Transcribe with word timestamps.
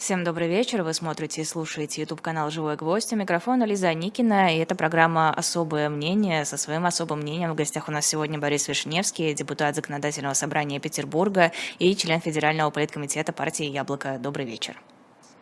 Всем 0.00 0.24
добрый 0.24 0.48
вечер. 0.48 0.82
Вы 0.82 0.94
смотрите 0.94 1.42
и 1.42 1.44
слушаете 1.44 2.00
YouTube 2.00 2.22
канал 2.22 2.50
«Живой 2.50 2.76
гвоздь». 2.76 3.12
У 3.12 3.16
микрофона 3.16 3.64
Лиза 3.64 3.92
Никина, 3.92 4.50
и 4.50 4.56
это 4.56 4.74
программа 4.74 5.28
«Особое 5.30 5.90
мнение». 5.90 6.46
Со 6.46 6.56
своим 6.56 6.86
особым 6.86 7.18
мнением 7.18 7.52
в 7.52 7.54
гостях 7.54 7.86
у 7.86 7.92
нас 7.92 8.06
сегодня 8.06 8.38
Борис 8.38 8.66
Вишневский, 8.66 9.34
депутат 9.34 9.76
Законодательного 9.76 10.32
собрания 10.32 10.80
Петербурга 10.80 11.52
и 11.78 11.94
член 11.94 12.18
Федерального 12.22 12.70
политкомитета 12.70 13.34
партии 13.34 13.66
«Яблоко». 13.66 14.18
Добрый 14.18 14.46
вечер. 14.46 14.80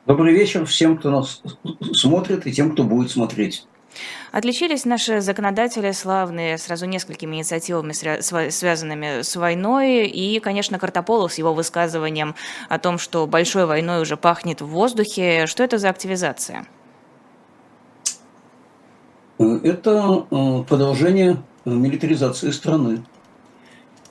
Добрый 0.06 0.34
вечер 0.34 0.66
всем, 0.66 0.98
кто 0.98 1.12
нас 1.12 1.40
смотрит, 1.92 2.44
и 2.48 2.52
тем, 2.52 2.72
кто 2.72 2.82
будет 2.82 3.12
смотреть. 3.12 3.64
Отличились 4.30 4.84
наши 4.84 5.20
законодатели 5.20 5.90
славные 5.92 6.58
сразу 6.58 6.86
несколькими 6.86 7.36
инициативами, 7.36 7.92
связанными 8.50 9.22
с 9.22 9.34
войной, 9.36 10.06
и, 10.06 10.38
конечно, 10.40 10.78
Картополов 10.78 11.32
с 11.32 11.38
его 11.38 11.54
высказыванием 11.54 12.34
о 12.68 12.78
том, 12.78 12.98
что 12.98 13.26
большой 13.26 13.66
войной 13.66 14.02
уже 14.02 14.16
пахнет 14.16 14.60
в 14.60 14.66
воздухе. 14.66 15.46
Что 15.46 15.64
это 15.64 15.78
за 15.78 15.88
активизация? 15.88 16.66
Это 19.38 20.26
э, 20.30 20.62
продолжение 20.68 21.36
милитаризации 21.64 22.50
страны. 22.50 23.04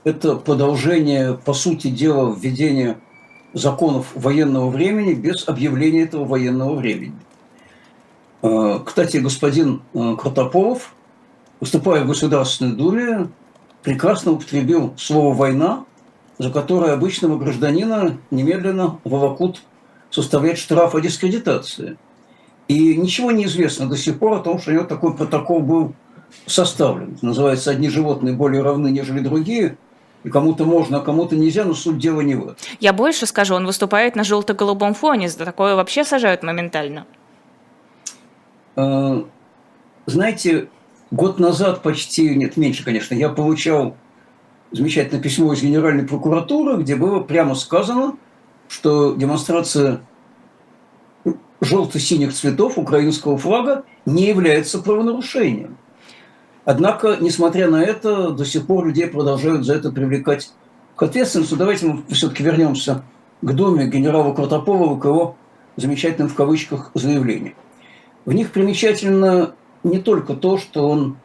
Это 0.04 0.36
продолжение, 0.36 1.34
по 1.34 1.54
сути 1.54 1.90
дела, 1.90 2.34
введения 2.34 2.98
законов 3.54 4.08
военного 4.16 4.70
времени 4.70 5.14
без 5.14 5.48
объявления 5.48 6.04
этого 6.04 6.24
военного 6.24 6.76
времени. 6.76 7.16
Э, 8.42 8.80
кстати, 8.86 9.18
господин 9.18 9.82
э, 9.94 10.16
Картополов, 10.22 10.94
выступая 11.60 12.04
в 12.04 12.08
Государственной 12.08 12.76
Думе, 12.76 13.30
прекрасно 13.84 14.34
употребил 14.34 14.94
слово 14.98 15.34
«война», 15.34 15.86
за 16.38 16.52
которое 16.52 16.94
обычного 16.94 17.38
гражданина 17.38 18.18
немедленно 18.30 19.00
волокут 19.04 19.62
составлять 20.12 20.60
штраф 20.60 20.94
о 20.94 21.00
дискредитации. 21.00 21.98
И 22.68 22.96
ничего 22.96 23.32
не 23.32 23.46
известно 23.46 23.88
до 23.88 23.98
сих 23.98 24.20
пор 24.20 24.34
о 24.34 24.40
том, 24.40 24.60
что 24.60 24.72
у 24.72 24.74
него 24.74 24.84
такой 24.84 25.16
протокол 25.16 25.62
был 25.62 25.94
составлен. 26.46 27.18
Называется 27.22 27.72
«Одни 27.72 27.90
животные 27.90 28.36
более 28.36 28.62
равны, 28.62 28.90
нежели 28.90 29.20
другие», 29.20 29.78
и 30.24 30.30
кому-то 30.30 30.66
можно, 30.66 30.98
а 30.98 31.02
кому-то 31.02 31.36
нельзя, 31.36 31.64
но 31.64 31.74
суть 31.74 32.00
дела 32.00 32.22
не 32.22 32.36
в 32.36 32.44
этом. 32.44 32.56
Я 32.80 32.92
больше 32.92 33.26
скажу, 33.26 33.56
он 33.56 33.66
выступает 33.66 34.16
на 34.16 34.24
желто-голубом 34.24 34.94
фоне, 34.94 35.30
за 35.30 35.46
такое 35.46 35.76
вообще 35.76 36.04
сажают 36.04 36.44
моментально. 36.44 37.06
Э, 38.78 39.24
знаете, 40.06 40.70
год 41.12 41.40
назад 41.40 41.82
почти, 41.82 42.36
нет, 42.36 42.56
меньше, 42.56 42.86
конечно, 42.86 43.16
я 43.16 43.30
получал 43.30 43.98
замечательное 44.72 45.22
письмо 45.22 45.52
из 45.54 45.62
Генеральной 45.62 46.08
прокуратуры, 46.08 46.82
где 46.82 46.96
было 46.96 47.20
прямо 47.20 47.56
сказано, 47.56 48.16
что 48.70 49.16
демонстрация 49.16 50.02
желто-синих 51.60 52.34
цветов 52.34 52.78
украинского 52.78 53.38
флага 53.38 53.84
не 54.06 54.28
является 54.28 54.80
правонарушением. 54.80 55.78
Однако, 56.64 57.18
несмотря 57.20 57.70
на 57.70 57.82
это, 57.82 58.30
до 58.30 58.46
сих 58.46 58.68
пор 58.68 58.86
людей 58.86 59.08
продолжают 59.08 59.66
за 59.66 59.74
это 59.76 59.92
привлекать 59.92 60.52
к 60.96 61.04
ответственности. 61.04 61.56
Давайте 61.56 61.86
мы 61.88 62.04
все-таки 62.10 62.44
вернемся 62.44 63.04
к 63.42 63.54
доме 63.54 63.88
генерала 63.88 64.34
Кротополова, 64.34 65.00
к 65.00 65.06
его 65.06 65.36
замечательным 65.78 66.30
в 66.30 66.36
кавычках 66.36 66.92
заявлениям. 66.94 67.56
В 68.28 68.34
них 68.34 68.52
примечательно 68.52 69.56
не 69.84 70.00
только 70.00 70.34
то, 70.34 70.58
что 70.58 70.90
он 70.90 71.16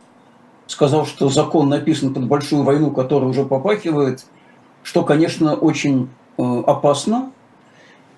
сказал, 0.68 1.04
что 1.04 1.28
закон 1.28 1.68
написан 1.68 2.14
под 2.14 2.28
большую 2.28 2.62
войну, 2.62 2.92
которая 2.92 3.28
уже 3.28 3.44
попахивает, 3.44 4.24
что, 4.84 5.02
конечно, 5.02 5.56
очень 5.56 6.10
э, 6.38 6.62
опасно, 6.64 7.32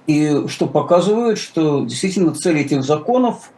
и 0.06 0.46
что 0.48 0.66
показывает, 0.66 1.38
что 1.38 1.86
действительно 1.86 2.34
цель 2.34 2.58
этих 2.58 2.84
законов 2.84 3.52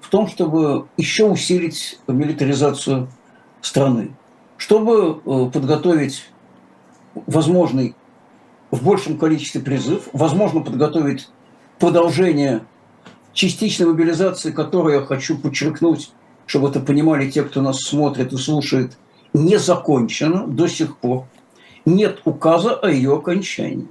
в 0.00 0.10
том, 0.10 0.26
чтобы 0.26 0.88
еще 0.96 1.26
усилить 1.26 2.00
милитаризацию 2.08 3.06
страны, 3.60 4.10
чтобы 4.56 5.20
э, 5.24 5.50
подготовить 5.52 6.28
возможный 7.14 7.94
в 8.72 8.82
большем 8.82 9.18
количестве 9.18 9.60
призыв, 9.60 10.08
возможно 10.12 10.62
подготовить 10.62 11.28
продолжение 11.78 12.64
частичной 13.34 13.86
мобилизации, 13.86 14.50
которую 14.52 15.00
я 15.00 15.04
хочу 15.04 15.36
подчеркнуть, 15.36 16.10
чтобы 16.46 16.68
это 16.68 16.80
понимали 16.80 17.30
те, 17.30 17.42
кто 17.42 17.60
нас 17.60 17.80
смотрит 17.80 18.32
и 18.32 18.36
слушает, 18.36 18.96
не 19.34 19.58
закончена 19.58 20.46
до 20.46 20.68
сих 20.68 20.96
пор. 20.96 21.26
Нет 21.84 22.20
указа 22.24 22.74
о 22.74 22.88
ее 22.88 23.16
окончании. 23.16 23.88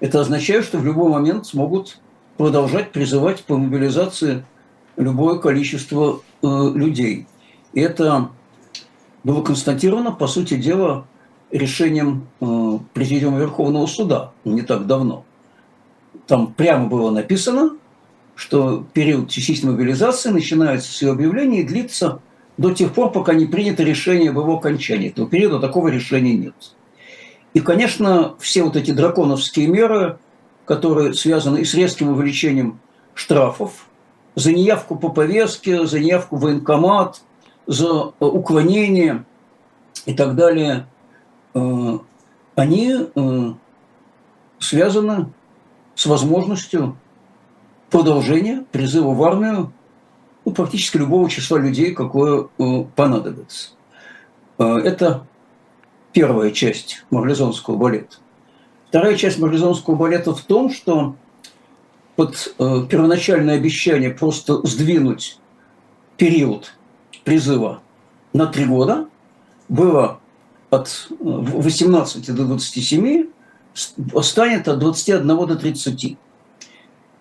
Это 0.00 0.20
означает, 0.20 0.64
что 0.64 0.78
в 0.78 0.84
любой 0.84 1.10
момент 1.10 1.46
смогут 1.46 1.98
продолжать 2.36 2.90
призывать 2.90 3.44
по 3.44 3.56
мобилизации 3.56 4.44
любое 4.96 5.38
количество 5.38 6.20
э, 6.42 6.46
людей. 6.74 7.26
И 7.72 7.80
это 7.80 8.30
было 9.22 9.42
констатировано, 9.42 10.12
по 10.12 10.26
сути 10.26 10.54
дела, 10.56 11.06
решением 11.50 12.26
э, 12.40 12.78
Президиума 12.92 13.38
Верховного 13.38 13.86
Суда 13.86 14.32
не 14.44 14.62
так 14.62 14.86
давно. 14.86 15.24
Там 16.26 16.52
прямо 16.52 16.86
было 16.86 17.10
написано, 17.10 17.76
что 18.34 18.84
период 18.92 19.30
частичной 19.30 19.72
мобилизации 19.72 20.30
начинается 20.30 20.92
с 20.92 21.02
ее 21.02 21.12
объявления 21.12 21.60
и 21.60 21.64
длится 21.64 22.20
до 22.56 22.72
тех 22.72 22.92
пор, 22.92 23.12
пока 23.12 23.34
не 23.34 23.46
принято 23.46 23.82
решение 23.82 24.30
об 24.30 24.38
его 24.38 24.56
окончании. 24.56 25.10
Этого 25.10 25.28
периода 25.28 25.58
такого 25.58 25.88
решения 25.88 26.34
нет. 26.34 26.54
И, 27.52 27.60
конечно, 27.60 28.34
все 28.38 28.62
вот 28.64 28.76
эти 28.76 28.90
драконовские 28.90 29.68
меры, 29.68 30.18
которые 30.64 31.14
связаны 31.14 31.58
и 31.58 31.64
с 31.64 31.74
резким 31.74 32.08
увеличением 32.08 32.80
штрафов, 33.14 33.86
за 34.34 34.52
неявку 34.52 34.96
по 34.96 35.08
повестке, 35.08 35.86
за 35.86 36.00
неявку 36.00 36.36
в 36.36 36.40
военкомат, 36.40 37.22
за 37.66 38.12
э, 38.18 38.24
уклонение 38.24 39.24
и 40.06 40.14
так 40.14 40.34
далее, 40.34 40.86
э, 41.54 41.98
они 42.56 42.94
э, 43.14 43.52
связаны 44.58 45.32
с 45.94 46.06
возможностью 46.06 46.96
продолжение 47.94 48.64
призыва 48.72 49.14
в 49.14 49.22
армию 49.22 49.72
ну, 50.44 50.50
практически 50.50 50.96
любого 50.96 51.30
числа 51.30 51.60
людей, 51.60 51.94
какое 51.94 52.48
э, 52.58 52.84
понадобится. 52.96 53.68
Э, 54.58 54.78
это 54.78 55.28
первая 56.12 56.50
часть 56.50 57.04
марлезонского 57.10 57.76
балета. 57.76 58.16
Вторая 58.88 59.14
часть 59.16 59.38
марлезонского 59.38 59.94
балета 59.94 60.34
в 60.34 60.40
том, 60.40 60.72
что 60.72 61.14
под 62.16 62.52
э, 62.58 62.86
первоначальное 62.90 63.54
обещание 63.54 64.10
просто 64.10 64.66
сдвинуть 64.66 65.38
период 66.16 66.74
призыва 67.22 67.80
на 68.32 68.46
три 68.46 68.64
года 68.64 69.06
было 69.68 70.18
от 70.70 71.06
18 71.20 72.34
до 72.34 72.44
27, 72.44 73.28
станет 74.20 74.66
от 74.66 74.80
21 74.80 75.28
до 75.28 75.54
30. 75.54 76.18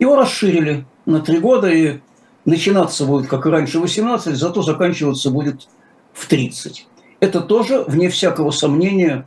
Его 0.04 0.18
расширили 0.18 0.86
на 1.06 1.22
три 1.22 1.40
года, 1.40 1.72
и 1.72 2.02
начинаться 2.44 3.06
будет, 3.06 3.30
как 3.30 3.46
и 3.46 3.50
раньше, 3.50 3.80
18, 3.80 4.36
зато 4.36 4.62
заканчиваться 4.62 5.30
будет 5.30 5.70
в 6.12 6.28
30. 6.28 6.88
Это 7.22 7.40
тоже, 7.40 7.86
вне 7.88 8.10
всякого 8.10 8.52
сомнения, 8.52 9.26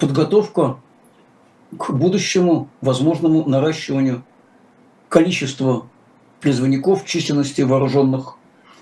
подготовка 0.00 0.80
к 1.78 1.90
будущему 1.90 2.68
возможному 2.80 3.48
наращиванию 3.48 4.24
количества 5.08 5.86
призывников 6.40 7.04
численности 7.04 7.62
вооруженных 7.62 8.38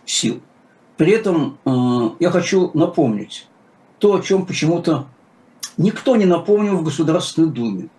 сил. 0.06 0.40
При 0.96 1.12
этом 1.12 1.58
э, 1.66 2.10
я 2.18 2.30
хочу 2.30 2.70
напомнить 2.72 3.46
то, 3.98 4.14
о 4.14 4.22
чем 4.22 4.46
почему-то 4.46 5.06
никто 5.76 6.16
не 6.16 6.24
напомнил 6.24 6.78
в 6.78 6.82
Государственной 6.82 7.50
Думе. 7.50 7.90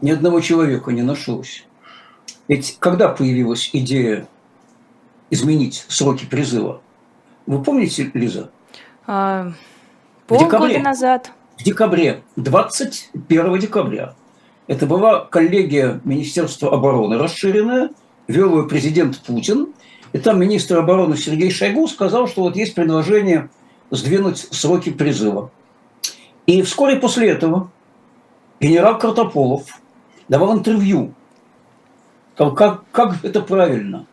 Ни 0.00 0.10
одного 0.10 0.40
человека 0.40 0.90
не 0.90 1.02
нашлось. 1.02 1.64
Ведь 2.48 2.76
когда 2.78 3.08
появилась 3.08 3.70
идея 3.72 4.26
изменить 5.30 5.84
сроки 5.88 6.26
призыва? 6.26 6.82
Вы 7.46 7.62
помните, 7.62 8.10
Лиза? 8.14 8.50
А, 9.06 9.52
полгода 10.26 10.78
назад. 10.78 11.32
В 11.58 11.62
декабре, 11.62 12.22
21 12.36 13.58
декабря. 13.58 14.14
Это 14.66 14.86
была 14.86 15.24
коллегия 15.24 16.00
Министерства 16.04 16.72
обороны 16.72 17.18
расширенная, 17.18 17.90
вел 18.28 18.58
ее 18.58 18.68
президент 18.68 19.18
Путин. 19.20 19.68
И 20.12 20.18
там 20.18 20.40
министр 20.40 20.78
обороны 20.78 21.16
Сергей 21.16 21.50
Шойгу 21.50 21.86
сказал, 21.88 22.28
что 22.28 22.42
вот 22.42 22.56
есть 22.56 22.74
предложение 22.74 23.50
сдвинуть 23.90 24.38
сроки 24.38 24.90
призыва. 24.90 25.50
И 26.46 26.62
вскоре 26.62 26.96
после 26.96 27.30
этого 27.30 27.70
генерал 28.60 28.98
Картополов 28.98 29.80
давал 30.28 30.56
интервью 30.56 31.14
как, 32.36 32.84
как 32.90 33.24
это 33.24 33.40
правильно? 33.40 34.06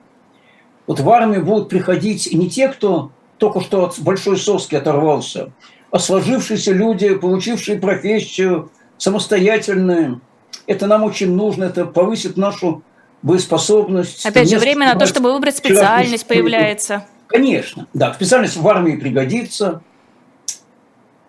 Вот 0.88 1.00
в 1.00 1.10
армию 1.10 1.46
будут 1.46 1.70
приходить 1.70 2.32
не 2.34 2.50
те, 2.50 2.68
кто 2.68 3.12
только 3.38 3.62
что 3.62 3.86
от 3.86 4.00
большой 4.00 4.38
соски 4.38 4.76
оторвался, 4.76 5.52
а 5.90 6.00
сложившиеся 6.00 6.74
люди, 6.74 7.16
получившие 7.16 7.80
профессию, 7.80 8.72
самостоятельные. 8.98 10.20
Это 10.68 10.88
нам 10.88 11.04
очень 11.04 11.36
нужно, 11.36 11.66
это 11.66 11.86
повысит 11.86 12.38
нашу 12.38 12.84
боеспособность. 13.24 14.26
Опять 14.26 14.50
же, 14.50 14.60
время 14.60 14.94
на 14.94 15.00
то, 15.00 15.08
чтобы 15.08 15.34
выбрать 15.34 15.58
специальность 15.58 16.28
появляется. 16.28 17.06
Конечно, 17.28 17.88
да, 17.94 18.14
специальность 18.14 18.58
в 18.58 18.68
армии 18.68 18.96
пригодится. 18.96 19.82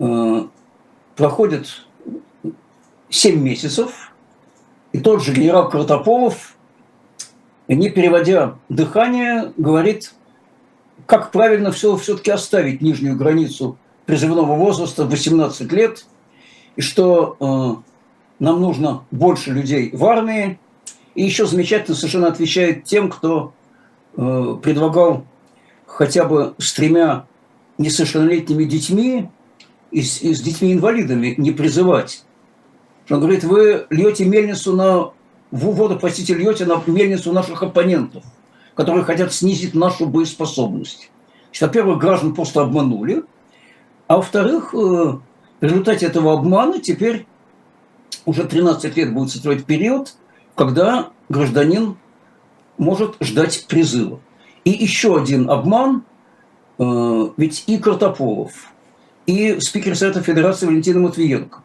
Э, 0.01 0.45
проходит 1.15 1.87
7 3.09 3.41
месяцев, 3.41 4.13
и 4.93 4.99
тот 4.99 5.23
же 5.23 5.33
генерал 5.33 5.69
Картополов, 5.69 6.57
не 7.75 7.91
переводя 7.91 8.59
дыхание, 8.69 9.53
говорит, 9.57 10.15
как 11.07 11.31
правильно 11.31 11.73
все 11.73 11.97
все-таки 11.97 12.31
оставить 12.31 12.81
нижнюю 12.81 13.17
границу 13.17 13.77
призывного 14.07 14.57
возраста 14.57 15.05
18 15.05 15.71
лет, 15.73 16.07
и 16.77 16.81
что 16.81 17.37
э, 17.39 17.93
нам 18.43 18.61
нужно 18.61 19.05
больше 19.11 19.53
людей 19.53 19.91
в 19.93 20.05
армии. 20.05 20.59
И 21.15 21.23
еще 21.23 21.47
замечательно 21.47 21.95
совершенно 21.95 22.29
отвечает 22.29 22.85
тем, 22.85 23.11
кто 23.11 23.53
э, 24.17 24.57
предлагал 24.63 25.25
хотя 25.87 26.25
бы 26.25 26.55
с 26.59 26.73
тремя 26.73 27.27
несовершеннолетними 27.79 28.65
детьми 28.65 29.29
и 29.91 30.03
с, 30.03 30.23
и 30.23 30.35
с 30.35 30.41
детьми-инвалидами 30.41 31.35
не 31.37 31.51
призывать. 31.51 32.25
Он 33.11 33.21
говорит, 33.21 33.45
вы 33.45 33.87
льете 33.91 34.25
мельницу 34.25 34.75
на 34.75 35.11
воду, 35.53 35.99
простите, 35.99 36.35
льете 36.35 36.65
на 36.67 36.83
мельницу 36.87 37.33
наших 37.33 37.63
оппонентов, 37.63 38.25
которые 38.75 39.05
хотят 39.05 39.33
снизить 39.33 39.75
нашу 39.75 40.07
боеспособность. 40.07 41.11
Во-первых, 41.61 41.99
граждан 41.99 42.35
просто 42.35 42.63
обманули, 42.63 43.25
а 44.09 44.17
во-вторых, 44.17 44.75
э, 44.75 44.77
в 44.77 45.21
результате 45.61 46.07
этого 46.07 46.33
обмана 46.33 46.81
теперь 46.81 47.27
уже 48.25 48.45
13 48.45 48.97
лет 48.97 49.13
будет 49.13 49.31
строить 49.31 49.65
период, 49.65 50.15
когда 50.55 51.11
гражданин 51.29 51.97
может 52.79 53.17
ждать 53.21 53.67
призыва. 53.69 54.21
И 54.65 54.71
еще 54.71 55.17
один 55.17 55.51
обман, 55.51 56.05
э, 56.79 57.29
ведь 57.37 57.65
и 57.67 57.79
Картополов, 57.79 58.73
и 59.27 59.61
спикер 59.61 59.97
Совета 59.97 60.23
Федерации 60.23 60.67
Валентина 60.67 61.01
Матвиенко 61.01 61.63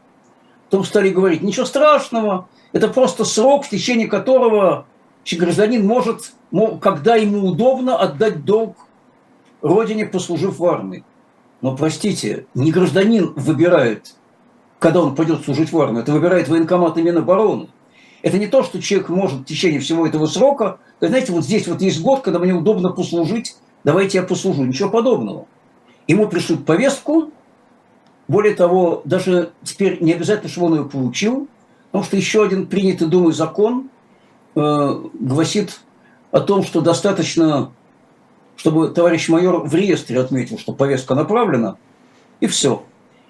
потом 0.69 0.83
стали 0.83 1.09
говорить, 1.09 1.41
ничего 1.41 1.65
страшного, 1.65 2.47
это 2.73 2.87
просто 2.87 3.25
срок, 3.25 3.65
в 3.65 3.69
течение 3.69 4.07
которого 4.07 4.85
гражданин 5.29 5.85
может, 5.85 6.33
когда 6.79 7.15
ему 7.15 7.47
удобно, 7.47 7.97
отдать 7.97 8.45
долг 8.45 8.77
родине, 9.61 10.05
послужив 10.05 10.59
в 10.59 10.65
армии. 10.65 11.03
Но, 11.61 11.75
простите, 11.75 12.45
не 12.53 12.71
гражданин 12.71 13.33
выбирает, 13.35 14.15
когда 14.79 15.01
он 15.01 15.15
пойдет 15.15 15.43
служить 15.43 15.71
в 15.71 15.81
армию, 15.81 16.03
это 16.03 16.11
выбирает 16.11 16.47
военкомат 16.47 16.97
и 16.97 17.01
Минобороны. 17.01 17.67
Это 18.21 18.37
не 18.37 18.47
то, 18.47 18.63
что 18.63 18.81
человек 18.81 19.09
может 19.09 19.41
в 19.41 19.45
течение 19.45 19.79
всего 19.79 20.07
этого 20.07 20.27
срока, 20.27 20.79
знаете, 20.99 21.31
вот 21.31 21.43
здесь 21.43 21.67
вот 21.67 21.81
есть 21.81 22.01
год, 22.01 22.21
когда 22.21 22.39
мне 22.39 22.53
удобно 22.53 22.89
послужить, 22.89 23.55
давайте 23.83 24.17
я 24.19 24.23
послужу. 24.23 24.63
Ничего 24.63 24.89
подобного. 24.89 25.45
Ему 26.07 26.27
пришлют 26.27 26.65
повестку, 26.65 27.31
более 28.27 28.55
того, 28.55 29.01
даже 29.05 29.51
теперь 29.63 30.01
не 30.01 30.13
обязательно, 30.13 30.49
чтобы 30.49 30.67
он 30.67 30.75
ее 30.75 30.85
получил, 30.85 31.47
потому 31.97 32.05
что 32.05 32.17
еще 32.17 32.43
один 32.43 32.67
принятый 32.67 33.07
Думой 33.07 33.33
закон 33.33 33.89
э, 34.53 35.01
гласит 35.19 35.79
о 36.29 36.41
том, 36.41 36.63
что 36.63 36.81
достаточно, 36.81 37.71
чтобы 38.55 38.89
товарищ 38.89 39.29
майор 39.29 39.67
в 39.67 39.73
реестре 39.73 40.19
отметил, 40.19 40.59
что 40.59 40.73
повестка 40.73 41.15
направлена, 41.15 41.77
и 42.39 42.45
все. 42.45 42.83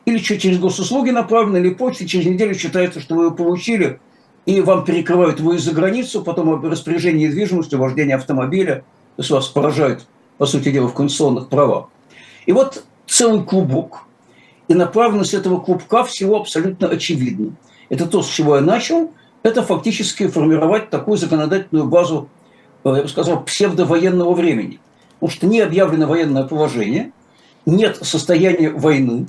Или 0.03 0.17
через 0.17 0.59
госуслуги 0.59 1.11
направлена, 1.11 1.59
или 1.59 1.73
почтой, 1.73 2.07
через 2.07 2.25
неделю 2.25 2.55
считается, 2.55 2.99
что 2.99 3.15
вы 3.15 3.25
ее 3.27 3.31
получили, 3.31 4.01
и 4.45 4.59
вам 4.59 4.83
перекрывают 4.83 5.39
выезд 5.39 5.63
за 5.63 5.71
границу, 5.71 6.21
потом 6.21 6.61
распоряжение 6.69 7.29
недвижимостью, 7.29 7.79
вождение 7.79 8.17
автомобиля, 8.17 8.83
то 9.15 9.21
есть 9.21 9.29
вас 9.29 9.47
поражают, 9.47 10.05
по 10.37 10.45
сути 10.45 10.73
дела, 10.73 10.89
в 10.89 10.93
конституционных 10.93 11.47
правах. 11.47 11.85
И 12.45 12.51
вот 12.51 12.83
целый 13.05 13.45
клубок– 13.45 14.03
и 14.67 14.73
направленность 14.73 15.33
этого 15.33 15.59
клубка 15.59 16.03
всего 16.03 16.37
абсолютно 16.37 16.89
очевидна. 16.89 17.53
Это 17.89 18.05
то, 18.05 18.21
с 18.21 18.27
чего 18.27 18.57
я 18.57 18.61
начал, 18.61 19.11
это 19.43 19.63
фактически 19.63 20.27
формировать 20.27 20.89
такую 20.89 21.17
законодательную 21.17 21.87
базу, 21.87 22.29
э, 22.83 22.93
я 22.95 23.01
бы 23.03 23.07
сказал, 23.07 23.43
псевдовоенного 23.43 24.33
времени. 24.33 24.79
Потому 25.19 25.31
что 25.31 25.47
не 25.47 25.61
объявлено 25.61 26.07
военное 26.07 26.43
положение, 26.43 27.11
нет 27.65 27.97
состояния 28.01 28.69
войны, 28.69 29.27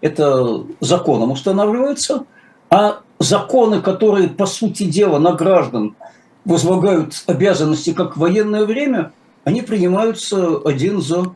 это 0.00 0.64
законом 0.80 1.32
устанавливается, 1.32 2.24
а 2.68 3.00
законы, 3.18 3.80
которые, 3.80 4.28
по 4.28 4.46
сути 4.46 4.84
дела, 4.84 5.18
на 5.18 5.32
граждан 5.32 5.96
возлагают 6.44 7.22
обязанности 7.26 7.92
как 7.92 8.16
в 8.16 8.20
военное 8.20 8.66
время, 8.66 9.12
они 9.44 9.62
принимаются 9.62 10.58
один 10.64 11.00
за 11.00 11.34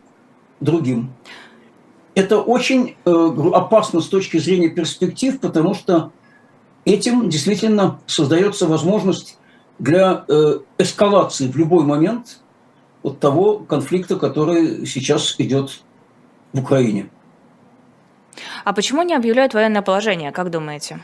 другим. 0.61 1.13
Это 2.15 2.41
очень 2.41 2.97
э, 3.05 3.11
опасно 3.55 4.01
с 4.01 4.09
точки 4.09 4.39
зрения 4.39 4.69
перспектив, 4.69 5.39
потому 5.41 5.75
что 5.75 6.11
этим 6.93 7.29
действительно 7.29 8.01
создается 8.07 8.67
возможность 8.67 9.39
для 9.79 10.25
э, 10.29 10.61
эскалации 10.79 11.49
в 11.49 11.57
любой 11.57 11.85
момент 11.85 12.41
от 13.03 13.21
того 13.21 13.59
конфликта, 13.59 14.17
который 14.17 14.87
сейчас 14.87 15.37
идет 15.39 15.83
в 16.53 16.61
Украине. 16.61 17.09
А 18.65 18.73
почему 18.73 19.03
не 19.03 19.15
объявляют 19.15 19.55
военное 19.55 19.83
положение, 19.83 20.33
как 20.33 20.51
думаете? 20.51 21.01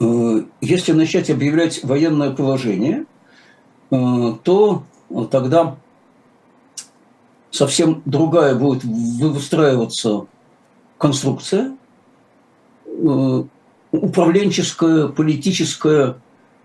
Э, 0.00 0.42
если 0.60 0.92
начать 0.92 1.30
объявлять 1.30 1.82
военное 1.82 2.30
положение, 2.30 3.04
то 3.88 4.82
тогда 5.30 5.76
совсем 7.50 8.02
другая 8.04 8.54
будет 8.54 8.84
выстраиваться 8.84 10.26
конструкция, 10.98 11.70
э, 11.70 11.85
управленческая, 13.92 15.08
политическая, 15.08 16.16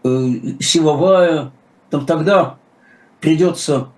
э, 0.03 0.29
силовая. 0.59 1.51
Там 1.89 2.05
тогда 2.05 2.57
придется 3.19 3.89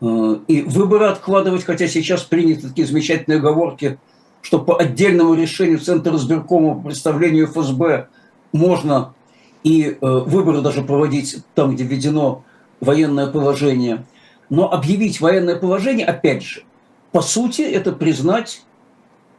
э, 0.00 0.36
и 0.46 0.62
выборы 0.62 1.06
откладывать, 1.06 1.64
хотя 1.64 1.88
сейчас 1.88 2.22
приняты 2.22 2.68
такие 2.68 2.86
замечательные 2.86 3.38
оговорки, 3.38 3.98
что 4.42 4.58
по 4.58 4.78
отдельному 4.78 5.34
решению 5.34 5.78
Центра 5.78 6.14
избиркома 6.16 6.74
по 6.74 6.88
представлению 6.88 7.46
ФСБ 7.48 8.08
можно 8.52 9.14
и 9.62 9.98
выборы 10.00 10.62
даже 10.62 10.82
проводить 10.82 11.44
там, 11.54 11.74
где 11.74 11.84
введено 11.84 12.44
военное 12.80 13.26
положение– 13.26 14.06
но 14.50 14.70
объявить 14.70 15.20
военное 15.20 15.56
положение, 15.56 16.04
опять 16.04 16.42
же, 16.42 16.64
по 17.12 17.22
сути, 17.22 17.62
это 17.62 17.92
признать, 17.92 18.62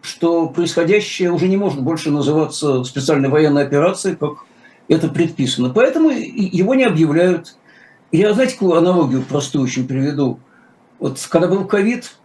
что 0.01 0.47
происходящее 0.47 1.31
уже 1.31 1.47
не 1.47 1.57
может 1.57 1.81
больше 1.81 2.11
называться 2.11 2.83
специальной 2.83 3.29
военной 3.29 3.63
операцией, 3.63 4.15
как 4.15 4.45
это 4.87 5.07
предписано. 5.07 5.69
Поэтому 5.69 6.09
его 6.09 6.75
не 6.75 6.83
объявляют. 6.83 7.55
Я, 8.11 8.33
знаете, 8.33 8.53
какую 8.53 8.75
аналогию 8.75 9.23
простую 9.23 9.63
очень 9.63 9.87
приведу. 9.87 10.39
Вот 10.99 11.19
когда 11.29 11.47
был 11.47 11.65
ковид, 11.65 12.15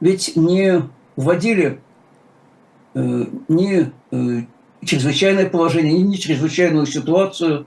ведь 0.00 0.36
не 0.36 0.82
вводили 1.16 1.80
э, 2.94 3.24
не 3.48 3.92
э, 4.10 4.42
чрезвычайное 4.84 5.48
положение, 5.48 6.00
не 6.00 6.18
чрезвычайную 6.18 6.86
ситуацию. 6.86 7.66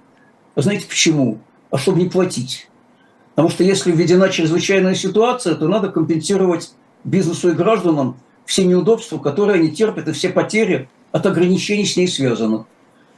А 0.55 0.61
знаете 0.61 0.87
почему? 0.87 1.39
А 1.69 1.77
чтобы 1.77 1.99
не 1.99 2.09
платить. 2.09 2.69
Потому 3.35 3.49
что 3.49 3.63
если 3.63 3.91
введена 3.91 4.29
чрезвычайная 4.29 4.95
ситуация, 4.95 5.55
то 5.55 5.67
надо 5.67 5.89
компенсировать 5.89 6.73
бизнесу 7.03 7.49
и 7.49 7.53
гражданам 7.53 8.17
все 8.45 8.65
неудобства, 8.65 9.17
которые 9.17 9.59
они 9.59 9.71
терпят, 9.71 10.07
и 10.07 10.11
все 10.11 10.29
потери 10.29 10.89
от 11.11 11.25
ограничений 11.25 11.85
с 11.85 11.97
ней 11.97 12.07
связаны. 12.07 12.65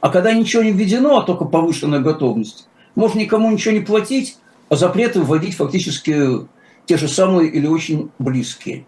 А 0.00 0.10
когда 0.10 0.32
ничего 0.32 0.62
не 0.62 0.72
введено, 0.72 1.18
а 1.18 1.22
только 1.22 1.44
повышенная 1.44 2.00
готовность, 2.00 2.68
можно 2.94 3.18
никому 3.18 3.50
ничего 3.50 3.74
не 3.74 3.80
платить, 3.80 4.38
а 4.68 4.76
запреты 4.76 5.20
вводить 5.20 5.56
фактически 5.56 6.46
те 6.86 6.96
же 6.96 7.08
самые 7.08 7.50
или 7.50 7.66
очень 7.66 8.10
близкие. 8.18 8.84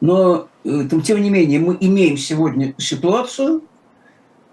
Но, 0.00 0.48
э, 0.64 0.88
тем 1.04 1.22
не 1.22 1.30
менее, 1.30 1.60
мы 1.60 1.76
имеем 1.80 2.18
сегодня 2.18 2.74
ситуацию, 2.78 3.62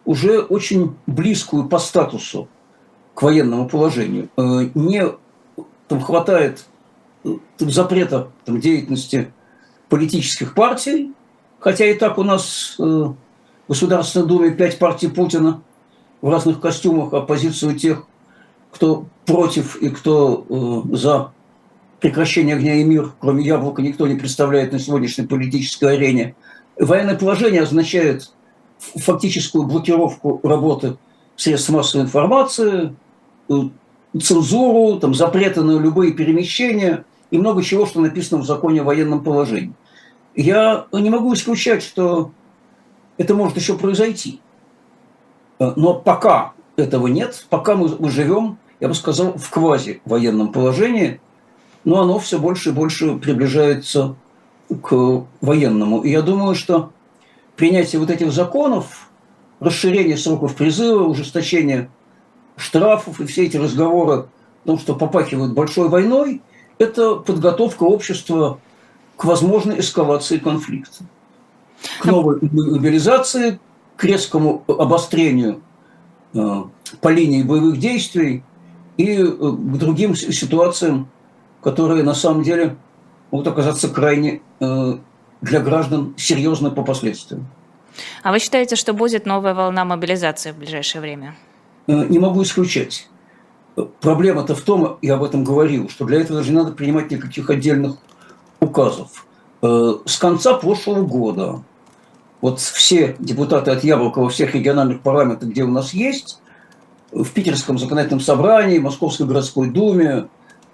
уже 0.05 0.39
очень 0.39 0.95
близкую 1.05 1.67
по 1.67 1.77
статусу 1.77 2.47
к 3.13 3.21
военному 3.21 3.67
положению. 3.67 4.29
Э, 4.37 4.69
не 4.73 5.03
там 5.87 6.01
хватает 6.01 6.65
там, 7.23 7.69
запрета 7.69 8.29
там, 8.45 8.59
деятельности 8.59 9.33
политических 9.91 10.53
партий, 10.53 11.11
хотя 11.59 11.85
и 11.85 11.93
так 11.93 12.17
у 12.17 12.23
нас 12.23 12.75
э, 12.79 12.81
в 12.81 13.15
Государственной 13.67 14.25
Думе 14.25 14.51
пять 14.51 14.79
партий 14.79 15.09
Путина 15.09 15.61
в 16.21 16.29
разных 16.29 16.61
костюмах 16.61 17.13
оппозицию 17.13 17.77
тех, 17.77 18.07
кто 18.71 19.05
против 19.25 19.75
и 19.75 19.89
кто 19.89 20.45
э, 20.49 20.95
за 20.95 21.33
прекращение 21.99 22.55
огня 22.55 22.75
и 22.75 22.85
мир, 22.85 23.11
кроме 23.19 23.43
яблока, 23.43 23.81
никто 23.81 24.07
не 24.07 24.15
представляет 24.15 24.71
на 24.71 24.79
сегодняшней 24.79 25.27
политической 25.27 25.93
арене. 25.97 26.35
Военное 26.79 27.17
положение 27.17 27.63
означает 27.63 28.31
фактическую 28.79 29.65
блокировку 29.65 30.39
работы 30.41 30.95
средств 31.35 31.69
массовой 31.69 32.05
информации, 32.05 32.95
э, 33.49 33.53
цензуру, 34.21 35.01
там, 35.01 35.13
запреты 35.13 35.63
на 35.63 35.77
любые 35.77 36.13
перемещения 36.13 37.03
и 37.31 37.37
много 37.37 37.63
чего, 37.63 37.85
что 37.85 38.01
написано 38.01 38.41
в 38.41 38.45
законе 38.45 38.81
о 38.81 38.83
военном 38.83 39.23
положении. 39.23 39.73
Я 40.35 40.85
не 40.91 41.09
могу 41.09 41.33
исключать, 41.33 41.81
что 41.81 42.31
это 43.17 43.33
может 43.33 43.57
еще 43.57 43.77
произойти. 43.77 44.39
Но 45.59 45.95
пока 45.95 46.53
этого 46.75 47.07
нет, 47.07 47.45
пока 47.49 47.75
мы, 47.75 47.95
мы 47.97 48.09
живем, 48.09 48.57
я 48.79 48.87
бы 48.87 48.93
сказал, 48.93 49.33
в 49.33 49.49
квази 49.49 50.01
военном 50.05 50.51
положении, 50.51 51.19
но 51.83 52.01
оно 52.01 52.19
все 52.19 52.39
больше 52.39 52.69
и 52.69 52.73
больше 52.73 53.15
приближается 53.15 54.15
к 54.81 55.25
военному. 55.41 56.01
И 56.01 56.09
я 56.09 56.21
думаю, 56.21 56.55
что 56.55 56.91
принятие 57.55 57.99
вот 57.99 58.09
этих 58.09 58.31
законов, 58.31 59.09
расширение 59.59 60.17
сроков 60.17 60.55
призыва, 60.55 61.03
ужесточение 61.03 61.89
штрафов 62.57 63.19
и 63.19 63.25
все 63.25 63.45
эти 63.45 63.57
разговоры 63.57 64.13
о 64.13 64.27
том, 64.65 64.79
что 64.79 64.95
попахивают 64.95 65.53
большой 65.53 65.89
войной, 65.89 66.41
это 66.81 67.15
подготовка 67.15 67.83
общества 67.83 68.59
к 69.15 69.25
возможной 69.25 69.79
эскалации 69.79 70.37
конфликта, 70.37 71.03
к 71.99 72.05
новой 72.05 72.39
мобилизации, 72.41 73.59
к 73.95 74.03
резкому 74.03 74.63
обострению 74.67 75.61
э, 76.33 76.63
по 77.01 77.09
линии 77.09 77.43
боевых 77.43 77.77
действий 77.77 78.43
и 78.97 79.17
э, 79.17 79.25
к 79.27 79.77
другим 79.77 80.15
ситуациям, 80.15 81.07
которые 81.61 82.03
на 82.03 82.15
самом 82.15 82.41
деле 82.41 82.77
могут 83.29 83.47
оказаться 83.47 83.89
крайне 83.89 84.41
э, 84.59 84.97
для 85.41 85.59
граждан 85.59 86.15
серьезно 86.17 86.71
по 86.71 86.81
последствиям. 86.83 87.47
А 88.23 88.31
вы 88.31 88.39
считаете, 88.39 88.75
что 88.75 88.93
будет 88.93 89.27
новая 89.27 89.53
волна 89.53 89.85
мобилизации 89.85 90.51
в 90.51 90.57
ближайшее 90.57 91.01
время? 91.01 91.35
Не 91.87 92.19
могу 92.19 92.41
исключать. 92.41 93.07
Проблема-то 94.01 94.53
в 94.53 94.61
том, 94.61 94.97
я 95.01 95.15
об 95.15 95.23
этом 95.23 95.43
говорил, 95.43 95.89
что 95.89 96.05
для 96.05 96.19
этого 96.19 96.39
даже 96.39 96.51
не 96.51 96.57
надо 96.57 96.71
принимать 96.71 97.09
никаких 97.09 97.49
отдельных 97.49 97.95
указов. 98.59 99.25
Э, 99.61 99.95
с 100.05 100.17
конца 100.17 100.55
прошлого 100.55 101.05
года 101.05 101.63
вот 102.41 102.59
все 102.59 103.15
депутаты 103.19 103.71
от 103.71 103.83
Яблока 103.83 104.19
во 104.19 104.29
всех 104.29 104.55
региональных 104.55 105.01
парламентах, 105.01 105.49
где 105.49 105.63
у 105.63 105.69
нас 105.69 105.93
есть, 105.93 106.39
в 107.11 107.29
Питерском 107.29 107.77
законодательном 107.77 108.21
собрании, 108.21 108.79
Московской 108.79 109.27
городской 109.27 109.69
думе, 109.69 110.27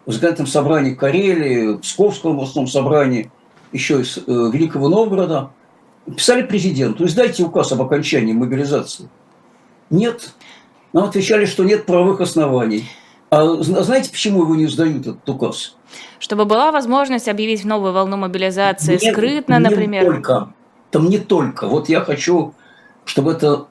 в 0.05 0.11
законодательном 0.11 0.47
собрании 0.47 0.93
Карелии, 0.93 1.77
Псковском 1.77 2.33
областном 2.33 2.67
собрании, 2.67 3.31
еще 3.71 4.01
из 4.01 4.17
э, 4.17 4.21
Великого 4.27 4.87
Новгорода, 4.87 5.51
писали 6.15 6.43
президенту, 6.43 7.05
издайте 7.05 7.43
указ 7.43 7.71
об 7.73 7.81
окончании 7.81 8.33
мобилизации. 8.33 9.09
Нет. 9.89 10.33
Нам 10.97 11.05
отвечали, 11.05 11.45
что 11.45 11.63
нет 11.63 11.85
правовых 11.85 12.21
оснований. 12.21 12.85
А 13.29 13.45
знаете, 13.61 14.09
почему 14.09 14.41
его 14.41 14.55
не 14.55 14.65
сдают, 14.65 15.05
этот 15.05 15.29
указ? 15.29 15.75
Чтобы 16.17 16.45
была 16.45 16.71
возможность 16.71 17.27
объявить 17.27 17.63
новую 17.65 17.93
волну 17.93 18.17
мобилизации 18.17 18.97
не, 18.99 19.11
скрытно, 19.11 19.59
не 19.59 19.69
например. 19.69 20.05
Только. 20.05 20.53
Там 20.89 21.07
не 21.07 21.19
только. 21.19 21.67
Вот 21.67 21.87
я 21.87 22.01
хочу, 22.01 22.55
чтобы 23.05 23.33
это 23.33 23.67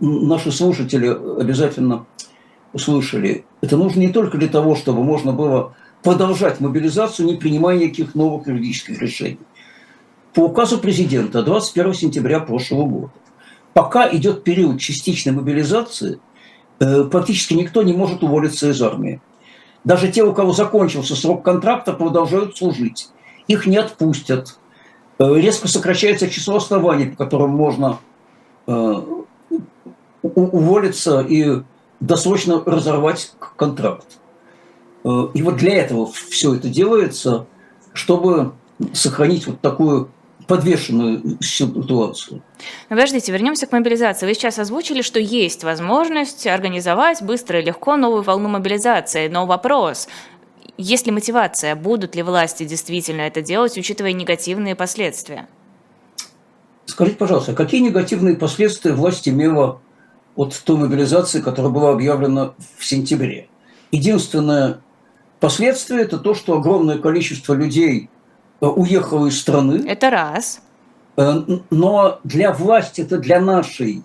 наши 0.00 0.50
слушатели 0.50 1.06
обязательно 1.06 2.06
услышали. 2.72 3.44
Это 3.60 3.76
нужно 3.76 4.00
не 4.00 4.08
только 4.08 4.36
для 4.36 4.48
того, 4.48 4.74
чтобы 4.74 5.04
можно 5.04 5.30
было 5.30 5.76
продолжать 6.02 6.58
мобилизацию, 6.58 7.26
не 7.26 7.36
принимая 7.36 7.78
никаких 7.78 8.16
новых 8.16 8.48
юридических 8.48 9.00
решений. 9.00 9.38
По 10.32 10.40
указу 10.40 10.78
президента 10.78 11.44
21 11.44 11.94
сентября 11.94 12.40
прошлого 12.40 12.84
года, 12.84 13.12
пока 13.74 14.12
идет 14.12 14.42
период 14.42 14.80
частичной 14.80 15.34
мобилизации, 15.34 16.18
практически 16.78 17.54
никто 17.54 17.82
не 17.82 17.92
может 17.92 18.22
уволиться 18.22 18.70
из 18.70 18.82
армии. 18.82 19.20
Даже 19.84 20.10
те, 20.10 20.24
у 20.24 20.32
кого 20.32 20.52
закончился 20.52 21.14
срок 21.14 21.44
контракта, 21.44 21.92
продолжают 21.92 22.56
служить. 22.56 23.10
Их 23.48 23.66
не 23.66 23.76
отпустят. 23.76 24.58
Э, 25.18 25.34
резко 25.36 25.68
сокращается 25.68 26.28
число 26.28 26.56
оснований, 26.56 27.06
по 27.06 27.24
которым 27.24 27.50
можно 27.50 27.98
э, 28.66 29.02
уволиться 30.22 31.20
и 31.20 31.62
досрочно 32.00 32.62
разорвать 32.64 33.32
контракт. 33.56 34.06
Э, 35.04 35.28
и 35.34 35.42
вот 35.42 35.56
для 35.56 35.76
этого 35.76 36.10
все 36.10 36.54
это 36.54 36.68
делается, 36.68 37.46
чтобы 37.92 38.52
сохранить 38.94 39.46
вот 39.46 39.60
такую 39.60 40.08
подвешенную 40.46 41.38
ситуацию. 41.40 42.42
Подождите, 42.88 43.32
вернемся 43.32 43.66
к 43.66 43.72
мобилизации. 43.72 44.26
Вы 44.26 44.34
сейчас 44.34 44.58
озвучили, 44.58 45.02
что 45.02 45.18
есть 45.18 45.64
возможность 45.64 46.46
организовать 46.46 47.22
быстро 47.22 47.60
и 47.60 47.64
легко 47.64 47.96
новую 47.96 48.22
волну 48.22 48.48
мобилизации. 48.48 49.28
Но 49.28 49.46
вопрос, 49.46 50.08
есть 50.76 51.06
ли 51.06 51.12
мотивация, 51.12 51.74
будут 51.76 52.14
ли 52.14 52.22
власти 52.22 52.64
действительно 52.64 53.22
это 53.22 53.42
делать, 53.42 53.78
учитывая 53.78 54.12
негативные 54.12 54.74
последствия? 54.74 55.48
Скажите, 56.86 57.16
пожалуйста, 57.16 57.54
какие 57.54 57.80
негативные 57.80 58.36
последствия 58.36 58.92
власть 58.92 59.28
имела 59.28 59.80
от 60.36 60.54
той 60.64 60.76
мобилизации, 60.76 61.40
которая 61.40 61.72
была 61.72 61.92
объявлена 61.92 62.54
в 62.78 62.84
сентябре? 62.84 63.48
Единственное 63.90 64.80
последствие– 65.40 66.02
это 66.02 66.18
то, 66.18 66.34
что 66.34 66.58
огромное 66.58 66.98
количество 66.98 67.54
людей 67.54 68.10
э, 68.60 68.66
уехало 68.66 69.26
из 69.26 69.40
страны. 69.40 69.84
Это 69.86 70.10
раз. 70.10 70.60
Э, 71.16 71.42
но 71.70 72.20
для 72.24 72.52
власти, 72.52 73.00
это 73.02 73.18
для 73.18 73.40
нашей, 73.40 74.02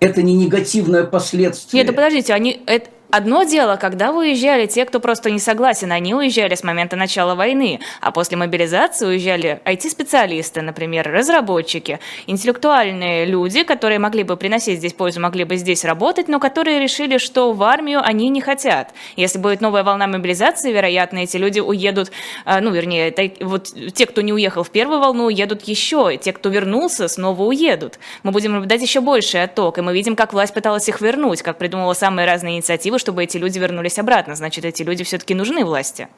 это 0.00 0.22
не 0.22 0.34
негативное 0.34 1.04
последствие. 1.04 1.82
Нет, 1.82 1.86
да 1.86 1.94
подождите, 1.94 2.34
они, 2.34 2.62
это, 2.66 2.90
Одно 3.14 3.42
дело, 3.42 3.76
когда 3.76 4.10
уезжали 4.10 4.64
те, 4.64 4.86
кто 4.86 4.98
просто 4.98 5.30
не 5.30 5.38
согласен, 5.38 5.92
они 5.92 6.14
уезжали 6.14 6.54
с 6.54 6.64
момента 6.64 6.96
начала 6.96 7.34
войны, 7.34 7.80
а 8.00 8.10
после 8.10 8.38
мобилизации 8.38 9.04
уезжали 9.04 9.60
IT-специалисты, 9.66 10.62
например, 10.62 11.12
разработчики, 11.12 12.00
интеллектуальные 12.26 13.26
люди, 13.26 13.64
которые 13.64 13.98
могли 13.98 14.22
бы 14.22 14.38
приносить 14.38 14.78
здесь 14.78 14.94
пользу, 14.94 15.20
могли 15.20 15.44
бы 15.44 15.56
здесь 15.56 15.84
работать, 15.84 16.28
но 16.28 16.40
которые 16.40 16.80
решили, 16.80 17.18
что 17.18 17.52
в 17.52 17.62
армию 17.62 18.00
они 18.02 18.30
не 18.30 18.40
хотят. 18.40 18.94
Если 19.16 19.38
будет 19.38 19.60
новая 19.60 19.84
волна 19.84 20.06
мобилизации, 20.06 20.72
вероятно, 20.72 21.18
эти 21.18 21.36
люди 21.36 21.60
уедут, 21.60 22.12
а, 22.46 22.62
ну, 22.62 22.70
вернее, 22.70 23.14
вот 23.40 23.74
те, 23.92 24.06
кто 24.06 24.22
не 24.22 24.32
уехал 24.32 24.62
в 24.62 24.70
первую 24.70 25.00
волну, 25.00 25.26
уедут 25.26 25.64
еще, 25.64 26.14
и 26.14 26.16
те, 26.16 26.32
кто 26.32 26.48
вернулся, 26.48 27.08
снова 27.08 27.42
уедут. 27.42 27.98
Мы 28.22 28.30
будем 28.30 28.52
наблюдать 28.52 28.80
еще 28.80 29.02
больший 29.02 29.42
отток, 29.42 29.76
и 29.76 29.82
мы 29.82 29.92
видим, 29.92 30.16
как 30.16 30.32
власть 30.32 30.54
пыталась 30.54 30.88
их 30.88 31.02
вернуть, 31.02 31.42
как 31.42 31.58
придумала 31.58 31.92
самые 31.92 32.26
разные 32.26 32.54
инициативы, 32.54 33.01
чтобы 33.02 33.22
эти 33.24 33.36
люди 33.36 33.58
вернулись 33.58 33.98
обратно. 33.98 34.34
Значит, 34.34 34.64
эти 34.64 34.82
люди 34.82 35.04
все-таки 35.04 35.34
нужны 35.34 35.64
власти. 35.64 36.08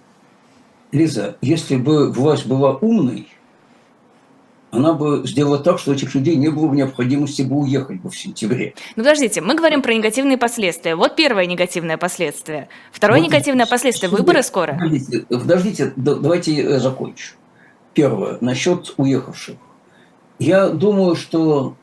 Лиза, 0.93 1.37
если 1.41 1.75
бы 1.75 2.13
власть 2.13 2.47
была 2.47 2.77
умной, 2.77 3.29
она 4.71 4.93
бы 4.93 5.23
сделала 5.25 5.59
так, 5.59 5.79
что 5.79 5.93
этих 5.93 6.15
людей 6.15 6.37
не 6.37 6.49
было 6.49 6.69
бы 6.69 6.77
необходимости 6.77 7.43
бы 7.43 7.57
уехать 7.57 8.01
бы 8.01 8.11
в 8.11 8.19
сентябре. 8.19 8.75
Ну, 8.97 9.03
подождите, 9.03 9.41
мы 9.41 9.55
говорим 9.55 9.83
про 9.83 9.95
негативные 9.95 10.37
последствия. 10.37 10.97
Вот 10.97 11.17
первое 11.17 11.47
негативное 11.47 11.97
последствие. 11.97 12.69
Второе 12.93 13.21
вот, 13.21 13.27
негативное 13.27 13.67
последствие– 13.67 14.11
выборы 14.11 14.43
скоро. 14.43 14.73
Подождите, 14.75 15.21
подождите, 15.29 15.93
давайте 15.97 16.53
я 16.53 16.79
закончу. 16.81 17.35
Первое, 17.95 18.39
насчет 18.41 18.95
уехавших. 18.97 19.57
Я 20.41 20.69
думаю, 20.69 21.15
что 21.15 21.77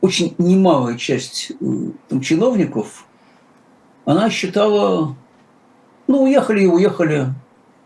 очень 0.00 0.34
немалая 0.38 0.96
часть 0.96 1.52
э, 1.60 1.64
там, 2.08 2.20
чиновников 2.20 3.06
она 4.04 4.30
считала, 4.30 5.14
ну, 6.06 6.22
уехали 6.22 6.62
и 6.62 6.66
уехали. 6.66 7.28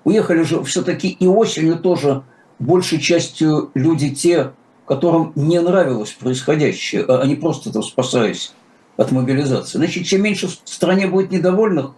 Уехали 0.04 0.42
же 0.42 0.62
все-таки 0.64 1.08
и 1.08 1.26
осенью 1.26 1.78
тоже 1.78 2.22
большей 2.58 3.00
частью 3.00 3.70
люди 3.74 4.14
те, 4.14 4.52
которым 4.86 5.32
не 5.34 5.60
нравилось 5.60 6.12
происходящее, 6.12 7.04
а 7.04 7.20
они 7.20 7.36
просто 7.36 7.72
там 7.72 7.82
спасаясь 7.82 8.54
от 8.96 9.12
мобилизации. 9.12 9.78
Значит, 9.78 10.06
чем 10.06 10.22
меньше 10.22 10.48
в 10.48 10.58
стране 10.64 11.06
будет 11.06 11.30
недовольных, 11.30 11.92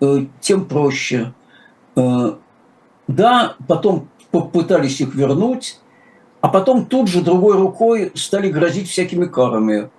э, 0.00 0.26
тем 0.40 0.64
проще. 0.66 1.32
Э, 1.96 2.34
да, 3.08 3.56
потом 3.66 4.08
попытались 4.30 5.00
их 5.00 5.14
вернуть, 5.14 5.80
а 6.40 6.48
потом 6.48 6.86
тут 6.86 7.08
же 7.08 7.22
другой 7.22 7.56
рукой 7.56 8.12
стали 8.14 8.50
грозить 8.50 8.88
всякими 8.88 9.26
карами. 9.26 9.90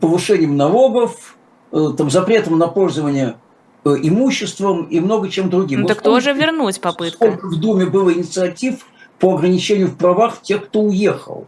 Повышением 0.00 0.56
налогов, 0.56 1.37
там, 1.70 2.10
запретом 2.10 2.58
на 2.58 2.68
пользование 2.68 3.36
э, 3.84 3.94
имуществом 4.02 4.84
и 4.84 5.00
много 5.00 5.28
чем 5.28 5.50
другим. 5.50 5.80
Ну, 5.80 5.86
вот 5.86 5.94
так 5.94 6.02
тоже 6.02 6.32
вернуть 6.32 6.80
попытка. 6.80 7.16
Сколько 7.16 7.46
в 7.46 7.60
Думе 7.60 7.86
было 7.86 8.12
инициатив 8.12 8.86
по 9.18 9.34
ограничению 9.34 9.88
в 9.88 9.96
правах 9.96 10.42
тех, 10.42 10.66
кто 10.66 10.80
уехал. 10.80 11.46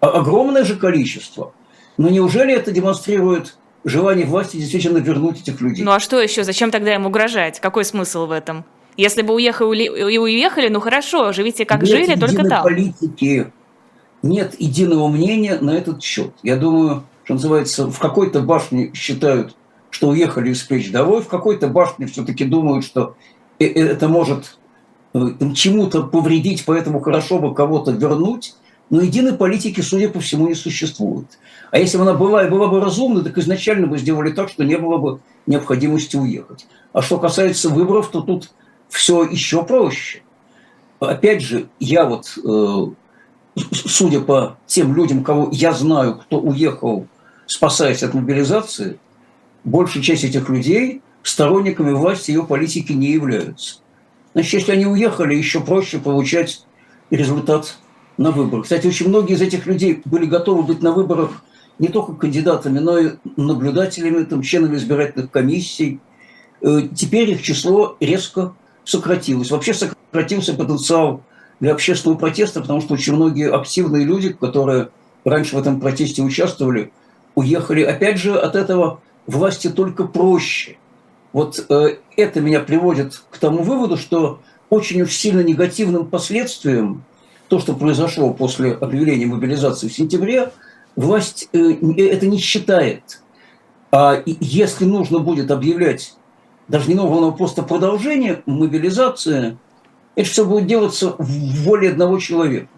Огромное 0.00 0.64
же 0.64 0.76
количество. 0.76 1.52
Но 1.98 2.08
неужели 2.08 2.54
это 2.54 2.72
демонстрирует 2.72 3.56
желание 3.84 4.26
власти 4.26 4.56
действительно 4.56 4.98
вернуть 4.98 5.42
этих 5.42 5.60
людей? 5.60 5.84
Ну 5.84 5.90
а 5.90 6.00
что 6.00 6.20
еще? 6.20 6.44
Зачем 6.44 6.70
тогда 6.70 6.94
им 6.94 7.06
угрожать? 7.06 7.60
Какой 7.60 7.84
смысл 7.84 8.26
в 8.26 8.32
этом? 8.32 8.64
Если 8.96 9.22
бы 9.22 9.34
уехали 9.34 9.84
и 9.84 10.18
уехали, 10.18 10.68
ну 10.68 10.80
хорошо, 10.80 11.32
живите 11.32 11.64
как 11.64 11.82
Нет 11.82 11.90
жили, 11.90 12.18
только 12.18 12.44
там. 12.44 12.62
политики, 12.62 13.52
нет 14.22 14.54
единого 14.58 15.08
мнения 15.08 15.58
на 15.60 15.70
этот 15.70 16.02
счет. 16.02 16.32
Я 16.42 16.56
думаю, 16.56 17.04
что 17.24 17.34
называется, 17.34 17.86
в 17.86 17.98
какой-то 17.98 18.40
башне 18.40 18.92
считают, 18.94 19.54
что 19.90 20.08
уехали 20.08 20.50
из 20.50 20.62
плеч 20.62 20.90
долой, 20.90 21.22
в 21.22 21.28
какой-то 21.28 21.68
башне 21.68 22.06
все-таки 22.06 22.44
думают, 22.44 22.84
что 22.84 23.16
э, 23.58 23.66
э, 23.66 23.86
это 23.86 24.08
может 24.08 24.56
чему-то 25.54 26.04
повредить, 26.04 26.64
поэтому 26.64 27.00
хорошо 27.00 27.40
бы 27.40 27.54
кого-то 27.54 27.90
вернуть. 27.90 28.54
Но 28.90 29.02
единой 29.02 29.34
политики, 29.34 29.80
судя 29.80 30.08
по 30.08 30.20
всему, 30.20 30.48
не 30.48 30.54
существует. 30.54 31.26
А 31.70 31.78
если 31.78 31.96
бы 31.96 32.02
она 32.02 32.14
была 32.14 32.44
и 32.44 32.50
была 32.50 32.66
бы 32.66 32.80
разумна, 32.80 33.22
так 33.22 33.38
изначально 33.38 33.86
бы 33.86 33.98
сделали 33.98 34.32
так, 34.32 34.48
что 34.48 34.64
не 34.64 34.76
было 34.76 34.98
бы 34.98 35.20
необходимости 35.46 36.16
уехать. 36.16 36.66
А 36.92 37.02
что 37.02 37.18
касается 37.18 37.68
выборов, 37.68 38.10
то 38.10 38.20
тут 38.20 38.50
все 38.88 39.24
еще 39.24 39.62
проще. 39.64 40.22
Опять 40.98 41.40
же, 41.40 41.68
я 41.78 42.04
вот, 42.04 42.36
э, 42.44 43.60
судя 43.72 44.20
по 44.20 44.56
тем 44.66 44.94
людям, 44.94 45.22
кого 45.22 45.48
я 45.52 45.72
знаю, 45.72 46.16
кто 46.16 46.40
уехал, 46.40 47.06
спасаясь 47.46 48.02
от 48.02 48.14
мобилизации, 48.14 48.98
большая 49.64 50.02
часть 50.02 50.24
этих 50.24 50.48
людей 50.48 51.02
сторонниками 51.22 51.92
власти 51.92 52.30
ее 52.30 52.44
политики 52.44 52.92
не 52.92 53.10
являются. 53.10 53.80
Значит, 54.32 54.54
если 54.54 54.72
они 54.72 54.86
уехали, 54.86 55.34
еще 55.34 55.60
проще 55.60 55.98
получать 55.98 56.64
результат 57.10 57.76
на 58.16 58.30
выборах. 58.30 58.64
Кстати, 58.64 58.86
очень 58.86 59.08
многие 59.08 59.34
из 59.34 59.42
этих 59.42 59.66
людей 59.66 60.02
были 60.04 60.26
готовы 60.26 60.62
быть 60.62 60.82
на 60.82 60.92
выборах 60.92 61.42
не 61.78 61.88
только 61.88 62.12
кандидатами, 62.12 62.78
но 62.78 62.98
и 62.98 63.10
наблюдателями, 63.36 64.24
там, 64.24 64.42
членами 64.42 64.76
избирательных 64.76 65.30
комиссий. 65.30 65.98
Э, 66.60 66.82
теперь 66.94 67.30
их 67.30 67.42
число 67.42 67.96
резко 68.00 68.52
сократилось. 68.84 69.50
Вообще 69.50 69.72
сократился 69.74 70.54
потенциал 70.54 71.22
для 71.58 71.72
общественного 71.72 72.18
протеста, 72.18 72.60
потому 72.60 72.80
что 72.80 72.94
очень 72.94 73.14
многие 73.14 73.50
активные 73.50 74.04
люди, 74.04 74.30
которые 74.32 74.90
раньше 75.24 75.56
в 75.56 75.58
этом 75.58 75.80
протесте 75.80 76.22
участвовали, 76.22 76.92
уехали. 77.34 77.82
Опять 77.82 78.18
же, 78.18 78.38
от 78.38 78.54
этого 78.54 79.00
власти 79.30 79.68
только 79.68 80.04
проще. 80.04 80.76
Вот 81.32 81.64
э, 81.68 81.96
это 82.16 82.40
меня 82.40 82.60
приводит 82.60 83.22
к 83.30 83.38
тому 83.38 83.62
выводу, 83.62 83.96
что 83.96 84.40
очень 84.68 85.02
уж 85.02 85.12
сильно 85.12 85.40
негативным 85.40 86.06
последствием 86.06 87.04
то, 87.48 87.58
что 87.58 87.74
произошло 87.74 88.32
после 88.32 88.72
объявления 88.72 89.26
мобилизации 89.26 89.88
в 89.88 89.92
сентябре, 89.92 90.52
власть 90.96 91.48
э, 91.52 91.72
это 91.98 92.26
не 92.26 92.38
считает. 92.38 93.22
А 93.92 94.22
если 94.26 94.84
нужно 94.84 95.18
будет 95.18 95.50
объявлять 95.50 96.14
даже 96.68 96.88
не 96.88 96.94
нового, 96.94 97.20
но 97.20 97.32
просто 97.32 97.64
продолжение 97.64 98.42
мобилизации, 98.46 99.58
это 100.14 100.28
все 100.28 100.44
будет 100.44 100.66
делаться 100.66 101.16
в 101.18 101.64
воле 101.64 101.90
одного 101.90 102.18
человека. 102.20 102.68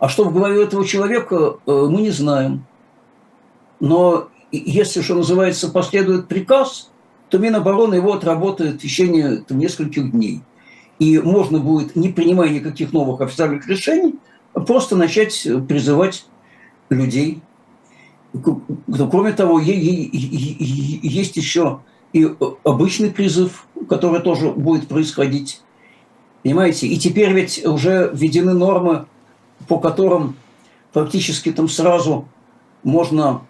А 0.00 0.08
что 0.08 0.24
в 0.24 0.32
голове 0.32 0.64
этого 0.64 0.84
человека, 0.84 1.58
э, 1.66 1.86
мы 1.88 2.00
не 2.00 2.10
знаем. 2.10 2.64
Но 3.78 4.29
если, 4.58 5.02
что 5.02 5.14
называется, 5.14 5.70
последует 5.70 6.28
приказ, 6.28 6.90
то 7.28 7.38
Минобороны 7.38 7.94
его 7.94 8.14
отработает 8.14 8.76
в 8.76 8.78
течение 8.78 9.36
там, 9.36 9.58
нескольких 9.58 10.10
дней 10.10 10.42
и 10.98 11.18
можно 11.18 11.58
будет, 11.58 11.96
не 11.96 12.10
принимая 12.10 12.50
никаких 12.50 12.92
новых 12.92 13.20
официальных 13.22 13.66
решений, 13.66 14.16
просто 14.52 14.96
начать 14.96 15.48
призывать 15.66 16.26
людей. 16.90 17.40
Кроме 19.10 19.32
того, 19.32 19.58
есть 19.60 21.36
еще 21.36 21.80
и 22.12 22.30
обычный 22.64 23.10
призыв, 23.10 23.66
который 23.88 24.20
тоже 24.20 24.50
будет 24.50 24.88
происходить. 24.88 25.62
Понимаете? 26.42 26.86
И 26.86 26.98
теперь 26.98 27.32
ведь 27.32 27.64
уже 27.64 28.10
введены 28.12 28.52
нормы, 28.52 29.06
по 29.68 29.78
которым 29.78 30.36
практически 30.92 31.50
там 31.50 31.68
сразу 31.68 32.28
можно, 32.82 33.42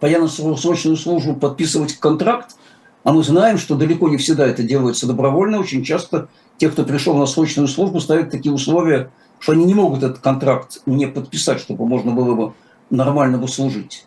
пойдя 0.00 0.18
на 0.18 0.28
срочную 0.28 0.96
службу, 0.96 1.34
подписывать 1.34 1.94
контракт, 1.94 2.56
а 3.04 3.12
мы 3.12 3.22
знаем, 3.22 3.58
что 3.58 3.76
далеко 3.76 4.08
не 4.08 4.16
всегда 4.16 4.46
это 4.46 4.62
делается 4.62 5.06
добровольно, 5.06 5.60
очень 5.60 5.84
часто 5.84 6.28
те, 6.58 6.68
кто 6.68 6.84
пришел 6.84 7.16
на 7.16 7.26
срочную 7.26 7.68
службу, 7.68 8.00
ставят 8.00 8.30
такие 8.30 8.52
условия, 8.52 9.10
что 9.38 9.52
они 9.52 9.64
не 9.64 9.74
могут 9.74 10.02
этот 10.02 10.18
контракт 10.18 10.82
не 10.86 11.06
подписать, 11.06 11.60
чтобы 11.60 11.86
можно 11.86 12.12
было 12.12 12.34
бы 12.34 12.52
нормально 12.90 13.38
бы 13.38 13.48
служить. 13.48 14.06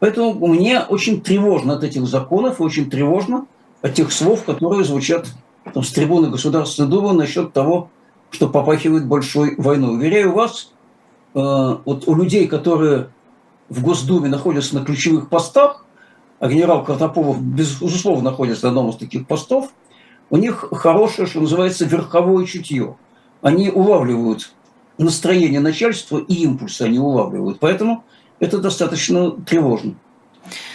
Поэтому 0.00 0.46
мне 0.46 0.80
очень 0.80 1.20
тревожно 1.20 1.74
от 1.74 1.84
этих 1.84 2.06
законов, 2.06 2.60
очень 2.60 2.90
тревожно 2.90 3.46
от 3.82 3.94
тех 3.94 4.10
слов, 4.12 4.44
которые 4.44 4.84
звучат 4.84 5.26
там, 5.72 5.82
с 5.82 5.92
трибуны 5.92 6.30
Государственной 6.30 6.88
Думы 6.88 7.12
насчет 7.12 7.52
того, 7.52 7.90
что 8.30 8.48
попахивает 8.48 9.06
большой 9.06 9.54
войной. 9.56 9.94
Уверяю 9.94 10.32
вас, 10.32 10.72
э, 11.34 11.38
вот 11.38 12.08
у 12.08 12.14
людей, 12.14 12.46
которые 12.46 13.08
в 13.70 13.82
Госдуме 13.82 14.28
находятся 14.28 14.74
на 14.74 14.84
ключевых 14.84 15.30
постах, 15.30 15.86
а 16.40 16.48
генерал 16.48 16.84
Картополов, 16.84 17.40
безусловно, 17.40 18.30
находится 18.30 18.64
на 18.64 18.70
одном 18.70 18.90
из 18.90 18.96
таких 18.96 19.26
постов, 19.26 19.72
у 20.28 20.36
них 20.36 20.68
хорошее, 20.72 21.26
что 21.26 21.40
называется, 21.40 21.84
верховое 21.84 22.46
чутье. 22.46 22.96
Они 23.42 23.70
улавливают 23.70 24.52
настроение 24.98 25.60
начальства 25.60 26.18
и 26.18 26.34
импульсы 26.34 26.82
они 26.82 26.98
улавливают. 26.98 27.58
Поэтому 27.58 28.04
это 28.38 28.58
достаточно 28.58 29.30
тревожно 29.30 29.94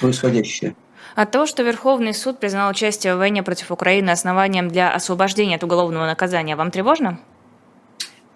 происходящее. 0.01 0.75
А 1.15 1.25
то, 1.25 1.45
что 1.45 1.63
Верховный 1.63 2.13
суд 2.13 2.39
признал 2.39 2.69
участие 2.69 3.15
в 3.15 3.19
войне 3.19 3.41
против 3.43 3.71
Украины 3.71 4.09
основанием 4.09 4.67
для 4.67 4.91
освобождения 4.91 5.55
от 5.55 5.63
уголовного 5.63 6.05
наказания, 6.05 6.57
вам 6.57 6.71
тревожно? 6.71 7.19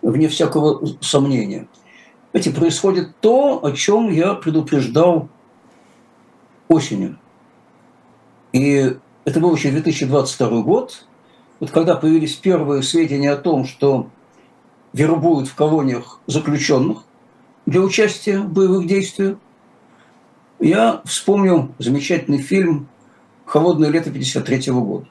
Вне 0.01 0.29
всякого 0.29 0.87
сомнения. 1.01 1.67
Знаете, 2.31 2.51
происходит 2.51 3.19
то, 3.21 3.63
о 3.63 3.71
чем 3.71 4.11
я 4.11 4.35
предупреждал 4.35 5.29
осенью. 6.67 7.17
И 8.53 8.95
это 9.25 9.39
был 9.39 9.55
еще 9.55 9.71
2022 9.71 10.61
год, 10.61 11.05
вот 11.59 11.71
когда 11.71 11.95
появились 11.95 12.35
первые 12.35 12.83
сведения 12.83 13.31
о 13.31 13.37
том, 13.37 13.65
что 13.65 14.09
вербуют 14.93 15.47
в 15.47 15.55
колониях 15.55 16.19
заключенных 16.25 17.03
для 17.65 17.81
участия 17.81 18.39
в 18.39 18.51
боевых 18.51 18.87
действиях, 18.87 19.37
я 20.59 21.01
вспомнил 21.05 21.71
замечательный 21.79 22.39
фильм 22.39 22.87
«Холодное 23.45 23.89
лето 23.89 24.11
53 24.11 24.71
года». 24.71 25.07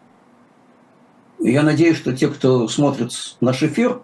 Я 1.41 1.63
надеюсь, 1.63 1.97
что 1.97 2.17
те, 2.17 2.29
кто 2.29 2.69
смотрит 2.69 3.13
наш 3.41 3.63
эфир, 3.63 4.03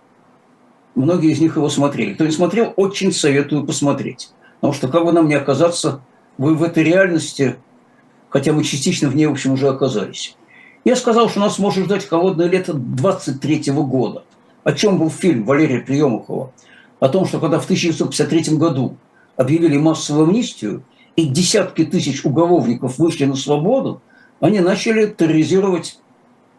многие 0.95 1.33
из 1.33 1.41
них 1.41 1.57
его 1.57 1.69
смотрели. 1.69 2.15
Кто 2.15 2.25
не 2.25 2.33
смотрел, 2.33 2.73
очень 2.77 3.13
советую 3.13 3.65
посмотреть. 3.65 4.31
Потому 4.61 4.73
что 4.73 4.89
как 4.89 5.05
бы 5.05 5.13
нам 5.13 5.29
не 5.29 5.35
оказаться 5.35 6.01
вы 6.39 6.55
в 6.55 6.63
этой 6.63 6.83
реальности, 6.83 7.57
хотя 8.29 8.53
мы 8.53 8.65
частично 8.65 9.09
в 9.09 9.17
ней, 9.17 9.27
в 9.27 9.33
общем, 9.33 9.53
уже 9.53 9.69
оказались. 9.69 10.37
Я 10.85 10.97
сказал, 10.97 11.29
что 11.29 11.41
нас 11.41 11.59
может 11.59 11.87
ждать 11.87 12.07
холодное 12.07 12.49
лето 12.49 12.75
23 12.75 13.73
года. 13.73 14.25
О 14.65 14.73
чем 14.73 14.99
был 14.99 15.11
фильм 15.11 15.45
Валерия 15.45 15.81
Приемухова? 15.81 16.53
О 17.01 17.09
том, 17.09 17.27
что 17.27 17.39
когда 17.39 17.59
в 17.59 17.65
1953 17.65 18.57
году 18.57 18.97
объявили 19.37 19.77
массовую 19.79 20.27
амнистию, 20.27 20.83
и 21.17 21.27
десятки 21.27 21.85
тысяч 21.85 22.25
уголовников 22.25 22.99
вышли 22.99 23.25
на 23.25 23.37
свободу, 23.37 24.03
они 24.41 24.61
начали 24.61 25.07
терроризировать 25.07 25.99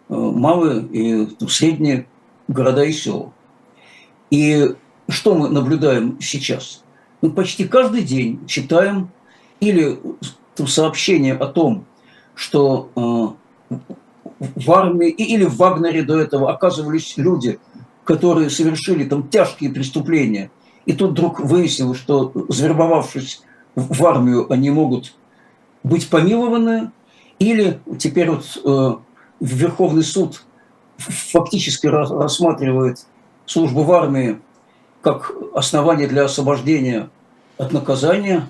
э, 0.09 0.13
малые 0.13 0.81
и 0.81 1.27
средние 1.47 2.07
города 2.47 2.83
и 2.83 2.91
села. 2.91 3.33
И 4.31 4.75
что 5.07 5.35
мы 5.35 5.49
наблюдаем 5.49 6.19
сейчас? 6.21 6.83
Мы 7.21 7.31
почти 7.31 7.67
каждый 7.67 8.03
день 8.03 8.45
читаем 8.47 9.09
или 9.59 9.99
сообщение 10.55 11.33
о 11.33 11.47
том, 11.47 11.85
что 12.33 12.89
э, 12.95 13.59
в 14.39 14.71
армии 14.71 15.09
или 15.09 15.45
в 15.45 15.57
Вагнере 15.57 16.03
до 16.03 16.19
этого 16.19 16.51
оказывались 16.51 17.17
люди, 17.17 17.59
которые 18.03 18.49
совершили 18.49 19.05
там 19.05 19.27
тяжкие 19.27 19.71
преступления, 19.71 20.51
и 20.85 20.93
тут 20.93 21.11
вдруг 21.11 21.39
выяснилось, 21.39 21.97
что 21.97 22.31
завербовавшись 22.49 23.41
в 23.75 24.05
армию, 24.05 24.51
они 24.51 24.69
могут 24.69 25.15
быть 25.83 26.09
помилованы, 26.09 26.91
или 27.39 27.79
теперь 27.99 28.29
вот 28.29 28.45
э, 28.63 28.95
Верховный 29.39 30.03
суд 30.03 30.43
фактически 30.97 31.87
рассматривает 31.87 33.05
службу 33.45 33.83
в 33.83 33.91
армии 33.91 34.39
как 35.01 35.31
основание 35.53 36.07
для 36.07 36.25
освобождения 36.25 37.09
от 37.57 37.71
наказания, 37.73 38.47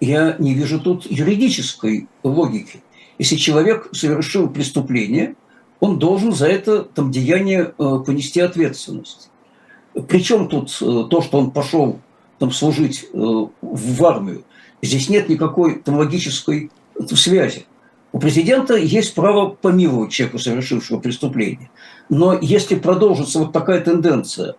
я 0.00 0.36
не 0.38 0.54
вижу 0.54 0.80
тут 0.80 1.10
юридической 1.10 2.06
логики. 2.22 2.82
Если 3.18 3.36
человек 3.36 3.88
совершил 3.92 4.48
преступление, 4.48 5.34
он 5.80 5.98
должен 5.98 6.32
за 6.32 6.46
это 6.46 6.82
там, 6.82 7.10
деяние 7.10 7.74
э, 7.78 7.98
понести 8.06 8.40
ответственность. 8.40 9.28
Причем 10.08 10.48
тут 10.48 10.70
э, 10.80 11.04
то, 11.10 11.20
что 11.20 11.38
он 11.38 11.50
пошел 11.50 11.98
там, 12.38 12.52
служить 12.52 13.06
э, 13.12 13.16
в 13.60 14.04
армию, 14.04 14.44
здесь 14.82 15.08
нет 15.08 15.28
никакой 15.28 15.80
там, 15.80 15.96
логической 15.96 16.70
связи. 17.14 17.66
У 18.12 18.18
президента 18.18 18.74
есть 18.74 19.14
право 19.14 19.50
помиловать 19.50 20.12
человека, 20.12 20.38
совершившего 20.38 20.98
преступление. 20.98 21.70
Но 22.08 22.38
если 22.40 22.74
продолжится 22.76 23.38
вот 23.38 23.52
такая 23.52 23.80
тенденция, 23.80 24.54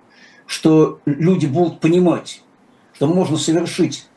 что 0.46 1.00
люди 1.06 1.48
будут 1.48 1.80
понимать, 1.80 2.44
что 2.94 3.08
можно 3.08 3.38
совершить 3.38 4.08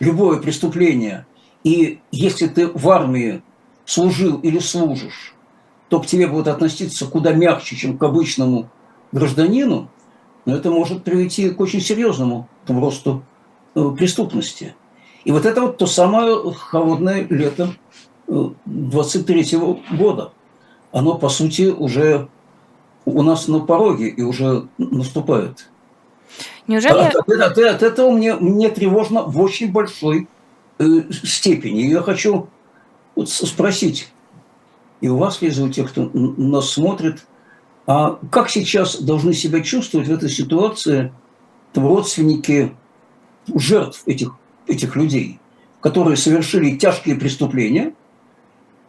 любое 0.00 0.40
преступление 0.40 1.26
И 1.62 2.00
если 2.10 2.46
ты 2.46 2.68
в 2.68 2.88
армии 2.88 3.42
служил 3.84 4.38
или 4.38 4.58
служишь, 4.58 5.34
то 5.88 6.00
к 6.00 6.06
тебе 6.06 6.26
будут 6.26 6.48
относиться 6.48 7.06
куда 7.06 7.32
мягче, 7.32 7.76
чем 7.76 7.98
к 7.98 8.02
обычному 8.02 8.70
гражданину, 9.12 9.90
но 10.46 10.56
это 10.56 10.70
может 10.70 11.04
привести 11.04 11.50
к 11.50 11.60
очень 11.60 11.80
серьезному 11.80 12.48
росту 12.66 13.24
э, 13.74 13.90
преступности. 13.96 14.74
И 15.24 15.32
вот 15.32 15.44
это 15.44 15.60
вот 15.60 15.76
то 15.76 15.86
самое 15.86 16.52
холодное 16.54 17.26
лето 17.28 17.74
23 18.30 19.42
-го 19.56 19.80
года. 19.96 20.32
Оно, 20.92 21.18
по 21.18 21.28
сути, 21.28 21.68
уже 21.68 22.28
у 23.04 23.22
нас 23.22 23.48
на 23.48 23.60
пороге 23.60 24.08
и 24.08 24.22
уже 24.22 24.68
наступает. 24.78 25.68
Неужели... 26.66 26.92
От, 26.92 27.16
от, 27.16 27.28
от, 27.28 27.58
от 27.58 27.82
этого 27.82 28.10
мне, 28.10 28.34
мне 28.34 28.70
тревожно 28.70 29.22
в 29.22 29.40
очень 29.40 29.72
большой 29.72 30.28
э, 30.78 30.84
степени. 31.10 31.82
Я 31.82 32.02
хочу 32.02 32.48
вот 33.16 33.28
спросить, 33.28 34.08
и 35.00 35.08
у 35.08 35.16
вас, 35.16 35.42
Лиза, 35.42 35.64
у 35.64 35.68
тех, 35.68 35.90
кто 35.90 36.10
нас 36.12 36.70
смотрит, 36.70 37.26
а 37.86 38.18
как 38.30 38.50
сейчас 38.50 39.00
должны 39.00 39.34
себя 39.34 39.60
чувствовать 39.62 40.06
в 40.06 40.12
этой 40.12 40.28
ситуации 40.28 41.12
родственники 41.74 42.76
жертв 43.52 44.02
этих, 44.06 44.32
этих 44.66 44.94
людей, 44.94 45.40
которые 45.80 46.16
совершили 46.16 46.76
тяжкие 46.76 47.16
преступления, 47.16 47.94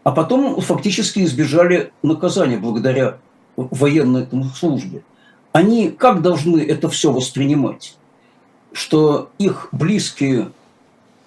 а 0.04 0.12
потом 0.12 0.60
фактически 0.62 1.20
избежали 1.20 1.92
наказания 2.02 2.58
благодаря 2.58 3.18
военной 3.56 4.28
службе. 4.56 5.04
Они 5.52 5.90
как 5.92 6.22
должны 6.22 6.60
это 6.62 6.90
все 6.90 7.12
воспринимать? 7.12 7.98
Что 8.72 9.30
их 9.38 9.68
близкие 9.72 10.52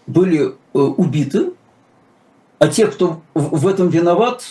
были 0.07 0.47
э, 0.47 0.79
убиты, 0.79 1.53
а 2.59 2.69
те, 2.69 2.87
кто 2.87 3.21
в 3.35 3.67
этом 3.67 3.89
виноват, 3.89 4.45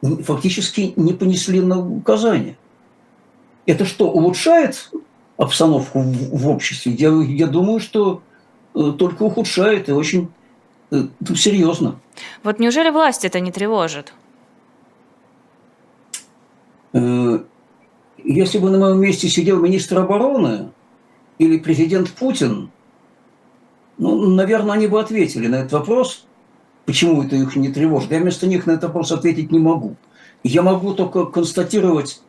фактически 0.00 0.94
не 0.96 1.12
понесли 1.12 1.60
наказание. 1.60 2.56
Это 3.66 3.84
что, 3.84 4.10
улучшает 4.10 4.90
обстановку 5.36 6.00
в, 6.00 6.48
обществе? 6.48 6.92
Я, 6.92 7.10
я 7.22 7.46
думаю, 7.46 7.80
что 7.80 8.22
э, 8.74 8.92
только 8.98 9.24
ухудшает 9.24 9.90
и 9.90 9.92
очень 9.92 10.28
серьезно. 11.34 12.00
Вот 12.42 12.58
неужели 12.58 12.90
власть 12.90 13.24
это 13.24 13.40
не 13.40 13.52
тревожит? 13.52 14.12
Э, 16.92 17.40
если 18.18 18.58
бы 18.58 18.70
на 18.70 18.78
моем 18.78 19.00
месте 19.00 19.28
сидел 19.28 19.60
министр 19.60 19.98
обороны 19.98 20.70
или 21.38 21.58
президент 21.58 22.10
Путин, 22.10 22.70
ну, 23.98 24.30
наверное, 24.30 24.74
они 24.74 24.86
бы 24.86 25.00
ответили 25.00 25.46
на 25.46 25.56
этот 25.56 25.72
вопрос, 25.72 26.26
почему 26.86 27.22
это 27.22 27.36
их 27.36 27.54
не 27.56 27.68
тревожит. 27.68 28.10
Я 28.10 28.20
вместо 28.20 28.46
них 28.46 28.66
на 28.66 28.72
этот 28.72 28.84
вопрос 28.84 29.12
ответить 29.12 29.52
не 29.52 29.58
могу. 29.58 29.96
Я 30.42 30.62
могу 30.62 30.94
только 30.94 31.26
констатировать, 31.26 32.20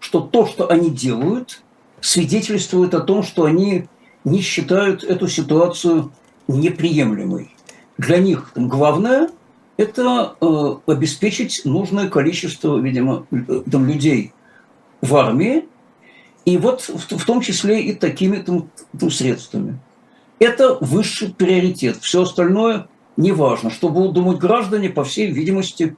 что 0.00 0.20
то, 0.20 0.46
что 0.46 0.68
они 0.68 0.90
делают, 0.90 1.62
свидетельствует 2.00 2.94
о 2.94 3.00
том, 3.00 3.22
что 3.22 3.44
они 3.44 3.86
не 4.24 4.40
считают 4.40 5.04
эту 5.04 5.28
ситуацию 5.28 6.12
неприемлемой. 6.48 7.54
Для 8.00 8.18
них 8.18 8.52
главное– 8.54 9.28
это 9.76 10.34
э, 10.40 10.74
обеспечить 10.86 11.66
нужное 11.66 12.08
количество, 12.08 12.78
видимо, 12.78 13.26
там, 13.70 13.86
людей 13.86 14.32
в 15.02 15.14
армии, 15.16 15.66
и 16.46 16.56
вот 16.56 16.80
в, 16.80 17.26
том 17.26 17.42
числе 17.42 17.82
и 17.82 17.92
такими 17.92 18.38
там, 18.38 18.70
там, 18.98 19.10
средствами. 19.10 19.78
Это 20.38 20.78
высший 20.80 21.28
приоритет. 21.34 21.98
Все 22.00 22.22
остальное 22.22 22.88
неважно. 23.18 23.68
Что 23.68 23.90
будут 23.90 24.14
думать 24.14 24.38
граждане, 24.38 24.88
по 24.88 25.04
всей 25.04 25.30
видимости, 25.30 25.94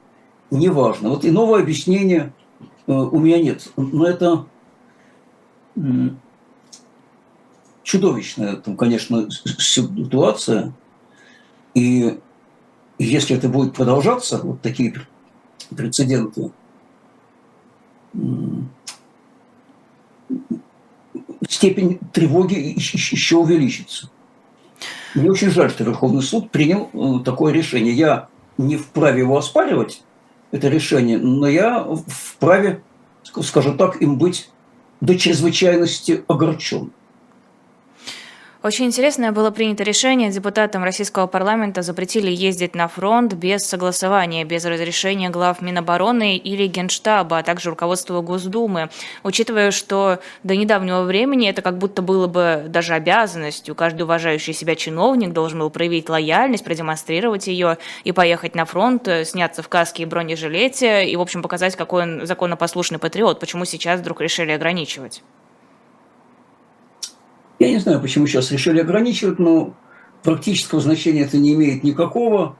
неважно. 0.51 1.11
Вот 1.11 1.25
иного 1.25 1.61
объяснения 1.61 2.33
э, 2.89 2.93
у 2.93 3.21
меня 3.21 3.41
нет. 3.41 3.69
Но 3.77 4.07
это 4.07 4.47
чудовищная, 7.85 8.57
там, 8.57 8.77
конечно, 8.77 9.29
ситуация. 9.31 10.75
И 11.75 12.19
если 12.99 13.37
это 13.37 13.49
будет 13.49 13.75
продолжаться, 13.75 14.39
вот 14.43 14.61
такие 14.61 14.95
прецеденты, 15.75 16.51
степень 21.49 21.99
тревоги 22.13 22.75
еще 22.77 23.37
увеличится. 23.37 24.11
Мне 25.15 25.31
очень 25.31 25.51
жаль, 25.51 25.71
что 25.71 25.85
Верховный 25.85 26.23
суд 26.23 26.51
принял 26.51 26.91
э, 26.93 27.25
такое 27.25 27.53
решение. 27.53 27.93
Я 27.93 28.29
не 28.57 28.77
вправе 28.77 29.21
его 29.21 29.37
оспаривать, 29.37 30.03
это 30.51 30.69
решение, 30.69 31.19
но 31.19 31.47
я 31.49 31.87
вправе, 32.07 32.83
скажем 33.23 33.77
так, 33.77 34.01
им 34.01 34.17
быть 34.17 34.51
до 35.01 35.19
чрезвычайности 35.19 36.25
огорчен. 36.29 36.93
Очень 38.63 38.87
интересное 38.87 39.33
было 39.33 39.51
принято 39.51 39.83
решение. 39.83 40.31
Депутатам 40.31 40.85
российского 40.85 41.27
парламента 41.27 41.83
запретили 41.83 42.31
ездить 42.31 42.77
на 42.77 42.87
фронт 42.87 43.35
без 43.35 43.63
согласования, 43.63 44.45
без 44.45 44.65
разрешения 44.65 45.31
глав 45.31 45.61
Минобороны 45.61 46.37
или 46.37 46.69
Генштаба, 46.69 47.39
а 47.39 47.43
также 47.43 47.71
руководства 47.71 48.21
Госдумы. 48.21 48.89
Учитывая, 49.25 49.73
что 49.73 50.21
до 50.45 50.55
недавнего 50.55 51.03
времени 51.03 51.49
это 51.49 51.61
как 51.61 51.77
будто 51.77 52.03
было 52.03 52.29
бы 52.29 52.67
даже 52.69 52.95
обязанностью. 52.95 53.75
Каждый 53.75 54.03
уважающий 54.03 54.53
себя 54.53 54.77
чиновник 54.77 55.33
должен 55.33 55.59
был 55.59 55.71
проявить 55.71 56.09
лояльность, 56.09 56.63
продемонстрировать 56.63 57.49
ее 57.49 57.79
и 58.05 58.13
поехать 58.13 58.55
на 58.55 58.65
фронт, 58.65 59.09
сняться 59.25 59.65
в 59.65 59.69
каске 59.69 60.05
и 60.05 60.07
бронежилете 60.07 61.05
и, 61.05 61.17
в 61.17 61.21
общем, 61.21 61.43
показать, 61.43 61.75
какой 61.75 62.05
он 62.05 62.27
законопослушный 62.27 63.01
патриот. 63.01 63.41
Почему 63.41 63.65
сейчас 63.65 63.99
вдруг 63.99 64.21
решили 64.21 64.53
ограничивать? 64.53 65.21
Я 67.63 67.71
не 67.71 67.79
знаю, 67.79 68.01
почему 68.01 68.27
сейчас 68.27 68.51
решили 68.51 68.81
ограничивать, 68.81 69.39
но 69.39 69.73
практического 70.25 70.81
значения 70.81 71.21
это 71.21 71.39
не 71.39 71.55
имеет 71.55 71.85
никакого. 71.85 72.57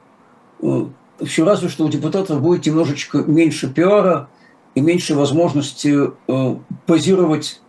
Э, 0.61 0.85
Все 1.25 1.43
разве 1.43 1.67
что 1.67 1.83
у 1.83 1.89
депутатов 1.89 2.41
будет 2.41 2.65
немножечко 2.65 3.17
меньше 3.17 3.69
пиара 3.69 4.29
и 4.75 4.79
меньше 4.79 5.13
возможности 5.13 6.09
э, 6.29 6.55
позировать 6.85 7.61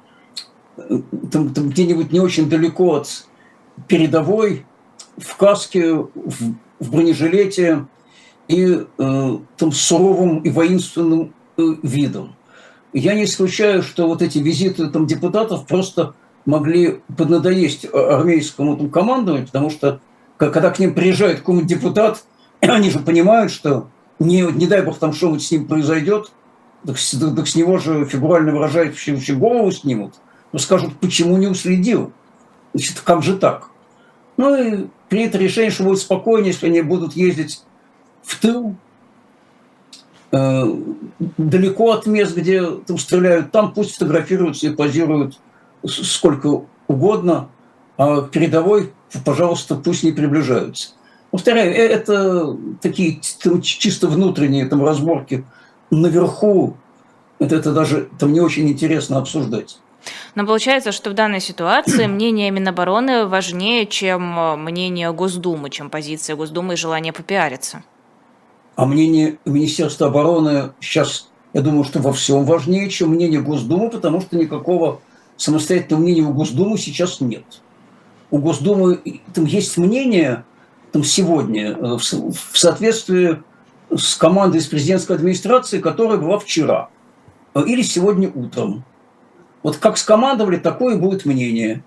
э, 0.76 1.00
там, 1.32 1.52
там 1.52 1.70
где-нибудь 1.70 2.12
не 2.12 2.20
очень 2.20 2.48
далеко 2.48 2.94
от 2.94 3.26
передовой, 3.88 4.64
в 5.18 5.36
каске, 5.36 5.92
в, 5.92 6.54
в 6.78 6.90
бронежилете 6.92 7.86
и 8.46 8.86
э, 8.96 9.38
там 9.56 9.72
суровым 9.72 10.38
и 10.38 10.50
воинственным 10.50 11.34
э, 11.56 11.62
видом. 11.82 12.36
Я 12.92 13.14
не 13.14 13.24
исключаю, 13.24 13.82
что 13.82 14.06
вот 14.06 14.22
эти 14.22 14.38
визиты 14.38 14.86
там 14.86 15.08
депутатов 15.08 15.66
просто 15.66 16.14
могли 16.46 17.00
поднадоесть 17.16 17.86
армейскому 17.92 18.76
там, 18.76 18.90
командованию, 18.90 19.46
потому 19.46 19.70
что 19.70 20.00
когда 20.36 20.70
к 20.70 20.78
ним 20.78 20.94
приезжает 20.94 21.38
какой-нибудь 21.38 21.68
депутат, 21.68 22.24
они 22.60 22.90
же 22.90 22.98
понимают, 22.98 23.52
что 23.52 23.88
не, 24.18 24.42
не 24.42 24.66
дай 24.66 24.82
бог 24.82 24.98
там 24.98 25.12
что-нибудь 25.12 25.42
с 25.42 25.50
ним 25.50 25.66
произойдет, 25.66 26.32
так, 26.86 26.96
так, 26.96 27.36
так 27.36 27.48
с 27.48 27.56
него 27.56 27.78
же, 27.78 28.04
фигурально 28.04 28.52
выражаясь, 28.52 28.94
вообще 29.06 29.34
голову 29.34 29.70
снимут, 29.70 30.14
но 30.52 30.58
скажут, 30.58 30.94
почему 31.00 31.36
не 31.36 31.46
уследил. 31.46 32.12
Значит, 32.74 33.00
как 33.00 33.22
же 33.22 33.36
так? 33.36 33.70
Ну 34.36 34.54
и 34.54 34.86
принято 35.08 35.38
решение, 35.38 35.70
что 35.70 35.84
будет 35.84 36.00
спокойнее, 36.00 36.52
если 36.52 36.66
они 36.66 36.82
будут 36.82 37.14
ездить 37.14 37.62
в 38.22 38.38
тыл, 38.40 38.74
э, 40.32 40.64
далеко 41.38 41.92
от 41.92 42.06
мест, 42.06 42.36
где 42.36 42.68
там 42.68 42.98
стреляют, 42.98 43.52
там 43.52 43.72
пусть 43.72 43.94
фотографируются 43.94 44.66
и 44.66 44.74
позируют 44.74 45.38
сколько 45.86 46.62
угодно, 46.88 47.48
а 47.96 48.22
передовой, 48.22 48.92
пожалуйста, 49.24 49.76
пусть 49.76 50.02
не 50.02 50.12
приближаются. 50.12 50.90
Повторяю, 51.30 51.72
э, 51.72 51.76
это 51.76 52.56
такие 52.80 53.20
там, 53.42 53.60
чисто 53.60 54.08
внутренние 54.08 54.66
там, 54.66 54.84
разборки 54.84 55.44
наверху. 55.90 56.76
Это, 57.38 57.56
это 57.56 57.72
даже 57.72 58.08
там 58.18 58.32
не 58.32 58.40
очень 58.40 58.68
интересно 58.68 59.18
обсуждать. 59.18 59.78
Но 60.34 60.46
получается, 60.46 60.92
что 60.92 61.10
в 61.10 61.14
данной 61.14 61.40
ситуации 61.40 62.06
мнение 62.06 62.50
Минобороны 62.50 63.26
важнее, 63.26 63.86
чем 63.86 64.38
э, 64.38 64.56
мнение 64.56 65.12
Госдумы, 65.12 65.70
чем 65.70 65.90
позиция 65.90 66.36
Госдумы 66.36 66.74
и 66.74 66.76
желание 66.76 67.12
попиариться. 67.12 67.82
А 68.76 68.86
мнение 68.86 69.38
Министерства 69.44 70.08
обороны 70.08 70.72
сейчас, 70.80 71.28
я 71.52 71.62
думаю, 71.62 71.84
что 71.84 72.00
во 72.00 72.12
всем 72.12 72.44
важнее, 72.44 72.90
чем 72.90 73.10
мнение 73.10 73.40
Госдумы, 73.40 73.88
потому 73.90 74.20
что 74.20 74.36
никакого 74.36 75.00
самостоятельного 75.36 76.02
мнения 76.02 76.22
у 76.22 76.32
Госдумы 76.32 76.78
сейчас 76.78 77.20
нет. 77.20 77.44
У 78.30 78.38
Госдумы 78.38 79.00
там 79.32 79.44
есть 79.44 79.76
мнение 79.76 80.44
там 80.92 81.02
сегодня 81.02 81.72
э, 81.72 81.96
в 81.96 82.58
соответствии 82.58 83.42
с 83.94 84.16
командой 84.16 84.58
из 84.58 84.66
президентской 84.66 85.16
администрации, 85.16 85.80
которая 85.80 86.18
была 86.18 86.38
вчера 86.38 86.88
э, 87.54 87.62
или 87.66 87.82
сегодня 87.82 88.30
утром. 88.32 88.84
Вот 89.62 89.76
как 89.78 89.98
скомандовали, 89.98 90.56
такое 90.56 90.96
будет 90.96 91.24
мнение. 91.24 91.82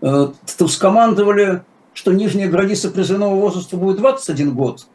Э, 0.00 0.28
там 0.56 0.68
скомандовали, 0.68 1.62
что 1.94 2.12
нижняя 2.12 2.48
граница 2.48 2.90
призывного 2.90 3.34
возраста 3.34 3.76
будет 3.76 3.98
21 3.98 4.54
год, 4.54 4.86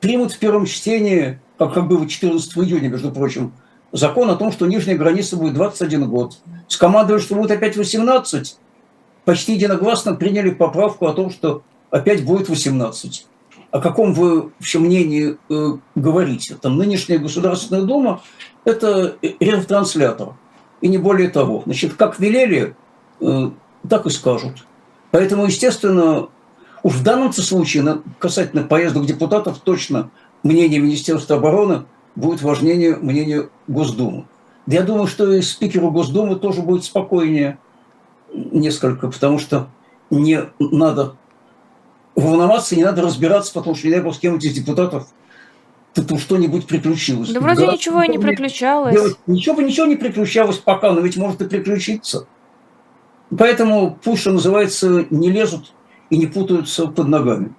примут 0.00 0.32
в 0.32 0.38
первом 0.38 0.66
чтении, 0.66 1.40
как, 1.56 1.74
как 1.74 1.88
было 1.88 2.06
14 2.06 2.56
июня, 2.58 2.88
между 2.88 3.10
прочим, 3.10 3.52
закон 3.92 4.30
о 4.30 4.36
том, 4.36 4.52
что 4.52 4.66
нижняя 4.66 4.96
граница 4.96 5.36
будет 5.36 5.54
21 5.54 6.08
год. 6.08 6.38
Скомандовали, 6.68 7.20
что 7.20 7.34
будет 7.34 7.50
опять 7.50 7.76
18. 7.76 8.56
Почти 9.24 9.54
единогласно 9.54 10.14
приняли 10.14 10.50
поправку 10.50 11.06
о 11.06 11.12
том, 11.12 11.30
что 11.30 11.62
опять 11.90 12.24
будет 12.24 12.48
18. 12.48 13.26
О 13.70 13.80
каком 13.80 14.14
вы 14.14 14.42
вообще 14.42 14.78
мнении 14.78 15.36
э, 15.50 15.78
говорите? 15.94 16.56
Там 16.60 16.78
нынешняя 16.78 17.18
Государственная 17.18 17.82
Дума– 17.82 18.22
это 18.64 19.16
ретранслятор. 19.20 20.34
И 20.80 20.88
не 20.88 20.98
более 20.98 21.28
того. 21.28 21.62
Значит, 21.66 21.94
как 21.94 22.18
велели, 22.20 22.76
э, 23.20 23.50
так 23.88 24.06
и 24.06 24.10
скажут. 24.10 24.64
Поэтому, 25.10 25.46
естественно, 25.46 26.28
уж 26.82 26.94
в 26.94 27.02
данном 27.02 27.32
случае, 27.32 28.02
касательно 28.18 28.62
поездок 28.62 29.06
депутатов, 29.06 29.58
точно 29.58 30.10
мнение 30.42 30.80
Министерства 30.80 31.36
обороны 31.36 31.84
будет 32.14 32.42
важнее 32.42 32.96
мнения 32.96 33.48
Госдумы. 33.66 34.26
Я 34.68 34.82
думаю, 34.82 35.06
что 35.06 35.32
и 35.32 35.40
спикеру 35.40 35.90
Госдумы 35.90 36.36
тоже 36.36 36.60
будет 36.60 36.84
спокойнее 36.84 37.58
несколько, 38.34 39.08
потому 39.08 39.38
что 39.38 39.68
не 40.10 40.40
надо 40.58 41.14
волноваться, 42.14 42.76
не 42.76 42.84
надо 42.84 43.00
разбираться, 43.00 43.54
потому 43.54 43.74
что, 43.74 43.86
не 43.86 43.94
дай 43.94 44.02
бог, 44.02 44.14
с 44.14 44.18
кем 44.18 44.36
из 44.36 44.52
депутатов 44.52 45.08
тут 45.94 46.20
что-нибудь 46.20 46.66
приключилось. 46.66 47.30
Да 47.30 47.40
вроде 47.40 47.64
да, 47.64 47.72
ничего 47.72 48.02
и 48.02 48.08
не 48.08 48.18
приключалось. 48.18 48.94
Делать, 48.94 49.16
ничего, 49.26 49.62
ничего 49.62 49.86
не 49.86 49.96
приключалось 49.96 50.58
пока, 50.58 50.92
но 50.92 51.00
ведь 51.00 51.16
может 51.16 51.40
и 51.40 51.48
приключиться. 51.48 52.26
Поэтому 53.36 53.98
пусть, 54.04 54.20
что 54.20 54.32
называется, 54.32 55.06
не 55.08 55.30
лезут 55.30 55.72
и 56.10 56.18
не 56.18 56.26
путаются 56.26 56.88
под 56.88 57.08
ногами. 57.08 57.54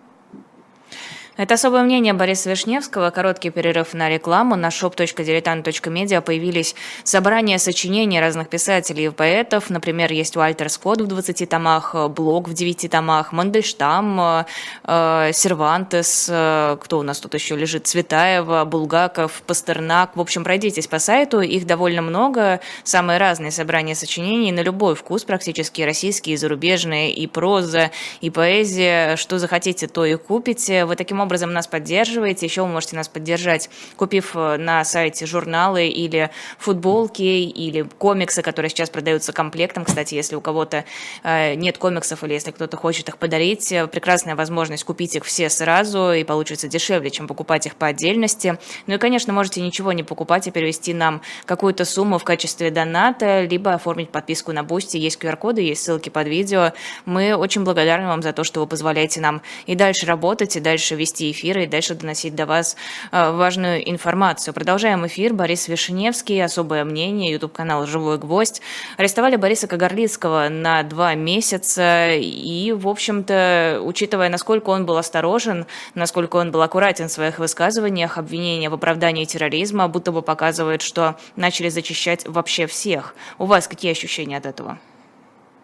Это 1.40 1.54
особое 1.54 1.84
мнение 1.84 2.12
Бориса 2.12 2.50
Вишневского. 2.50 3.12
Короткий 3.12 3.50
перерыв 3.50 3.94
на 3.94 4.10
рекламу. 4.10 4.58
На 4.58 4.68
shop.diletant.media 4.68 6.20
появились 6.20 6.76
собрания 7.06 7.58
сочинений 7.60 8.20
разных 8.20 8.50
писателей 8.50 9.06
и 9.06 9.10
поэтов. 9.10 9.70
Например, 9.70 10.12
есть 10.12 10.36
Уальтер 10.36 10.68
Скотт 10.68 11.00
в 11.00 11.08
20 11.08 11.48
томах, 11.48 11.96
Блок 12.10 12.50
в 12.50 12.54
9 12.54 12.92
томах, 12.92 13.32
Мандельштам, 13.32 14.20
э, 14.20 14.46
э, 14.84 15.32
Сервантес, 15.32 16.28
э, 16.30 16.78
кто 16.82 17.00
у 17.00 17.04
нас 17.04 17.20
тут 17.20 17.36
еще 17.36 17.56
лежит, 17.56 17.88
Цветаева, 17.88 18.66
Булгаков, 18.66 19.42
Пастернак. 19.48 20.18
В 20.18 20.20
общем, 20.20 20.44
пройдитесь 20.44 20.88
по 20.88 21.00
сайту, 21.00 21.40
их 21.40 21.66
довольно 21.66 22.02
много. 22.02 22.60
Самые 22.84 23.18
разные 23.18 23.52
собрания 23.52 23.96
сочинений 23.96 24.52
на 24.52 24.60
любой 24.60 24.94
вкус, 24.94 25.24
практически 25.24 25.84
российские, 25.84 26.38
зарубежные, 26.38 27.14
и 27.14 27.28
проза, 27.28 27.92
и 28.20 28.30
поэзия. 28.30 29.16
Что 29.16 29.40
захотите, 29.40 29.88
то 29.88 30.04
и 30.04 30.18
купите. 30.18 30.84
Вы 30.84 30.98
таким 30.98 31.22
образом 31.22 31.29
образом 31.30 31.54
нас 31.54 31.68
поддерживаете. 31.68 32.48
Еще 32.48 32.64
вы 32.64 32.70
можете 32.70 32.96
нас 32.96 33.08
поддержать, 33.08 33.70
купив 33.98 34.32
э, 34.36 34.58
на 34.58 34.84
сайте 34.84 35.28
журналы 35.28 35.88
или 35.88 36.32
футболки, 36.58 37.22
или 37.22 37.84
комиксы, 38.00 38.42
которые 38.42 38.72
сейчас 38.72 38.90
продаются 38.90 39.32
комплектом. 39.32 39.86
Кстати, 39.86 40.16
если 40.16 40.36
у 40.36 40.42
кого-то 40.42 40.86
э, 41.24 41.54
нет 41.54 41.78
комиксов 41.78 42.24
или 42.24 42.34
если 42.34 42.50
кто-то 42.50 42.78
хочет 42.78 43.10
их 43.10 43.18
подарить, 43.18 43.72
э, 43.72 43.86
прекрасная 43.86 44.36
возможность 44.36 44.84
купить 44.84 45.16
их 45.16 45.24
все 45.24 45.52
сразу 45.52 46.14
и 46.14 46.24
получится 46.24 46.68
дешевле, 46.68 47.12
чем 47.12 47.28
покупать 47.28 47.68
их 47.68 47.76
по 47.76 47.86
отдельности. 47.86 48.58
Ну 48.88 48.96
и, 48.96 48.98
конечно, 48.98 49.32
можете 49.32 49.62
ничего 49.62 49.92
не 49.92 50.02
покупать 50.02 50.48
и 50.48 50.52
перевести 50.52 50.96
нам 50.96 51.22
какую-то 51.46 51.86
сумму 51.86 52.18
в 52.18 52.24
качестве 52.24 52.72
доната, 52.72 53.44
либо 53.44 53.76
оформить 53.76 54.10
подписку 54.10 54.52
на 54.52 54.64
Бусти. 54.64 54.98
Есть 54.98 55.22
QR-коды, 55.22 55.62
есть 55.62 55.84
ссылки 55.84 56.10
под 56.10 56.28
видео. 56.28 56.74
Мы 57.06 57.36
очень 57.36 57.64
благодарны 57.64 58.08
вам 58.08 58.24
за 58.24 58.34
то, 58.34 58.44
что 58.44 58.62
вы 58.62 58.66
позволяете 58.66 59.22
нам 59.22 59.44
и 59.68 59.76
дальше 59.76 60.08
работать, 60.08 60.56
и 60.56 60.60
дальше 60.60 60.96
вести 60.96 61.19
вести 61.20 61.32
эфиры 61.32 61.64
и 61.64 61.68
дальше 61.68 61.96
доносить 61.96 62.36
до 62.36 62.46
вас 62.46 62.76
э, 63.12 63.32
важную 63.32 63.90
информацию. 63.90 64.54
Продолжаем 64.54 65.06
эфир. 65.06 65.34
Борис 65.34 65.68
Вишневский, 65.68 66.44
особое 66.44 66.86
мнение, 66.86 67.32
YouTube-канал 67.34 67.86
«Живой 67.86 68.18
гвоздь». 68.18 68.62
Арестовали 68.98 69.36
Бориса 69.36 69.68
Кагарлицкого 69.68 70.50
на 70.50 70.84
два 70.84 71.16
месяца. 71.16 72.12
И, 72.14 72.72
в 72.72 72.88
общем-то, 72.88 73.82
учитывая, 73.84 74.30
насколько 74.30 74.70
он 74.70 74.86
был 74.86 74.98
осторожен, 74.98 75.66
насколько 75.96 76.38
он 76.38 76.52
был 76.52 76.62
аккуратен 76.62 77.08
в 77.08 77.12
своих 77.12 77.40
высказываниях, 77.40 78.18
обвинения 78.18 78.70
в 78.70 78.74
оправдании 78.74 79.26
терроризма 79.26 79.88
будто 79.88 80.12
бы 80.12 80.22
показывает, 80.22 80.82
что 80.82 81.16
начали 81.36 81.70
зачищать 81.70 82.28
вообще 82.28 82.66
всех. 82.66 83.16
У 83.38 83.46
вас 83.46 83.68
какие 83.68 83.92
ощущения 83.92 84.38
от 84.38 84.46
этого? 84.46 84.80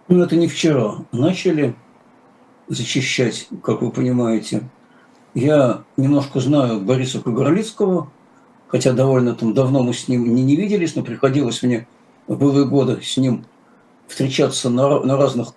Ну, 0.08 0.24
это 0.24 0.36
не 0.36 0.48
вчера. 0.48 0.96
Начали 1.12 1.76
зачищать, 2.68 3.48
как 3.64 3.82
вы 3.82 3.92
понимаете. 3.92 4.64
Я 5.36 5.84
немножко 5.98 6.40
знаю 6.40 6.80
Бориса 6.80 7.20
Кагарлицкого, 7.20 8.10
хотя 8.68 8.94
довольно 8.94 9.36
там 9.36 9.54
давно 9.54 9.84
мы 9.84 9.94
с 9.94 10.08
ним 10.08 10.34
не, 10.34 10.42
не 10.44 10.56
виделись, 10.56 10.96
но 10.96 11.04
приходилось 11.04 11.62
мне 11.62 11.88
в 12.28 12.38
былые 12.38 12.66
годы 12.66 13.02
с 13.04 13.18
ним 13.18 13.46
встречаться 14.08 14.70
на, 14.70 15.02
на 15.02 15.18
разных 15.18 15.50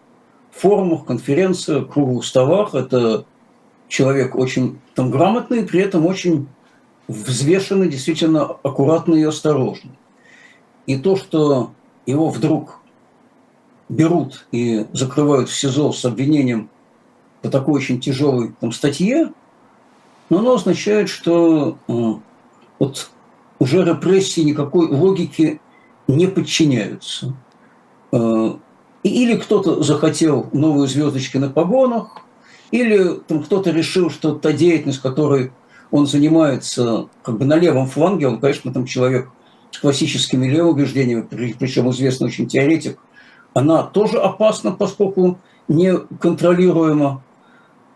форумах, 0.51 1.05
конференциях, 1.05 1.93
круглых 1.93 2.25
столах. 2.25 2.75
Это 2.75 3.25
человек 3.87 4.35
очень 4.35 4.81
там 4.97 5.13
грамотный, 5.13 5.65
при 5.65 5.81
этом 5.81 6.07
очень 6.07 6.49
взвешенный, 7.07 7.89
действительно 7.89 8.43
аккуратный 8.43 9.21
и 9.21 9.25
осторожный. 9.25 9.93
И 10.87 10.99
то, 10.99 11.15
что 11.15 11.71
его 12.05 12.31
вдруг 12.31 12.81
берут 13.89 14.45
и 14.51 14.87
закрывают 14.93 15.49
в 15.49 15.57
СИЗО 15.57 15.93
с 15.93 16.05
обвинением 16.05 16.69
по 17.43 17.49
такой 17.49 17.75
очень 17.75 18.01
тяжелой 18.01 18.55
там, 18.61 18.73
статье, 18.73 19.33
но 20.31 20.39
оно 20.39 20.55
означает, 20.55 21.09
что 21.09 21.79
э, 21.89 21.93
вот 22.79 23.11
уже 23.59 23.85
репрессии 23.85 24.43
никакой 24.43 24.89
логике 24.89 25.61
не 26.07 26.27
подчиняются. 26.27 27.35
Э, 28.13 28.55
или 29.03 29.37
кто-то 29.37 29.83
захотел 29.83 30.49
новые 30.53 30.89
звездочки 30.89 31.37
на 31.39 31.49
погонах, 31.49 32.23
или 32.71 33.21
там 33.27 33.43
кто-то 33.43 33.71
решил, 33.71 34.11
что 34.11 34.35
та 34.35 34.53
деятельность, 34.53 35.01
которой 35.01 35.53
он 35.91 36.07
занимается 36.07 37.09
как 37.23 37.39
бы 37.39 37.45
на 37.45 37.57
левом 37.57 37.87
фланге, 37.87 38.29
он, 38.29 38.41
конечно, 38.41 38.73
там 38.73 38.85
человек 38.85 39.31
с 39.71 39.79
классическими 39.79 40.47
левоубеждениями, 40.47 41.27
причем 41.59 41.91
известный 41.91 42.27
очень 42.27 42.47
теоретик, 42.47 42.99
она 43.55 43.83
тоже 43.83 44.19
опасна, 44.19 44.73
поскольку 44.73 45.39
неконтролируема. 45.69 47.23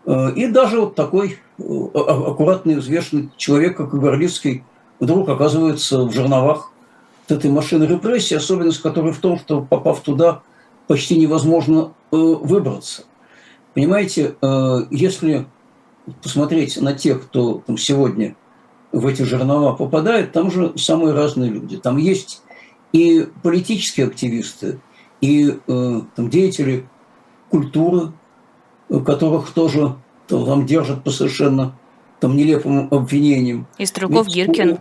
Э, 0.05 0.31
и 0.35 0.47
даже 0.47 0.81
вот 0.81 0.95
такой 0.95 1.39
аккуратный, 1.57 2.75
взвешенный 2.75 3.29
человек, 3.37 3.77
как 3.77 3.93
Горлицкий, 3.93 4.63
вдруг 4.99 5.29
оказывается 5.29 6.03
в 6.03 6.11
жерновах 6.11 6.71
этой 7.27 7.49
машины 7.49 7.85
репрессии, 7.85 8.35
особенность 8.35 8.81
которой 8.81 9.13
в 9.13 9.19
том, 9.19 9.37
что 9.37 9.61
попав 9.61 10.01
туда, 10.01 10.41
почти 10.87 11.17
невозможно 11.17 11.93
э, 12.11 12.15
выбраться. 12.17 13.03
Понимаете, 13.73 14.35
если 14.91 15.47
посмотреть 16.21 16.79
на 16.79 16.93
тех, 16.93 17.23
кто 17.23 17.63
там, 17.65 17.77
сегодня 17.77 18.35
в 18.91 19.07
эти 19.07 19.23
жернова 19.23 19.73
попадает, 19.75 20.31
там 20.31 20.51
же 20.51 20.77
самые 20.77 21.15
разные 21.15 21.49
люди. 21.49 21.77
Там 21.77 21.97
есть 21.97 22.43
и 22.91 23.27
политические 23.41 24.05
активисты, 24.07 24.79
и 25.21 25.57
там, 25.65 26.29
деятели 26.29 26.87
культуры, 27.49 28.11
которых 28.89 29.49
тоже 29.51 29.95
там 30.27 30.65
держат 30.65 31.03
по 31.03 31.11
совершенно 31.11 31.75
там 32.19 32.35
нелепым 32.37 32.87
обвинениям. 32.91 33.67
И 33.77 33.85
Стрелков 33.85 34.27
Гиркин. 34.27 34.79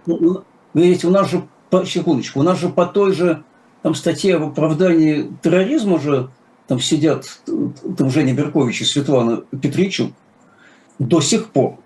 Видите, 0.74 1.06
у 1.06 1.10
нас 1.10 1.30
же, 1.30 1.42
по, 1.70 1.84
секундочку, 1.84 2.40
у 2.40 2.42
нас 2.42 2.58
же 2.58 2.68
по 2.68 2.86
той 2.86 3.12
же 3.12 3.42
там 3.82 3.94
статье 3.94 4.36
об 4.36 4.44
оправдании 4.44 5.30
терроризма 5.42 6.00
же 6.00 6.30
там 6.68 6.80
сидят 6.80 7.26
там 7.98 8.10
Женя 8.10 8.32
Беркович 8.32 8.82
и 8.82 8.84
Светлана 8.84 9.42
Петричук 9.60 10.12
до 10.98 11.20
сих 11.20 11.48
пор. 11.48 11.78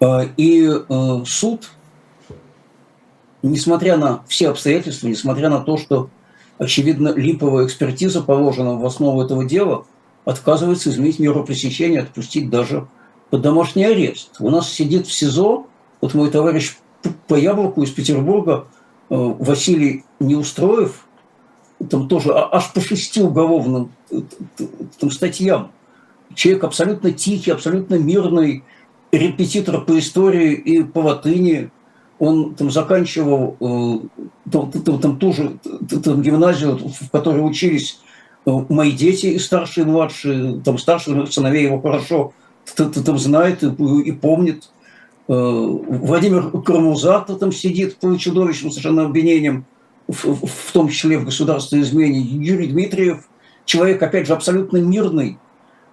А, 0.00 0.26
и 0.36 0.68
э, 0.68 1.24
суд, 1.26 1.70
несмотря 3.42 3.96
на 3.96 4.22
все 4.28 4.50
обстоятельства, 4.50 5.08
несмотря 5.08 5.48
на 5.48 5.60
то, 5.60 5.78
что, 5.78 6.10
очевидно, 6.58 7.08
липовая 7.16 7.66
экспертиза 7.66 8.20
положена 8.20 8.74
в 8.74 8.84
основу 8.84 9.22
этого 9.22 9.44
дела– 9.44 9.86
отказывается 10.24 10.90
изменить 10.90 11.18
меру 11.18 11.44
пресечения, 11.44 12.00
отпустить 12.00 12.50
даже 12.50 12.86
под 13.30 13.42
домашний 13.42 13.84
арест. 13.84 14.36
У 14.40 14.50
нас 14.50 14.72
сидит 14.72 15.06
в 15.06 15.12
СИЗО, 15.12 15.66
вот 16.00 16.14
мой 16.14 16.30
товарищ 16.30 16.76
по 17.26 17.34
яблоку 17.34 17.82
из 17.82 17.90
Петербурга, 17.90 18.66
э, 19.10 19.14
Василий 19.14 20.04
Неустроев, 20.20 21.06
там 21.90 22.08
тоже 22.08 22.32
а, 22.32 22.56
аж 22.56 22.72
по 22.72 22.80
шести 22.80 23.22
уголовным 23.22 23.92
э, 24.10 24.20
там, 24.98 25.10
статьям. 25.10 25.70
Человек 26.34 26.64
абсолютно 26.64 27.12
тихий, 27.12 27.50
абсолютно 27.50 27.96
мирный, 27.96 28.64
репетитор 29.12 29.80
по 29.82 29.98
истории 29.98 30.52
и 30.54 30.82
по 30.82 31.00
латыни. 31.00 31.70
Он 32.18 32.54
там 32.54 32.70
заканчивал 32.70 33.56
э, 33.60 34.28
там, 34.50 34.70
там, 34.70 35.00
там, 35.00 35.18
ту 35.18 35.32
же 35.32 35.58
там, 36.02 36.22
гимназию, 36.22 36.78
в 36.78 37.10
которой 37.10 37.40
учились 37.40 38.00
мои 38.46 38.92
дети, 38.92 39.38
старшие, 39.38 39.84
и 39.84 39.88
младшие, 39.88 40.60
там 40.60 40.78
старшие 40.78 41.26
сыновей 41.26 41.64
его 41.64 41.80
хорошо 41.80 42.32
там 42.76 43.18
знает 43.18 43.62
и, 43.62 43.66
и 43.66 44.12
помнит. 44.12 44.70
Владимир 45.26 46.50
Кармуза 46.62 47.24
там 47.40 47.52
сидит 47.52 47.96
по 47.96 48.16
чудовищным 48.16 48.70
совершенно 48.70 49.04
обвинениям, 49.04 49.64
в, 50.06 50.46
в 50.46 50.72
том 50.72 50.88
числе 50.88 51.18
в 51.18 51.24
государственной 51.24 51.82
измене. 51.82 52.20
Юрий 52.20 52.66
Дмитриев, 52.66 53.28
человек, 53.64 54.02
опять 54.02 54.26
же, 54.26 54.34
абсолютно 54.34 54.78
мирный, 54.78 55.38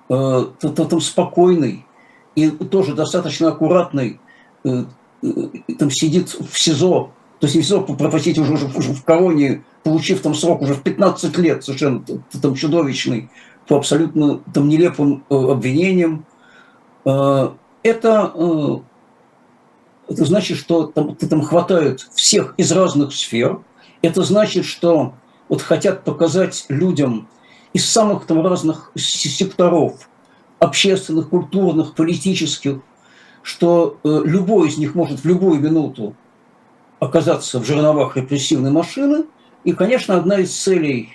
там 0.08 1.02
спокойный 1.02 1.86
и 2.36 2.50
тоже 2.50 2.94
достаточно 2.94 3.50
аккуратный, 3.50 4.20
там 4.64 5.92
сидит 5.92 6.30
в 6.30 6.58
СИЗО, 6.58 7.12
то 7.40 7.48
есть 7.48 7.56
не 7.56 7.62
в 7.62 7.66
СИЗО, 7.66 7.82
простите, 7.82 8.42
уже, 8.42 8.54
уже, 8.54 8.68
уже 8.68 8.94
в 8.94 9.04
колонии, 9.04 9.64
получив 9.84 10.22
там 10.22 10.36
срок 10.36 10.62
уже 10.62 10.74
в 10.74 10.84
15 10.84 11.38
лет, 11.38 11.63
совершенно 11.63 12.04
там 12.41 12.56
чудовищный, 12.56 13.30
по 13.67 13.78
абсолютно 13.78 14.39
там 14.54 14.67
нелепым 14.67 15.24
э, 15.30 15.36
обвинениям. 15.36 16.26
Э, 17.06 17.50
это, 17.84 18.32
э, 18.36 18.76
это 20.10 20.26
значит, 20.26 20.58
что 20.58 20.88
там, 20.88 21.15
там 21.15 21.41
хватает 21.41 22.08
всех 22.13 22.54
из 22.58 22.72
разных 22.72 23.13
сфер. 23.13 23.60
Это 24.02 24.24
значит, 24.24 24.65
что 24.65 25.13
вот 25.50 25.62
хотят 25.62 26.04
показать 26.04 26.65
людям 26.70 27.28
из 27.74 27.89
самых 27.89 28.26
там 28.26 28.46
разных 28.46 28.91
секторов, 28.96 30.10
общественных, 30.60 31.30
культурных, 31.30 31.96
политических, 31.96 32.80
что 33.41 33.98
любой 34.04 34.67
из 34.67 34.78
них 34.78 34.94
может 34.94 35.22
в 35.22 35.26
любую 35.26 35.60
минуту 35.60 36.15
оказаться 37.00 37.60
в 37.60 37.65
жерновах 37.65 38.17
репрессивной 38.17 38.70
машины– 38.72 39.26
и, 39.63 39.74
конечно, 39.74 40.17
одна 40.17 40.39
из 40.39 40.54
целей 40.54 41.10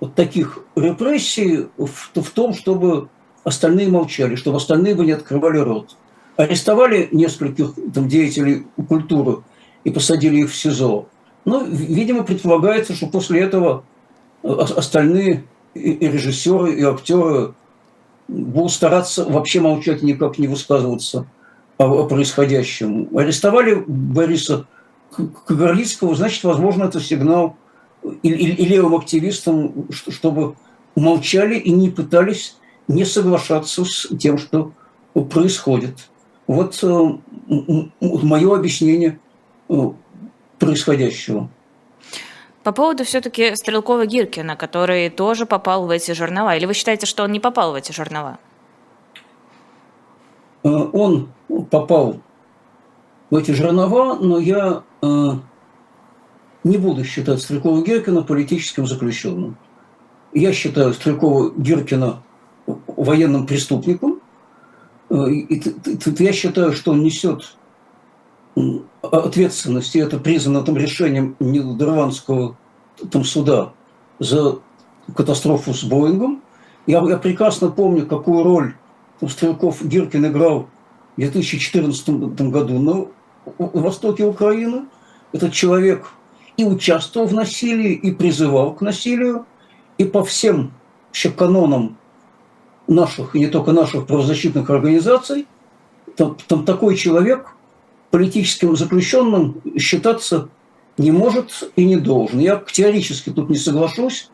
вот 0.00 0.14
таких 0.14 0.58
репрессий 0.74 1.68
в, 1.76 2.20
в 2.20 2.30
том, 2.30 2.54
чтобы 2.54 3.08
остальные 3.44 3.88
молчали, 3.88 4.34
чтобы 4.34 4.56
остальные 4.56 4.94
бы 4.94 5.04
не 5.04 5.12
открывали 5.12 5.58
рот. 5.58 5.96
Арестовали 6.36 7.08
нескольких 7.12 7.74
там, 7.94 8.08
деятелей 8.08 8.66
культуры 8.88 9.42
и 9.84 9.90
посадили 9.90 10.38
их 10.38 10.50
в 10.50 10.56
СИЗО. 10.56 11.06
Но, 11.44 11.62
видимо, 11.62 12.24
предполагается, 12.24 12.94
что 12.94 13.06
после 13.06 13.42
этого 13.42 13.84
остальные 14.42 15.44
и 15.74 15.98
режиссеры, 16.00 16.74
и 16.74 16.82
актеры 16.82 17.54
будут 18.28 18.72
стараться 18.72 19.24
вообще 19.24 19.60
молчать, 19.60 20.02
никак 20.02 20.38
не 20.38 20.48
высказываться 20.48 21.26
о, 21.78 21.84
о 21.84 22.06
происходящем. 22.06 23.08
Арестовали 23.16 23.84
Бориса 23.86 24.66
Горлицкого, 25.48 26.14
значит, 26.14 26.44
возможно, 26.44 26.84
это 26.84 27.00
сигнал 27.00 27.56
и, 28.22 28.30
и, 28.30 28.54
и 28.54 28.64
левым 28.64 28.96
активистам, 28.96 29.88
чтобы 29.90 30.54
молчали 30.94 31.56
и 31.56 31.70
не 31.70 31.90
пытались 31.90 32.56
не 32.88 33.04
соглашаться 33.04 33.84
с 33.84 34.08
тем, 34.18 34.38
что 34.38 34.72
происходит. 35.30 36.08
Вот 36.46 36.78
э, 36.82 37.18
мое 38.00 38.56
объяснение 38.56 39.20
э, 39.68 39.74
происходящего. 40.58 41.48
По 42.62 42.72
поводу 42.72 43.04
все-таки 43.04 43.56
Стрелкова 43.56 44.06
Гиркина, 44.06 44.56
который 44.56 45.10
тоже 45.10 45.46
попал 45.46 45.86
в 45.86 45.90
эти 45.90 46.12
жернова. 46.12 46.56
Или 46.56 46.66
вы 46.66 46.74
считаете, 46.74 47.06
что 47.06 47.24
он 47.24 47.32
не 47.32 47.40
попал 47.40 47.72
в 47.72 47.74
эти 47.74 47.92
жернова? 47.92 48.38
Э, 50.64 50.68
он 50.68 51.30
попал 51.70 52.20
в 53.30 53.36
эти 53.36 53.52
жернова, 53.52 54.14
но 54.14 54.38
я 54.38 54.82
не 55.02 56.78
буду 56.78 57.04
считать 57.04 57.42
Стрелкова 57.42 57.82
Геркина 57.82 58.22
политическим 58.22 58.86
заключенным. 58.86 59.56
Я 60.32 60.52
считаю 60.52 60.94
Стрелкова 60.94 61.52
Геркина 61.56 62.22
военным 62.86 63.46
преступником. 63.46 64.20
Э, 65.10 65.26
я 66.18 66.32
считаю, 66.32 66.72
что 66.72 66.92
он 66.92 67.02
несет 67.02 67.56
ответственность, 69.02 69.96
и 69.96 69.98
это 69.98 70.18
признано 70.18 70.62
там 70.62 70.76
решением 70.76 71.36
Нидерландского 71.40 72.56
там, 73.10 73.24
суда 73.24 73.72
за 74.18 74.58
катастрофу 75.16 75.74
с 75.74 75.84
Боингом. 75.84 76.42
Я, 76.86 77.02
я 77.08 77.16
прекрасно 77.16 77.70
помню, 77.70 78.06
какую 78.06 78.44
роль 78.44 78.74
там, 79.20 79.28
Стрелков 79.28 79.84
Гиркин 79.84 80.26
играл 80.26 80.68
в 81.16 81.20
2014 81.20 82.08
году 82.50 82.78
на 82.78 83.06
востоке 83.58 84.24
Украины. 84.24 84.86
Этот 85.32 85.52
человек 85.52 86.06
и 86.56 86.64
участвовал 86.64 87.26
в 87.26 87.34
насилии, 87.34 87.92
и 87.92 88.12
призывал 88.12 88.74
к 88.74 88.82
насилию, 88.82 89.46
и 89.98 90.04
по 90.04 90.24
всем 90.24 90.72
еще 91.12 91.30
канонам 91.30 91.96
наших, 92.86 93.34
и 93.34 93.38
не 93.38 93.46
только 93.46 93.72
наших 93.72 94.06
правозащитных 94.06 94.68
организаций, 94.70 95.46
там, 96.16 96.36
там 96.46 96.64
такой 96.64 96.96
человек 96.96 97.54
политическим 98.10 98.76
заключенным 98.76 99.62
считаться 99.78 100.48
не 100.98 101.10
может 101.10 101.72
и 101.76 101.84
не 101.84 101.96
должен. 101.96 102.38
Я 102.38 102.62
теоретически 102.70 103.30
тут 103.30 103.48
не 103.48 103.56
соглашусь 103.56 104.30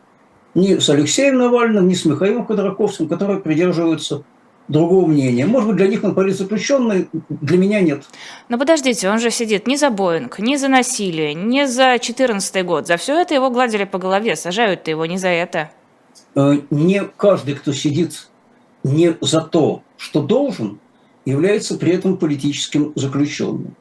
ни 0.53 0.77
с 0.77 0.89
Алексеем 0.89 1.37
Навальным, 1.37 1.87
ни 1.87 1.93
с 1.93 2.03
Михаилом 2.05 2.45
Ходорковским, 2.45 3.07
которые 3.07 3.39
придерживаются 3.39 4.23
другого 4.69 5.07
мнения. 5.07 5.45
Может 5.45 5.69
быть, 5.69 5.77
для 5.77 5.87
них 5.87 6.03
он 6.03 6.15
политзаключенный, 6.15 7.09
для 7.29 7.57
меня 7.57 7.81
нет. 7.81 8.03
Но 8.47 8.57
подождите, 8.57 9.09
он 9.09 9.19
же 9.19 9.31
сидит 9.31 9.67
не 9.67 9.75
за 9.75 9.89
Боинг, 9.89 10.39
не 10.39 10.57
за 10.57 10.69
насилие, 10.69 11.33
не 11.33 11.67
за 11.67 11.97
14 11.99 12.65
год. 12.65 12.87
За 12.87 12.97
все 12.97 13.19
это 13.19 13.33
его 13.33 13.49
гладили 13.49 13.83
по 13.83 13.97
голове, 13.97 14.35
сажают-то 14.35 14.91
его 14.91 15.05
не 15.05 15.17
за 15.17 15.29
это. 15.29 15.71
Э, 16.35 16.59
не 16.69 17.03
каждый, 17.17 17.55
кто 17.55 17.73
сидит 17.73 18.29
не 18.83 19.17
за 19.19 19.41
то, 19.41 19.83
что 19.97 20.21
должен, 20.21 20.79
является 21.25 21.75
при 21.77 21.91
этом 21.91 22.17
политическим 22.17 22.93
заключенным. 22.95 23.75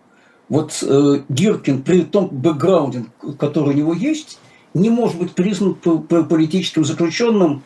Вот 0.48 0.83
э, 0.83 1.20
Гиркин 1.29 1.83
при 1.83 2.03
том 2.03 2.29
бэкграунде, 2.29 3.05
который 3.38 3.74
у 3.74 3.77
него 3.77 3.92
есть, 3.92 4.38
не 4.72 4.90
может 4.90 5.18
быть 5.18 5.33
признан 5.33 5.74
политическим 5.74 6.85
заключенным, 6.85 7.62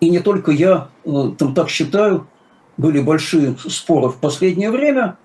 и 0.00 0.10
не 0.10 0.18
только 0.18 0.50
я 0.50 0.88
э, 1.04 1.30
там 1.38 1.54
так 1.54 1.70
считаю, 1.70 2.26
были 2.76 3.00
большие 3.00 3.56
споры 3.68 4.08
в 4.08 4.16
последнее 4.16 4.70
время. 4.70 5.16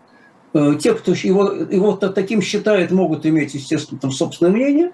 Э, 0.53 0.75
те, 0.79 0.93
кто 0.93 1.11
его, 1.11 1.51
его 1.51 1.93
таким 1.95 2.41
считает, 2.41 2.91
могут 2.91 3.25
иметь, 3.25 3.53
естественно, 3.53 3.99
там 3.99 4.11
собственное 4.11 4.51
мнение. 4.51 4.91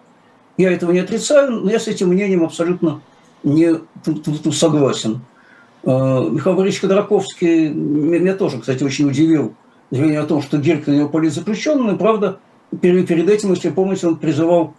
Я 0.57 0.71
этого 0.71 0.91
не 0.91 0.99
отрицаю, 0.99 1.51
но 1.51 1.71
я 1.71 1.79
с 1.79 1.87
этим 1.87 2.09
мнением 2.09 2.43
абсолютно 2.43 3.01
не 3.43 3.75
согласен. 4.51 5.21
Э, 5.83 6.27
Михаил 6.31 6.55
Борисович 6.55 6.81
Ходорковский 6.81 7.69
меня 7.69 8.35
тоже, 8.35 8.59
кстати, 8.59 8.83
очень 8.83 9.07
удивил 9.07 9.53
заявление 9.91 10.21
о 10.21 10.25
том, 10.25 10.41
что 10.41 10.57
Гиркин 10.57 10.93
его 10.93 11.09
политзаключенный. 11.09 11.95
Правда, 11.95 12.39
перед 12.81 13.29
этим, 13.29 13.51
если 13.51 13.69
помните, 13.69 14.07
он 14.07 14.17
призывал 14.17 14.73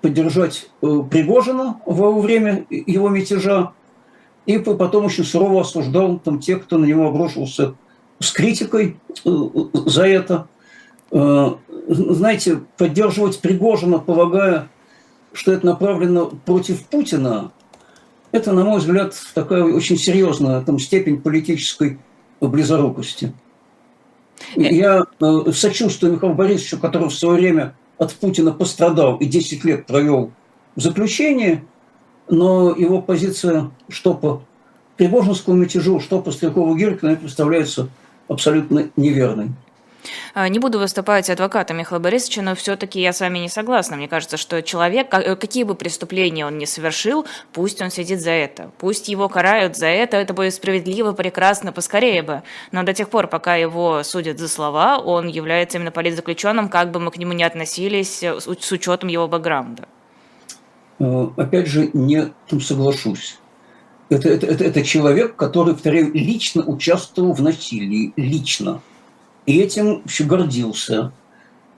поддержать 0.00 0.70
э, 0.82 0.86
Пригожина 1.10 1.80
во 1.86 2.12
время 2.20 2.66
его 2.70 3.08
мятежа 3.08 3.72
и 4.48 4.58
потом 4.58 5.04
очень 5.04 5.24
сурово 5.24 5.60
осуждал 5.60 6.18
там 6.18 6.40
тех, 6.40 6.64
кто 6.64 6.78
на 6.78 6.86
него 6.86 7.06
обрушился 7.06 7.74
с 8.18 8.32
критикой 8.32 8.96
э, 9.26 9.30
за 9.74 10.06
это. 10.06 10.48
Э, 11.10 11.50
знаете, 11.86 12.62
поддерживать 12.78 13.40
Пригожина, 13.40 13.98
полагая, 13.98 14.68
что 15.34 15.52
это 15.52 15.66
направлено 15.66 16.32
против 16.46 16.82
Путина, 16.86 17.52
это, 18.32 18.52
на 18.52 18.64
мой 18.64 18.78
взгляд, 18.78 19.14
такая 19.34 19.64
очень 19.64 19.98
серьезная 19.98 20.62
там, 20.62 20.78
степень 20.78 21.20
политической 21.20 21.98
близорукости. 22.40 23.34
Э. 24.56 24.62
Я 24.62 25.04
сочувствую 25.52 26.14
Михаилу 26.14 26.34
Борисовичу, 26.34 26.78
который 26.78 27.10
в 27.10 27.14
свое 27.14 27.38
время 27.38 27.74
от 27.98 28.14
Путина 28.14 28.52
пострадал 28.52 29.16
и 29.16 29.26
10 29.26 29.64
лет 29.64 29.84
провел 29.84 30.32
в 30.74 30.80
заключении– 30.80 31.62
но 32.28 32.74
его 32.74 33.00
позиция 33.00 33.70
что 33.88 34.14
по 34.14 34.42
Пригожинскому 34.96 35.56
мятежу, 35.56 36.00
что 36.00 36.20
по 36.20 36.32
Стрелкову 36.32 36.74
Гиркину 36.74 37.16
представляется 37.16 37.88
абсолютно 38.26 38.90
неверной. 38.96 39.50
А, 40.34 40.48
не 40.48 40.58
буду 40.58 40.78
выступать 40.78 41.28
адвокатом 41.30 41.78
Михаила 41.78 42.02
Борисовича, 42.02 42.42
но 42.42 42.54
все-таки 42.54 43.00
я 43.00 43.12
с 43.12 43.20
вами 43.20 43.38
не 43.38 43.48
согласна. 43.48 43.96
Мне 43.96 44.08
кажется, 44.08 44.36
что 44.36 44.62
человек, 44.62 45.12
э, 45.12 45.36
какие 45.36 45.64
бы 45.64 45.74
преступления 45.74 46.46
он 46.46 46.58
ни 46.58 46.64
совершил, 46.64 47.26
пусть 47.52 47.80
он 47.82 47.90
сидит 47.90 48.20
за 48.20 48.30
это. 48.30 48.70
Пусть 48.78 49.08
его 49.08 49.28
карают 49.28 49.76
за 49.76 49.86
это, 49.86 50.16
это 50.16 50.34
будет 50.34 50.54
справедливо, 50.54 51.12
прекрасно, 51.12 51.72
поскорее 51.72 52.22
бы. 52.22 52.42
Но 52.72 52.82
до 52.82 52.92
тех 52.94 53.08
пор, 53.10 53.26
пока 53.26 53.56
его 53.56 54.02
судят 54.02 54.38
за 54.38 54.48
слова, 54.48 54.98
он 54.98 55.28
является 55.28 55.78
именно 55.78 55.90
политзаключенным, 55.90 56.68
как 56.68 56.90
бы 56.90 57.00
мы 57.00 57.10
к 57.10 57.18
нему 57.18 57.32
не 57.32 57.44
относились, 57.44 58.22
э, 58.22 58.38
с 58.40 58.72
учетом 58.72 59.08
его 59.08 59.28
бэкграунда. 59.28 59.88
Э, 60.98 61.28
опять 61.36 61.66
же, 61.66 61.90
не 61.92 62.32
соглашусь. 62.60 63.38
Это, 64.08 64.28
это, 64.28 64.46
это, 64.46 64.64
это 64.64 64.82
человек, 64.82 65.36
который, 65.36 65.74
повторяю, 65.74 66.12
лично 66.12 66.64
участвовал 66.64 67.32
в 67.32 67.42
насилии, 67.42 68.12
лично. 68.16 68.80
И 69.46 69.58
этим 69.58 70.02
еще 70.04 70.24
гордился. 70.24 71.12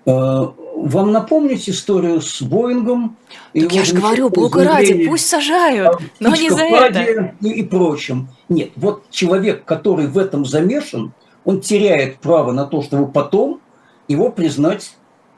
Э, 0.06 0.46
вам 0.76 1.12
напомнить 1.12 1.68
историю 1.68 2.22
с 2.22 2.40
Боингом? 2.40 3.16
Так 3.52 3.72
я 3.72 3.84
же 3.84 3.94
говорю, 3.94 4.30
бога 4.30 4.64
ради, 4.64 5.06
пусть 5.06 5.28
сажают, 5.28 5.98
но 6.18 6.34
не 6.34 6.48
за 6.48 6.62
это. 6.62 7.34
И, 7.40 7.48
и 7.48 7.62
прочим. 7.62 8.28
Нет, 8.48 8.70
вот 8.76 9.10
человек, 9.10 9.64
который 9.64 10.06
в 10.06 10.16
этом 10.16 10.46
замешан, 10.46 11.12
он 11.44 11.60
теряет 11.60 12.18
право 12.18 12.52
на 12.52 12.64
то, 12.64 12.82
чтобы 12.82 13.10
потом 13.10 13.60
его 14.08 14.30
признать 14.30 14.94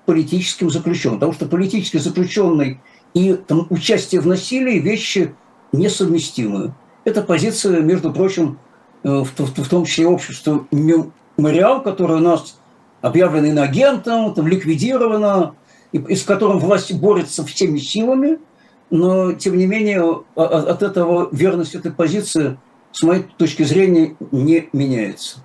политическим 0.06 0.70
заключенным. 0.70 1.18
Потому 1.18 1.32
что 1.32 1.46
политический 1.46 1.98
заключенный 1.98 2.80
и 3.14 3.34
там, 3.34 3.66
участие 3.70 4.20
в 4.20 4.26
насилии– 4.26 4.78
вещи 4.80 5.34
несовместимые. 5.72 6.74
Это 7.04 7.22
позиция, 7.22 7.80
между 7.80 8.12
прочим, 8.12 8.58
э, 9.02 9.08
в, 9.08 9.38
в, 9.38 9.58
в 9.64 9.68
том 9.68 9.84
числе 9.84 10.06
общества 10.06 10.66
«Мемориал», 10.70 11.82
которое 11.82 12.14
у 12.18 12.22
нас 12.22 12.58
объявлено 13.00 13.48
иноагентом, 13.48 14.34
там, 14.34 14.46
ликвидировано, 14.46 15.54
и, 15.92 15.98
и 15.98 16.16
с 16.16 16.22
которым 16.22 16.58
власть 16.58 16.92
борется 16.94 17.44
всеми 17.44 17.78
силами, 17.78 18.38
но, 18.90 19.32
тем 19.32 19.56
не 19.56 19.66
менее, 19.66 20.22
от 20.36 20.82
этого 20.82 21.28
верность 21.32 21.74
этой 21.74 21.90
позиции, 21.90 22.58
с 22.92 23.02
моей 23.02 23.24
точки 23.38 23.62
зрения, 23.62 24.16
не 24.30 24.68
меняется. 24.72 25.38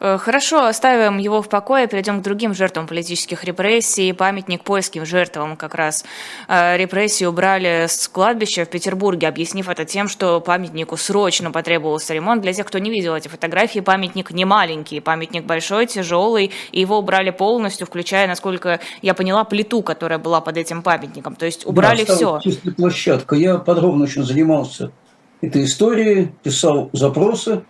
Э, 0.00 0.18
хорошо, 0.18 0.66
оставим 0.66 1.18
его 1.18 1.42
в 1.42 1.48
покое, 1.48 1.86
перейдем 1.86 2.20
к 2.20 2.22
другим 2.22 2.54
жертвам 2.54 2.86
политических 2.86 3.44
репрессий. 3.44 4.12
Памятник 4.12 4.62
польским 4.64 5.06
жертвам 5.06 5.56
как 5.56 5.74
раз 5.74 6.04
э, 6.48 6.76
репрессии 6.76 7.24
убрали 7.24 7.86
с 7.88 8.08
кладбища 8.08 8.64
в 8.64 8.68
Петербурге, 8.68 9.28
объяснив 9.28 9.68
это 9.68 9.84
тем, 9.84 10.08
что 10.08 10.40
памятнику 10.40 10.96
срочно 10.96 11.50
потребовался 11.50 12.14
ремонт. 12.14 12.42
Для 12.42 12.52
тех, 12.52 12.66
кто 12.66 12.78
не 12.78 12.90
видел 12.90 13.14
эти 13.14 13.28
фотографии, 13.28 13.80
памятник 13.80 14.30
не 14.30 14.44
маленький, 14.44 15.00
памятник 15.00 15.44
большой, 15.44 15.86
тяжелый, 15.86 16.50
и 16.72 16.80
его 16.80 16.98
убрали 16.98 17.30
полностью, 17.30 17.86
включая, 17.86 18.26
насколько 18.26 18.80
я 19.02 19.14
поняла, 19.14 19.44
плиту, 19.44 19.82
которая 19.82 20.18
была 20.18 20.40
под 20.40 20.56
этим 20.56 20.82
памятником. 20.82 21.36
То 21.36 21.46
есть 21.46 21.66
убрали 21.66 22.04
да, 22.04 22.14
все. 22.14 22.40
Чистая 22.42 22.74
площадка. 22.74 23.36
Я 23.36 23.58
подробно 23.58 24.04
очень 24.04 24.22
занимался 24.22 24.90
этой 25.40 25.64
историей, 25.64 26.32
писал 26.42 26.90
запросы 26.92 27.62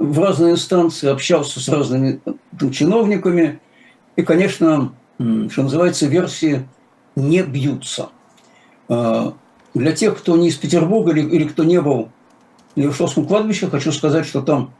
в 0.00 0.18
разные 0.18 0.54
инстанции, 0.54 1.08
общался 1.08 1.60
с 1.60 1.68
разными 1.68 2.20
там, 2.58 2.72
чиновниками. 2.72 3.60
И, 4.16 4.22
конечно, 4.22 4.92
что 5.18 5.62
называется, 5.62 6.06
версии 6.06 6.66
не 7.14 7.42
бьются. 7.42 8.08
А, 8.88 9.34
для 9.74 9.92
тех, 9.92 10.18
кто 10.18 10.36
не 10.36 10.48
из 10.48 10.56
Петербурга 10.56 11.12
или, 11.12 11.20
или 11.20 11.44
кто 11.44 11.64
не 11.64 11.80
был 11.80 12.08
на 12.74 12.82
Ершовском 12.82 13.26
кладбище, 13.26 13.68
хочу 13.68 13.92
сказать, 13.92 14.26
что 14.26 14.40
там 14.40 14.72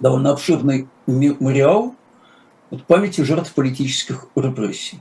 довольно 0.00 0.30
обширный 0.30 0.88
мемориал 1.06 1.94
вот, 2.70 2.84
памяти 2.84 3.20
жертв 3.20 3.52
политических 3.52 4.26
репрессий. 4.34 5.00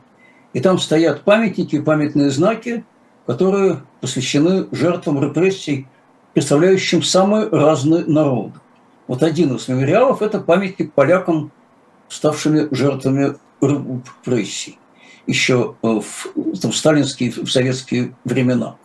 И 0.51 0.59
там 0.59 0.77
стоят 0.77 1.23
памятники, 1.23 1.79
памятные 1.79 2.31
знаки, 2.31 2.83
которые 3.25 3.81
посвящены 4.01 4.67
жертвам 4.73 5.23
репрессий, 5.23 5.87
представляющим 6.33 7.01
самые 7.01 7.47
разные 7.47 8.05
народы. 8.05 8.59
Вот 9.08 9.24
один 9.24 9.55
из 9.55 9.68
мемориалов– 9.68 10.22
это 10.22 10.39
памятник 10.39 10.93
полякам, 10.93 11.51
ставшими 12.10 12.68
жертвами 12.72 13.36
репрессий 13.62 14.78
еще 15.26 15.76
э, 15.84 15.88
в, 15.88 16.60
там, 16.62 16.72
сталинские, 16.72 17.32
в 17.32 17.51
советские 17.51 18.16
времена. 18.24 18.78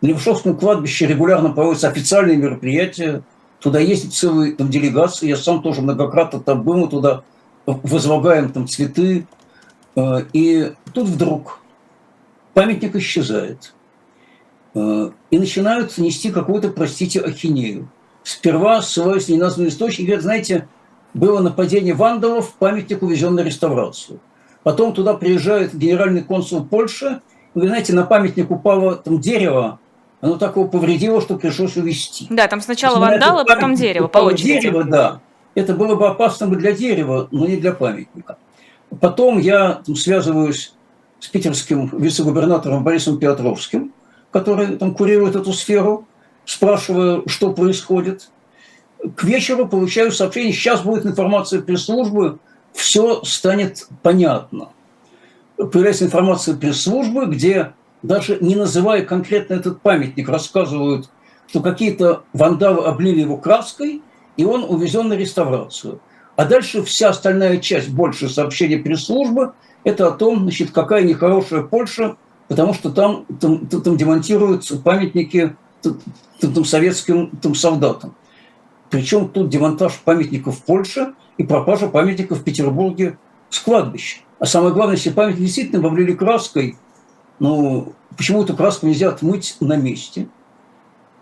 На 0.00 0.08
Левшовском 0.08 0.56
кладбище 0.56 1.06
регулярно 1.06 1.50
проводятся 1.50 1.88
официальные 1.88 2.38
мероприятия, 2.38 3.22
туда 3.60 3.78
ездят 3.78 4.14
целые 4.14 4.54
там, 4.54 4.70
делегации, 4.70 5.28
я 5.28 5.36
сам 5.36 5.62
тоже 5.62 5.82
многократно 5.82 6.40
там 6.40 6.62
был, 6.62 6.76
мы 6.76 6.88
туда 6.88 7.22
возлагаем 7.66 8.50
там 8.52 8.66
цветы, 8.66 9.26
э, 9.94 10.24
и 10.32 10.72
тут 10.94 11.08
вдруг 11.08 11.60
памятник 12.54 12.96
исчезает, 12.96 13.74
э, 14.74 15.10
и 15.30 15.38
начинают 15.38 15.98
нести 15.98 16.30
какую-то, 16.32 16.70
простите, 16.70 17.20
ахинею– 17.20 17.88
сперва 18.22 18.82
ссылаясь 18.82 19.28
на 19.28 19.34
неназванный 19.34 19.70
источник, 19.70 20.06
говорят, 20.06 20.22
знаете, 20.22 20.68
было 21.14 21.40
нападение 21.40 21.94
вандалов, 21.94 22.54
памятник 22.58 23.02
увезен 23.02 23.34
на 23.34 23.40
реставрацию. 23.40 24.20
Потом 24.62 24.94
туда 24.94 25.14
приезжает 25.14 25.74
генеральный 25.74 26.22
консул 26.22 26.64
Польши, 26.64 27.20
и, 27.54 27.58
вы 27.58 27.66
знаете, 27.66 27.92
на 27.92 28.04
памятник 28.04 28.50
упало 28.50 28.96
там 28.96 29.20
дерево, 29.20 29.78
оно 30.20 30.36
так 30.36 30.56
его 30.56 30.68
повредило, 30.68 31.20
что 31.20 31.36
пришлось 31.36 31.76
увезти. 31.76 32.28
Да, 32.30 32.46
там 32.46 32.60
сначала 32.60 32.98
вандалы, 32.98 33.44
потом 33.44 33.74
дерево, 33.74 34.06
по 34.06 34.18
очереди. 34.18 34.60
Дерево, 34.60 34.84
да. 34.84 35.20
Это 35.54 35.74
было 35.74 35.96
бы 35.96 36.06
опасно 36.06 36.46
для 36.46 36.72
дерева, 36.72 37.28
но 37.30 37.46
не 37.46 37.56
для 37.56 37.72
памятника. 37.72 38.38
Потом 39.00 39.38
я 39.38 39.82
там, 39.84 39.96
связываюсь 39.96 40.74
с 41.18 41.26
питерским 41.26 41.90
вице-губернатором 41.98 42.84
Борисом 42.84 43.18
Петровским, 43.18 43.92
который 44.30 44.76
там 44.76 44.94
курирует 44.94 45.36
эту 45.36 45.52
сферу 45.52 46.06
спрашиваю, 46.44 47.28
что 47.28 47.52
происходит. 47.52 48.28
К 49.16 49.24
вечеру 49.24 49.66
получаю 49.66 50.12
сообщение, 50.12 50.52
сейчас 50.52 50.82
будет 50.82 51.06
информация 51.06 51.60
пресс-службы, 51.60 52.38
все 52.72 53.22
станет 53.24 53.88
понятно. 54.02 54.68
Появляется 55.56 56.04
информация 56.04 56.56
пресс-службы, 56.56 57.26
где 57.26 57.72
даже 58.02 58.38
не 58.40 58.56
называя 58.56 59.04
конкретно 59.04 59.54
этот 59.54 59.80
памятник, 59.80 60.28
рассказывают, 60.28 61.10
что 61.48 61.60
какие-то 61.60 62.22
вандалы 62.32 62.84
облили 62.84 63.20
его 63.20 63.36
краской, 63.36 64.02
и 64.36 64.44
он 64.44 64.64
увезен 64.64 65.08
на 65.08 65.14
реставрацию. 65.14 66.00
А 66.36 66.44
дальше 66.46 66.82
вся 66.82 67.10
остальная 67.10 67.58
часть, 67.58 67.90
больше 67.90 68.28
сообщений 68.28 68.78
пресс-службы, 68.78 69.52
это 69.84 70.08
о 70.08 70.12
том, 70.12 70.42
значит, 70.42 70.70
какая 70.70 71.02
нехорошая 71.02 71.62
Польша, 71.62 72.16
потому 72.48 72.72
что 72.72 72.90
там, 72.90 73.26
там, 73.40 73.66
там 73.66 73.96
демонтируются 73.96 74.78
памятники 74.78 75.56
там, 75.82 76.64
советским 76.64 77.30
там, 77.42 77.54
солдатам. 77.54 78.14
Причем 78.90 79.28
тут 79.28 79.48
демонтаж 79.48 79.98
памятников 80.04 80.58
в 80.58 80.62
Польше 80.62 81.14
и 81.38 81.44
пропажа 81.44 81.88
памятников 81.88 82.40
в 82.40 82.44
Петербурге 82.44 83.18
с 83.48 83.58
кладбища. 83.58 84.20
А 84.38 84.46
самое 84.46 84.74
главное, 84.74 84.96
если 84.96 85.10
памятник 85.10 85.44
действительно 85.44 85.80
вовлили 85.80 86.12
краской, 86.12 86.76
ну, 87.38 87.94
почему 88.16 88.42
эту 88.42 88.56
краску 88.56 88.86
нельзя 88.86 89.08
отмыть 89.08 89.56
на 89.60 89.76
месте? 89.76 90.28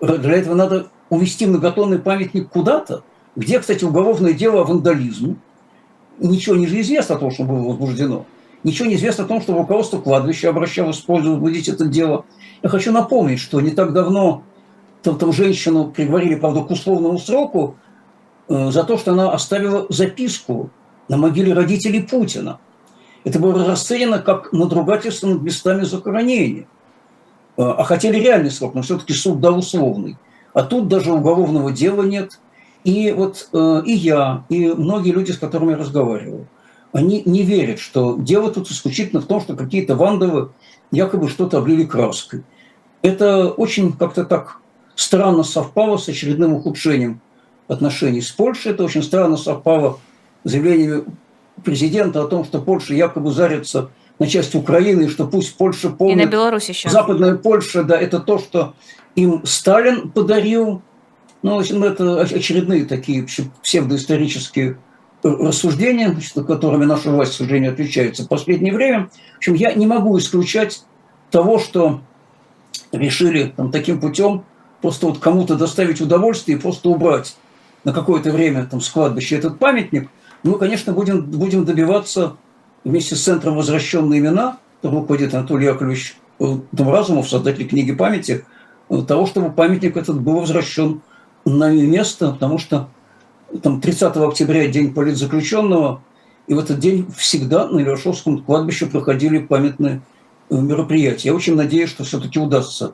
Для 0.00 0.32
этого 0.32 0.54
надо 0.54 0.88
увести 1.10 1.46
многотонный 1.46 1.98
памятник 1.98 2.48
куда-то, 2.48 3.02
где, 3.36 3.60
кстати, 3.60 3.84
уголовное 3.84 4.32
дело 4.32 4.62
о 4.62 4.64
вандализме. 4.64 5.36
Ничего 6.18 6.56
не 6.56 6.66
известно 6.66 7.14
о 7.14 7.18
том, 7.18 7.30
что 7.30 7.44
было 7.44 7.68
возбуждено. 7.68 8.26
Ничего 8.64 8.88
не 8.88 8.96
известно 8.96 9.24
о 9.24 9.26
том, 9.26 9.40
что 9.40 9.56
руководство 9.56 9.98
кладбища 9.98 10.50
обращалось 10.50 10.98
просьбой 10.98 11.30
возбудить 11.32 11.68
это 11.68 11.86
дело. 11.86 12.24
Я 12.62 12.68
хочу 12.68 12.92
напомнить, 12.92 13.38
что 13.38 13.60
не 13.60 13.70
так 13.70 13.92
давно 13.92 14.42
там, 15.02 15.32
женщину 15.32 15.90
приговорили, 15.90 16.34
правда, 16.34 16.62
к 16.62 16.70
условному 16.70 17.18
сроку 17.18 17.76
э, 18.48 18.70
за 18.70 18.84
то, 18.84 18.98
что 18.98 19.12
она 19.12 19.32
оставила 19.32 19.86
записку 19.88 20.70
на 21.08 21.16
могиле 21.16 21.52
родителей 21.52 22.02
Путина. 22.02 22.58
Это 23.24 23.38
было 23.38 23.66
расценено 23.66 24.18
как 24.18 24.52
надругательство 24.52 25.28
над 25.28 25.42
местами 25.42 25.82
захоронения. 25.82 26.66
Э, 27.56 27.62
а 27.62 27.84
хотели 27.84 28.18
реальный 28.18 28.50
срок, 28.50 28.74
но 28.74 28.82
все-таки 28.82 29.12
суд 29.12 29.40
дал 29.40 29.58
условный. 29.58 30.16
А 30.52 30.62
тут 30.62 30.88
даже 30.88 31.12
уголовного 31.12 31.72
дела 31.72 32.02
нет. 32.02 32.40
И 32.84 33.12
вот 33.12 33.48
э, 33.52 33.82
и 33.84 33.92
я, 33.92 34.44
и 34.48 34.68
многие 34.68 35.12
люди, 35.12 35.32
с 35.32 35.38
которыми 35.38 35.72
я 35.72 35.76
разговаривал, 35.76 36.46
они 36.92 37.22
не 37.24 37.42
верят, 37.42 37.78
что 37.78 38.16
дело 38.18 38.50
тут 38.50 38.70
исключительно 38.70 39.20
в 39.20 39.26
том, 39.26 39.40
что 39.40 39.54
какие-то 39.54 39.94
вандалы 39.94 40.50
якобы 40.90 41.28
что-то 41.28 41.58
облили 41.58 41.84
краской. 41.84 42.42
Это 43.02 43.50
очень 43.50 43.92
как-то 43.92 44.24
так 44.24 44.59
странно 45.00 45.44
совпало 45.44 45.96
с 45.96 46.08
очередным 46.08 46.52
ухудшением 46.52 47.22
отношений 47.68 48.20
с 48.20 48.30
Польшей. 48.30 48.72
Это 48.72 48.84
очень 48.84 49.02
странно 49.02 49.38
совпало 49.38 49.98
с 50.44 50.50
заявлениями 50.50 51.04
президента 51.64 52.22
о 52.22 52.26
том, 52.26 52.44
что 52.44 52.60
Польша 52.60 52.92
якобы 52.92 53.32
зарится 53.32 53.90
на 54.18 54.26
часть 54.26 54.54
Украины, 54.54 55.04
и 55.04 55.08
что 55.08 55.26
пусть 55.26 55.56
Польша 55.56 55.88
помнит... 55.88 56.18
И 56.18 56.26
на 56.26 56.30
Беларусь 56.30 56.68
еще. 56.68 56.90
Западная 56.90 57.36
Польша, 57.36 57.82
да, 57.82 57.98
это 57.98 58.20
то, 58.20 58.38
что 58.38 58.74
им 59.14 59.40
Сталин 59.46 60.10
подарил. 60.10 60.82
Ну, 61.42 61.60
это 61.60 62.20
очередные 62.20 62.84
такие 62.84 63.26
псевдоисторические 63.62 64.76
рассуждения, 65.22 66.14
которыми 66.46 66.84
наша 66.84 67.10
власть, 67.10 67.32
к 67.32 67.36
сожалению, 67.36 67.72
отличается 67.72 68.24
в 68.24 68.28
последнее 68.28 68.74
время. 68.74 69.08
В 69.34 69.38
общем, 69.38 69.54
я 69.54 69.72
не 69.72 69.86
могу 69.86 70.18
исключать 70.18 70.82
того, 71.30 71.58
что 71.58 72.02
решили 72.92 73.54
там, 73.56 73.70
таким 73.72 73.98
путем 73.98 74.44
просто 74.80 75.06
вот 75.06 75.18
кому-то 75.18 75.56
доставить 75.56 76.00
удовольствие 76.00 76.58
и 76.58 76.60
просто 76.60 76.88
убрать 76.88 77.36
на 77.84 77.92
какое-то 77.92 78.30
время 78.30 78.66
там 78.66 78.80
с 78.80 78.88
кладбища 78.88 79.36
этот 79.36 79.58
памятник, 79.58 80.08
мы, 80.42 80.58
конечно, 80.58 80.92
будем, 80.92 81.22
будем 81.22 81.64
добиваться 81.64 82.36
вместе 82.84 83.16
с 83.16 83.22
Центром 83.22 83.56
возвращенные 83.56 84.20
имена, 84.20 84.58
который 84.76 85.00
руководит 85.00 85.34
Анатолий 85.34 85.66
Яковлевич 85.66 86.16
Разумов, 86.72 87.28
создатель 87.28 87.68
книги 87.68 87.92
памяти, 87.92 88.44
того, 89.06 89.26
чтобы 89.26 89.52
памятник 89.52 89.96
этот 89.96 90.20
был 90.20 90.40
возвращен 90.40 91.02
на 91.44 91.70
место, 91.70 92.32
потому 92.32 92.58
что 92.58 92.88
там 93.62 93.80
30 93.80 94.16
октября, 94.16 94.68
день 94.68 94.92
политзаключенного, 94.92 96.02
и 96.46 96.54
в 96.54 96.58
этот 96.58 96.78
день 96.78 97.06
всегда 97.16 97.68
на 97.68 97.78
Левашовском 97.78 98.42
кладбище 98.42 98.86
проходили 98.86 99.38
памятные 99.38 100.02
э, 100.48 100.56
мероприятия. 100.56 101.28
Я 101.28 101.34
очень 101.34 101.54
надеюсь, 101.54 101.90
что 101.90 102.04
все-таки 102.04 102.38
удастся 102.38 102.86
э, 102.86 102.90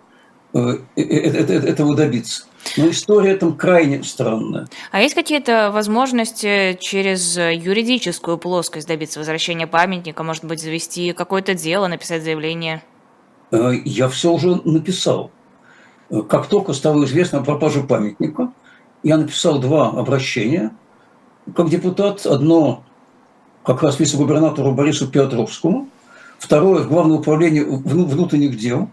этого 0.97 1.95
добиться. 1.95 2.45
Но 2.77 2.91
история 2.91 3.37
там 3.37 3.57
крайне 3.57 4.03
странная. 4.03 4.67
А 4.91 5.01
есть 5.01 5.15
какие-то 5.15 5.71
возможности 5.73 6.77
через 6.81 7.37
юридическую 7.37 8.39
плоскость 8.39 8.89
добиться 8.89 9.21
возвращения 9.21 9.67
памятника? 9.67 10.23
Может 10.23 10.45
быть, 10.45 10.61
завести 10.61 11.13
какое-то 11.13 11.55
дело, 11.55 11.87
написать 11.87 12.23
заявление? 12.23 12.83
Я 13.51 14.09
все 14.09 14.33
уже 14.33 14.61
написал. 14.65 15.31
Как 16.29 16.49
только 16.49 16.73
стало 16.73 17.05
известно 17.05 17.39
о 17.39 17.45
пропаже 17.45 17.83
памятника, 17.83 18.53
я 19.03 19.17
написал 19.17 19.59
два 19.59 19.91
обращения 19.91 20.73
как 21.55 21.69
депутат. 21.71 22.27
Одно 22.27 22.83
как 23.65 23.83
раз 23.83 24.01
вице-губернатору 24.01 24.73
Борису 24.73 25.07
Петровскому, 25.09 25.89
второе 26.39 26.83
в 26.83 26.89
Главное 26.89 27.19
управление 27.19 27.65
внутренних 27.65 28.59
дел 28.59 28.89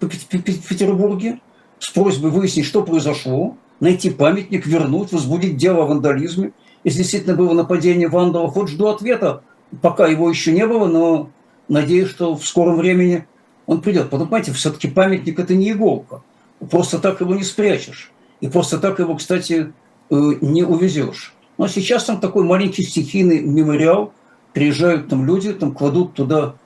в 0.00 0.68
Петербурге 0.68 1.40
с 1.78 1.90
просьбой 1.90 2.30
выяснить, 2.30 2.66
что 2.66 2.82
произошло, 2.82 3.56
найти 3.80 4.10
памятник, 4.10 4.66
вернуть, 4.66 5.12
возбудить 5.12 5.56
дело 5.56 5.84
о 5.84 5.86
вандализме. 5.86 6.52
Если 6.84 6.98
действительно 6.98 7.36
было 7.36 7.52
нападение 7.52 8.08
вандалов, 8.08 8.54
вот 8.54 8.68
жду 8.68 8.88
ответа. 8.88 9.42
Пока 9.82 10.06
его 10.06 10.28
еще 10.28 10.52
не 10.52 10.66
было, 10.66 10.86
но 10.86 11.30
надеюсь, 11.68 12.08
что 12.08 12.34
в 12.34 12.46
скором 12.46 12.76
времени 12.76 13.26
он 13.66 13.80
придет. 13.80 14.04
Потому, 14.04 14.26
понимаете, 14.26 14.52
все-таки 14.52 14.88
памятник– 14.88 15.38
это 15.40 15.54
не 15.54 15.72
иголка. 15.72 16.22
Просто 16.70 16.98
так 16.98 17.20
его 17.20 17.34
не 17.34 17.44
спрячешь. 17.44 18.10
И 18.40 18.48
просто 18.48 18.78
так 18.78 18.98
его, 18.98 19.14
кстати, 19.14 19.72
э, 20.10 20.14
не 20.40 20.62
увезешь. 20.64 21.34
Но 21.56 21.68
сейчас 21.68 22.04
там 22.04 22.20
такой 22.20 22.44
маленький 22.44 22.82
стихийный 22.82 23.40
мемориал. 23.40 24.12
Приезжают 24.52 25.08
там 25.08 25.24
люди, 25.24 25.52
там 25.52 25.72
кладут 25.72 26.14
туда 26.14 26.56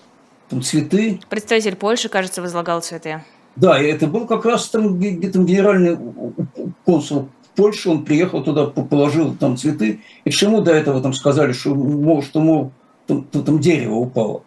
там, 0.49 0.63
цветы. 0.63 1.21
Представитель 1.29 1.77
Польши, 1.77 2.09
кажется, 2.09 2.43
возлагал 2.43 2.81
цветы. 2.81 3.23
Да, 3.57 3.81
и 3.81 3.87
это 3.87 4.07
был 4.07 4.27
как 4.27 4.45
раз 4.45 4.69
там, 4.69 5.01
там 5.01 5.47
генеральный 5.47 5.97
консул 6.85 7.29
Польши, 7.55 7.89
он 7.89 8.05
приехал 8.05 8.43
туда, 8.43 8.67
положил 8.67 9.35
там 9.35 9.57
цветы. 9.57 10.01
И 10.25 10.31
чему 10.31 10.61
до 10.61 10.73
этого 10.73 11.01
там 11.01 11.13
сказали, 11.13 11.53
что, 11.53 11.75
мол, 11.75 12.23
что 12.23 12.41
мол, 12.41 12.73
там, 13.07 13.23
там 13.25 13.61
дерево 13.61 13.95
упало. 13.95 14.43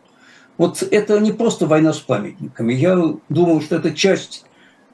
Вот 0.58 0.82
это 0.82 1.20
не 1.20 1.32
просто 1.32 1.68
война 1.68 1.94
с 1.94 2.00
памятниками. 2.00 2.74
Я 2.74 3.02
думаю, 3.30 3.62
что 3.62 3.76
это 3.76 3.94
часть 3.94 4.46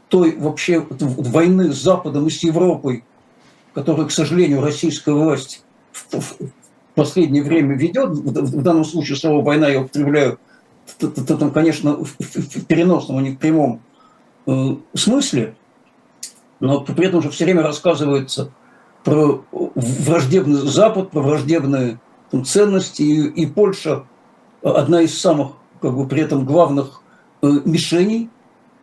той 0.10 0.36
вообще 0.38 0.86
войны 0.90 1.72
с 1.72 1.82
Западом 1.82 2.28
и 2.28 2.30
с 2.30 2.44
Европой, 2.44 3.04
которую, 3.74 4.08
к 4.08 4.12
сожалению, 4.12 4.62
российская 4.62 5.14
власть 5.14 5.64
в 5.92 6.36
последнее 6.94 7.42
время 7.42 7.76
ведет, 7.76 8.10
в 8.10 8.62
данном 8.62 8.86
случае 8.86 9.18
слово 9.18 9.42
«война» 9.42 9.70
я 9.70 9.82
употребляю, 9.82 10.38
там, 11.00 11.52
конечно, 11.52 11.98
в 11.98 12.66
переносном, 12.66 13.18
а 13.18 13.22
не 13.22 13.32
в 13.32 13.38
прямом 13.38 13.82
э, 14.46 14.76
смысле, 14.94 15.56
но 16.60 16.82
при 16.82 17.08
этом 17.08 17.22
же 17.22 17.30
все 17.30 17.46
время 17.46 17.64
рассказывается 17.64 18.52
про 19.04 19.44
враждебный 19.52 20.60
Запад, 20.68 21.12
про 21.12 21.22
враждебные 21.22 22.00
там, 22.32 22.46
ценности, 22.46 23.02
и, 23.02 23.28
и 23.28 23.46
Польша 23.46 24.06
одна 24.62 25.02
из 25.02 25.20
самых, 25.20 25.54
как 25.82 25.96
бы, 25.96 26.08
при 26.08 26.22
этом 26.22 26.46
главных 26.46 27.02
э, 27.42 27.48
мишеней 27.66 28.30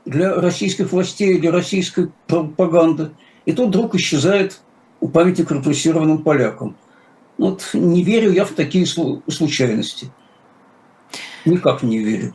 для 0.05 0.35
российских 0.35 0.93
властей, 0.93 1.39
для 1.39 1.51
российской 1.51 2.11
пропаганды. 2.27 3.11
И 3.47 3.53
тут 3.53 3.69
вдруг 3.69 3.95
исчезает 3.95 4.61
памятник 5.13 5.51
репрессированным 5.51 6.23
полякам. 6.23 6.77
Вот 7.39 7.71
не 7.73 8.03
верю 8.03 8.33
я 8.33 8.45
в 8.45 8.51
такие 8.51 8.87
случайности. 8.87 10.13
Никак 11.45 11.83
не 11.83 11.99
верю. 11.99 12.35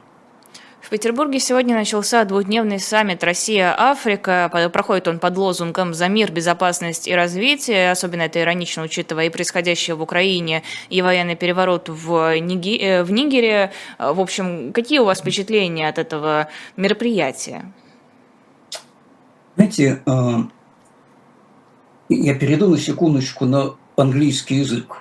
В 0.85 0.89
Петербурге 0.89 1.39
сегодня 1.39 1.73
начался 1.73 2.23
двухдневный 2.25 2.79
саммит 2.79 3.23
«Россия-Африка». 3.23 4.51
Проходит 4.71 5.07
он 5.07 5.17
под 5.17 5.35
лозунгом 5.35 5.95
«За 5.95 6.07
мир, 6.07 6.31
безопасность 6.31 7.07
и 7.07 7.15
развитие». 7.15 7.89
Особенно 7.89 8.21
это 8.21 8.39
иронично, 8.39 8.83
учитывая 8.83 9.25
и 9.25 9.29
происходящее 9.29 9.95
в 9.95 10.03
Украине, 10.03 10.61
и 10.89 11.01
военный 11.01 11.35
переворот 11.35 11.89
в, 11.89 12.39
Ниги... 12.39 12.77
Э, 12.77 13.03
в 13.03 13.11
Нигере. 13.11 13.71
В 13.97 14.21
общем, 14.21 14.73
какие 14.73 14.99
у 14.99 15.05
вас 15.05 15.21
впечатления 15.21 15.89
от 15.89 15.97
этого 15.97 16.49
мероприятия? 16.77 17.73
Знаете, 19.55 20.03
а, 20.05 20.47
я 22.09 22.35
перейду 22.35 22.67
на 22.67 22.77
секундочку 22.77 23.45
на 23.45 23.73
английский 23.95 24.57
язык. 24.57 24.97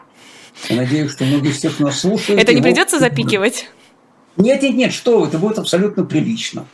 Я 0.70 0.76
надеюсь, 0.76 1.10
что 1.10 1.24
многие 1.24 1.50
из 1.50 1.60
тех, 1.60 1.78
нас 1.78 2.00
слушают... 2.00 2.40
Это 2.40 2.54
не 2.54 2.62
придется 2.62 2.98
запикивать? 2.98 3.68
Нет, 4.36 4.62
нет, 4.62 4.74
нет, 4.74 4.92
что 4.92 5.20
вы, 5.20 5.28
это 5.28 5.38
будет 5.38 5.58
абсолютно 5.58 6.04
прилично. 6.04 6.66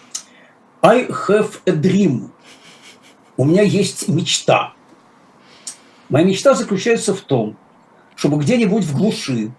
I 0.83 1.07
have 1.09 1.61
a 1.67 1.73
dream. 1.73 2.31
У 3.37 3.45
меня 3.45 3.63
есть 3.63 4.09
мечта. 4.09 4.73
Моя 6.09 6.25
мечта 6.25 6.55
заключается 6.55 7.15
в 7.15 7.21
том, 7.21 7.57
чтобы 8.17 8.39
где-нибудь 8.39 8.85
в 8.85 8.97
глуши 8.97 9.53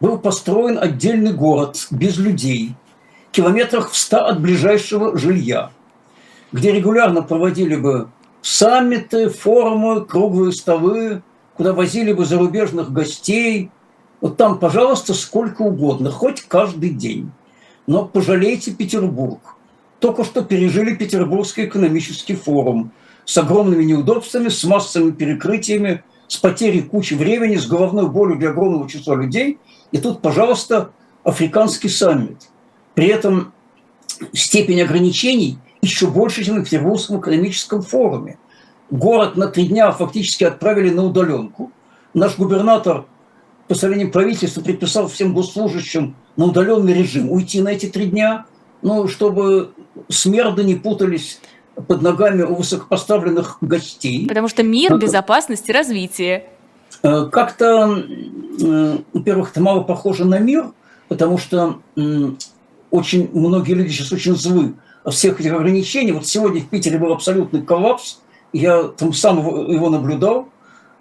был 0.00 0.18
построен 0.18 0.78
отдельный 0.78 1.32
город 1.32 1.86
без 1.90 2.16
людей, 2.16 2.74
километрах 3.32 3.90
в 3.90 3.96
ста 3.96 4.26
от 4.26 4.40
ближайшего 4.40 5.18
жилья, 5.18 5.70
где 6.52 6.72
регулярно 6.72 7.22
проводили 7.22 7.76
бы 7.76 8.08
саммиты, 8.40 9.30
форумы, 9.30 10.04
круглые 10.04 10.52
столы, 10.52 11.22
куда 11.56 11.72
возили 11.72 12.12
бы 12.12 12.24
зарубежных 12.24 12.92
гостей, 12.92 13.70
вот 14.20 14.36
там, 14.36 14.58
пожалуйста, 14.58 15.14
сколько 15.14 15.62
угодно, 15.62 16.10
хоть 16.10 16.42
каждый 16.42 16.90
день. 16.90 17.30
Но 17.86 18.04
пожалейте 18.04 18.72
Петербург. 18.72 19.40
Только 20.00 20.24
что 20.24 20.42
пережили 20.42 20.94
Петербургский 20.94 21.66
экономический 21.66 22.34
форум 22.34 22.92
с 23.24 23.36
огромными 23.38 23.84
неудобствами, 23.84 24.48
с 24.48 24.64
массовыми 24.64 25.12
перекрытиями, 25.12 26.02
с 26.28 26.36
потерей 26.36 26.82
кучи 26.82 27.14
времени, 27.14 27.56
с 27.56 27.66
головной 27.66 28.08
болью 28.08 28.38
для 28.38 28.50
огромного 28.50 28.88
числа 28.88 29.14
людей. 29.14 29.58
И 29.92 29.98
тут, 29.98 30.20
пожалуйста, 30.20 30.90
африканский 31.24 31.88
саммит. 31.88 32.48
При 32.94 33.08
этом 33.08 33.52
степень 34.32 34.80
ограничений 34.82 35.58
еще 35.82 36.08
больше, 36.08 36.44
чем 36.44 36.56
на 36.56 36.64
Петербургском 36.64 37.20
экономическом 37.20 37.82
форуме. 37.82 38.38
Город 38.90 39.36
на 39.36 39.48
три 39.48 39.66
дня 39.66 39.90
фактически 39.92 40.44
отправили 40.44 40.90
на 40.90 41.04
удаленку. 41.04 41.70
Наш 42.14 42.36
губернатор 42.38 43.04
постановлением 43.68 44.12
правительства 44.12 44.60
предписал 44.60 45.08
всем 45.08 45.34
госслужащим 45.34 46.16
на 46.36 46.46
удаленный 46.46 46.94
режим 46.94 47.30
уйти 47.30 47.60
на 47.60 47.68
эти 47.68 47.86
три 47.86 48.06
дня, 48.06 48.46
ну, 48.82 49.08
чтобы 49.08 49.70
смерды 50.08 50.64
не 50.64 50.74
путались 50.74 51.40
под 51.86 52.02
ногами 52.02 52.42
у 52.42 52.54
высокопоставленных 52.54 53.58
гостей. 53.60 54.26
Потому 54.26 54.48
что 54.48 54.62
мир, 54.62 54.96
безопасность 54.96 55.68
и 55.68 55.72
развитие. 55.72 56.48
Э, 57.02 57.28
как-то, 57.30 58.02
э, 58.62 58.98
во-первых, 59.12 59.50
это 59.50 59.60
мало 59.60 59.82
похоже 59.82 60.24
на 60.24 60.38
мир, 60.38 60.72
потому 61.08 61.38
что 61.38 61.80
очень 62.90 63.30
многие 63.32 63.74
люди 63.74 63.90
сейчас 63.90 64.12
очень 64.12 64.36
злы 64.36 64.74
от 65.04 65.14
всех 65.14 65.40
этих 65.40 65.52
ограничений. 65.52 66.12
Вот 66.12 66.26
сегодня 66.26 66.60
в 66.60 66.68
Питере 66.68 66.98
был 66.98 67.12
абсолютный 67.12 67.62
коллапс, 67.62 68.20
я 68.52 68.84
там 68.84 69.12
сам 69.12 69.38
его 69.38 69.90
наблюдал 69.90 70.48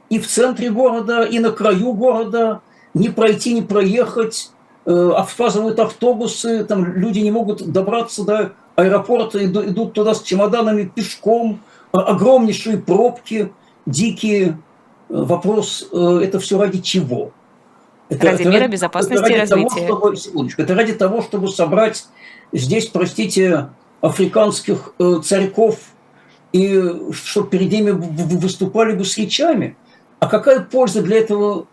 и 0.09 0.19
в 0.19 0.27
центре 0.27 0.69
города, 0.69 1.23
и 1.23 1.39
на 1.39 1.51
краю 1.51 1.93
города, 1.93 2.61
не 2.93 3.09
пройти, 3.09 3.53
не 3.53 3.61
проехать, 3.61 4.51
э, 4.85 5.11
отказывают 5.15 5.79
автобусы, 5.79 6.63
там 6.63 6.85
люди 6.95 7.19
не 7.19 7.31
могут 7.31 7.65
добраться 7.71 8.23
до 8.23 8.53
аэропорта, 8.75 9.43
идут 9.45 9.93
туда 9.93 10.13
с 10.13 10.21
чемоданами 10.21 10.83
пешком, 10.83 11.61
огромнейшие 11.91 12.77
пробки, 12.77 13.51
дикие. 13.85 14.59
Э, 15.09 15.23
вопрос, 15.23 15.87
э, 15.91 16.19
это 16.23 16.39
все 16.39 16.59
ради 16.59 16.81
чего? 16.81 17.31
Это, 18.09 18.27
ради 18.27 18.41
это 18.41 18.49
мира, 18.49 18.67
безопасности 18.67 19.13
это 19.13 19.23
ради 19.23 19.33
и 19.33 19.39
развития. 19.39 19.87
Того, 19.87 20.15
чтобы, 20.15 20.49
это 20.57 20.75
ради 20.75 20.93
того, 20.93 21.21
чтобы 21.21 21.47
собрать 21.49 22.05
здесь, 22.53 22.87
простите, 22.87 23.69
африканских 24.01 24.93
царьков, 25.23 25.79
и 26.53 27.11
чтобы 27.11 27.49
перед 27.49 27.71
ними 27.71 27.91
выступали 27.91 28.93
бы 28.93 29.03
с 29.03 29.17
речами. 29.17 29.75
А 30.19 30.27
какая 30.27 30.61
польза 30.61 31.01
для 31.01 31.17
этого 31.17 31.67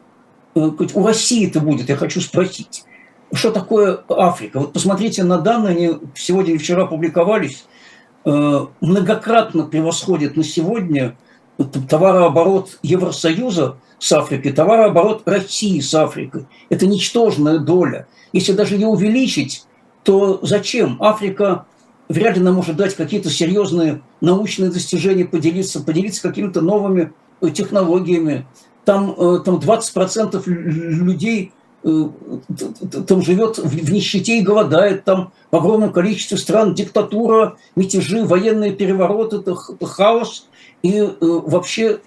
э, 0.54 0.70
у 0.94 1.06
России 1.06 1.48
это 1.48 1.60
будет, 1.60 1.88
я 1.88 1.96
хочу 1.96 2.20
спросить. 2.20 2.84
Что 3.32 3.50
такое 3.50 4.04
Африка? 4.08 4.60
Вот 4.60 4.72
посмотрите 4.72 5.24
на 5.24 5.38
данные, 5.38 5.70
они 5.70 5.98
сегодня 6.14 6.54
и 6.54 6.58
вчера 6.58 6.86
публиковались, 6.86 7.64
э, 8.24 8.66
многократно 8.80 9.64
превосходит 9.64 10.36
на 10.36 10.44
сегодня 10.44 11.16
товарооборот 11.88 12.78
Евросоюза 12.82 13.76
с 13.98 14.12
Африкой, 14.12 14.52
товарооборот 14.52 15.22
России 15.26 15.80
с 15.80 15.94
Африкой. 15.94 16.46
Это 16.68 16.86
ничтожная 16.86 17.58
доля. 17.58 18.06
Если 18.32 18.52
даже 18.52 18.74
ее 18.74 18.88
увеличить, 18.88 19.64
то 20.02 20.40
зачем? 20.42 20.96
Африка 21.00 21.66
вряд 22.08 22.36
ли 22.36 22.42
нам 22.42 22.54
может 22.56 22.76
дать 22.76 22.94
какие-то 22.94 23.30
серьезные 23.30 24.02
научные 24.20 24.70
достижения, 24.70 25.24
поделиться, 25.24 25.82
поделиться 25.82 26.22
какими-то 26.22 26.60
новыми 26.60 27.12
технологиями. 27.50 28.46
Там, 28.84 29.14
э, 29.16 29.40
там 29.44 29.56
20% 29.56 30.42
людей 30.46 31.52
э, 31.84 32.08
там 33.06 33.22
живет 33.22 33.58
в 33.58 33.92
нищете 33.92 34.38
и 34.38 34.42
голодает, 34.42 35.04
там 35.04 35.32
в 35.50 35.56
огромном 35.56 35.92
количестве 35.92 36.36
стран 36.36 36.74
диктатура, 36.74 37.56
мятежи, 37.76 38.24
военные 38.24 38.72
перевороты, 38.72 39.36
это, 39.38 39.54
хаос, 39.54 40.48
и 40.82 40.98
э, 40.98 41.10
вообще 41.20 42.00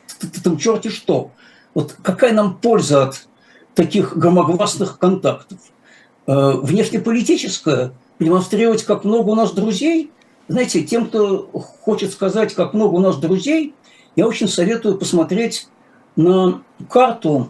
там 0.44 0.58
черти 0.58 0.90
что. 0.90 1.32
Вот 1.74 1.96
какая 2.02 2.34
нам 2.34 2.58
польза 2.58 3.04
от 3.04 3.28
таких 3.74 4.18
громогласных 4.18 4.98
контактов? 4.98 5.60
Э, 6.28 6.54
внешнеполитическая, 6.54 7.92
демонстрировать, 8.20 8.84
как 8.84 9.04
много 9.04 9.30
у 9.30 9.36
нас 9.36 9.52
друзей. 9.52 10.12
Знаете, 10.48 10.84
тем, 10.84 11.08
кто 11.08 11.50
хочет 11.84 12.12
сказать, 12.12 12.54
как 12.54 12.74
много 12.74 12.96
у 12.96 13.00
нас 13.00 13.18
друзей, 13.18 13.76
я 14.16 14.28
очень 14.28 14.47
советую 14.47 14.97
посмотреть 14.97 15.68
на 16.16 16.61
карту 16.89 17.49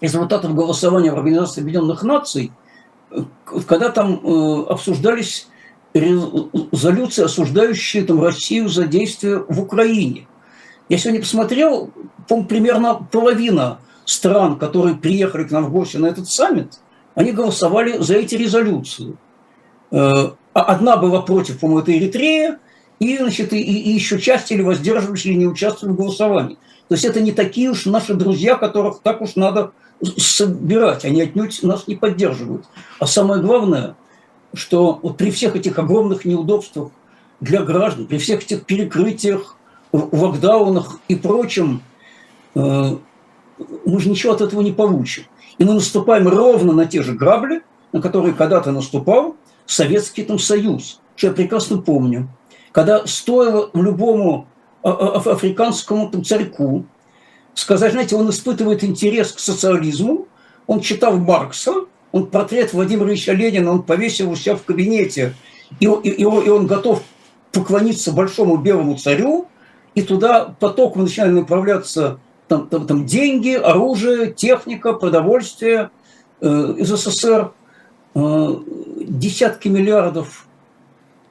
результатов 0.00 0.54
голосования 0.54 1.12
в 1.12 1.16
Организации 1.16 1.60
Объединенных 1.60 2.02
Наций, 2.02 2.52
когда 3.66 3.90
там 3.90 4.20
э, 4.22 4.64
обсуждались 4.68 5.48
резолюции, 5.92 7.24
осуждающие 7.24 8.04
там, 8.04 8.22
Россию 8.22 8.68
за 8.68 8.86
действия 8.86 9.44
в 9.48 9.60
Украине. 9.60 10.26
Я 10.88 10.98
сегодня 10.98 11.20
посмотрел, 11.20 11.90
по 12.28 12.42
примерно 12.42 12.94
половина 12.94 13.78
стран, 14.04 14.58
которые 14.58 14.96
приехали 14.96 15.44
к 15.44 15.50
нам 15.50 15.66
в 15.66 15.72
гости 15.72 15.96
на 15.96 16.06
этот 16.06 16.28
саммит, 16.28 16.80
они 17.14 17.32
голосовали 17.32 17.98
за 17.98 18.14
эти 18.14 18.34
резолюции. 18.34 19.16
Э, 19.90 20.30
а 20.52 20.60
одна 20.60 20.96
была 20.96 21.22
против, 21.22 21.60
по-моему, 21.60 21.80
это 21.80 21.96
Эритрея, 21.96 22.58
и, 23.00 23.18
значит, 23.18 23.52
и, 23.52 23.60
и 23.60 23.90
еще 23.90 24.20
часть 24.20 24.50
или 24.52 24.62
воздерживались, 24.62 25.26
или 25.26 25.34
не 25.34 25.46
участвовали 25.46 25.94
в 25.94 25.98
голосовании. 25.98 26.56
То 26.88 26.94
есть 26.94 27.04
это 27.04 27.20
не 27.20 27.32
такие 27.32 27.70
уж 27.70 27.86
наши 27.86 28.14
друзья, 28.14 28.56
которых 28.56 29.00
так 29.02 29.20
уж 29.22 29.36
надо 29.36 29.72
собирать, 30.02 31.04
они 31.04 31.22
отнюдь 31.22 31.62
нас 31.62 31.88
не 31.88 31.96
поддерживают. 31.96 32.66
А 32.98 33.06
самое 33.06 33.40
главное, 33.40 33.96
что 34.52 34.98
вот 35.02 35.16
при 35.16 35.30
всех 35.30 35.56
этих 35.56 35.78
огромных 35.78 36.24
неудобствах 36.24 36.90
для 37.40 37.62
граждан, 37.62 38.06
при 38.06 38.18
всех 38.18 38.42
этих 38.42 38.64
перекрытиях, 38.64 39.56
локдаунах 39.92 40.98
и 41.08 41.14
прочем, 41.14 41.82
э, 42.54 42.96
мы 43.86 44.00
же 44.00 44.08
ничего 44.08 44.32
от 44.32 44.40
этого 44.40 44.60
не 44.60 44.72
получим. 44.72 45.24
И 45.58 45.64
мы 45.64 45.74
наступаем 45.74 46.28
ровно 46.28 46.72
на 46.72 46.86
те 46.86 47.02
же 47.02 47.12
грабли, 47.12 47.62
на 47.92 48.02
которые 48.02 48.34
когда-то 48.34 48.72
наступал 48.72 49.36
Советский 49.66 50.24
там, 50.24 50.38
Союз, 50.38 51.00
что 51.16 51.28
я 51.28 51.32
прекрасно 51.32 51.78
помню. 51.78 52.28
Когда 52.74 53.06
стоило 53.06 53.70
любому 53.72 54.48
а, 54.82 54.90
а, 54.90 55.18
африканскому 55.18 56.10
там, 56.10 56.24
царьку 56.24 56.84
сказать, 57.54 57.92
знаете, 57.92 58.16
он 58.16 58.28
испытывает 58.30 58.82
интерес 58.82 59.30
к 59.30 59.38
социализму, 59.38 60.26
он 60.66 60.80
читал 60.80 61.16
Маркса, 61.16 61.72
он 62.10 62.26
портрет 62.26 62.72
Владимира 62.72 63.08
Ильича 63.08 63.30
Ленина, 63.30 63.70
он 63.70 63.84
повесил 63.84 64.28
у 64.28 64.34
себя 64.34 64.56
в 64.56 64.64
кабинете, 64.64 65.34
и, 65.78 65.86
и, 65.86 66.22
и 66.22 66.24
он 66.24 66.66
готов 66.66 67.04
поклониться 67.52 68.10
большому 68.10 68.56
белому 68.56 68.98
царю, 68.98 69.46
и 69.94 70.02
туда 70.02 70.56
потоком 70.58 71.02
начинали 71.02 71.30
направляться 71.30 72.18
там, 72.48 72.66
там, 72.66 72.88
там 72.88 73.06
деньги, 73.06 73.54
оружие, 73.54 74.32
техника, 74.32 74.94
продовольствие 74.94 75.90
э, 76.40 76.74
из 76.78 76.88
СССР, 76.88 77.52
э, 78.16 78.56
десятки 78.98 79.68
миллиардов 79.68 80.48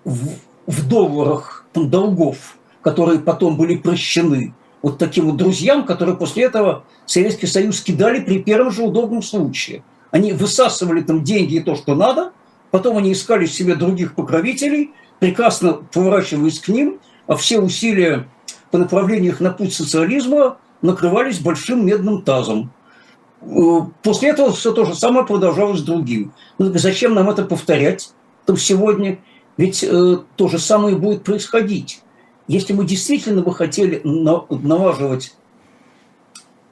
в, 0.06 0.30
в 0.68 0.88
долларах 0.88 1.66
долгов, 1.74 2.58
которые 2.82 3.20
потом 3.20 3.58
были 3.58 3.76
прощены 3.76 4.54
вот 4.82 4.98
таким 4.98 5.28
вот 5.28 5.38
друзьям, 5.38 5.86
которые 5.86 6.18
после 6.18 6.44
этого 6.44 6.84
Советский 7.06 7.48
Союз 7.48 7.82
кидали 7.82 8.20
при 8.20 8.44
первом 8.44 8.72
же 8.72 8.84
удобном 8.84 9.24
случае. 9.24 9.84
Они 10.12 10.34
высасывали 10.34 11.02
там 11.02 11.24
деньги 11.24 11.56
и 11.56 11.60
то, 11.60 11.76
что 11.76 11.96
надо, 11.96 12.34
потом 12.70 12.98
они 12.98 13.14
искали 13.14 13.46
себе 13.46 13.76
других 13.76 14.14
покровителей, 14.14 14.92
прекрасно 15.20 15.74
поворачиваясь 15.74 16.60
к 16.60 16.68
ним, 16.68 17.00
а 17.28 17.36
все 17.36 17.60
усилия 17.60 18.28
по 18.72 18.78
направлению 18.78 19.32
их 19.32 19.40
на 19.40 19.52
путь 19.52 19.74
социализма 19.74 20.58
накрывались 20.82 21.40
большим 21.40 21.86
медным 21.86 22.22
тазом. 22.22 22.72
Э, 23.42 23.80
после 24.02 24.30
этого 24.30 24.52
все 24.52 24.74
то 24.74 24.86
же 24.86 24.96
самое 24.96 25.26
продолжалось 25.26 25.80
с 25.80 25.84
другим. 25.84 26.34
Ну, 26.58 26.72
зачем 26.78 27.14
нам 27.14 27.30
это 27.30 27.46
повторять 27.46 28.12
там 28.46 28.58
сегодня? 28.58 29.20
Ведь 29.58 29.84
э, 29.84 30.18
то 30.36 30.48
же 30.48 30.60
самое 30.60 30.96
будет 30.96 31.24
происходить. 31.24 32.02
Если 32.48 32.74
мы 32.74 32.86
действительно 32.86 33.42
бы 33.42 33.54
хотели 33.54 34.02
налаживать 34.04 35.34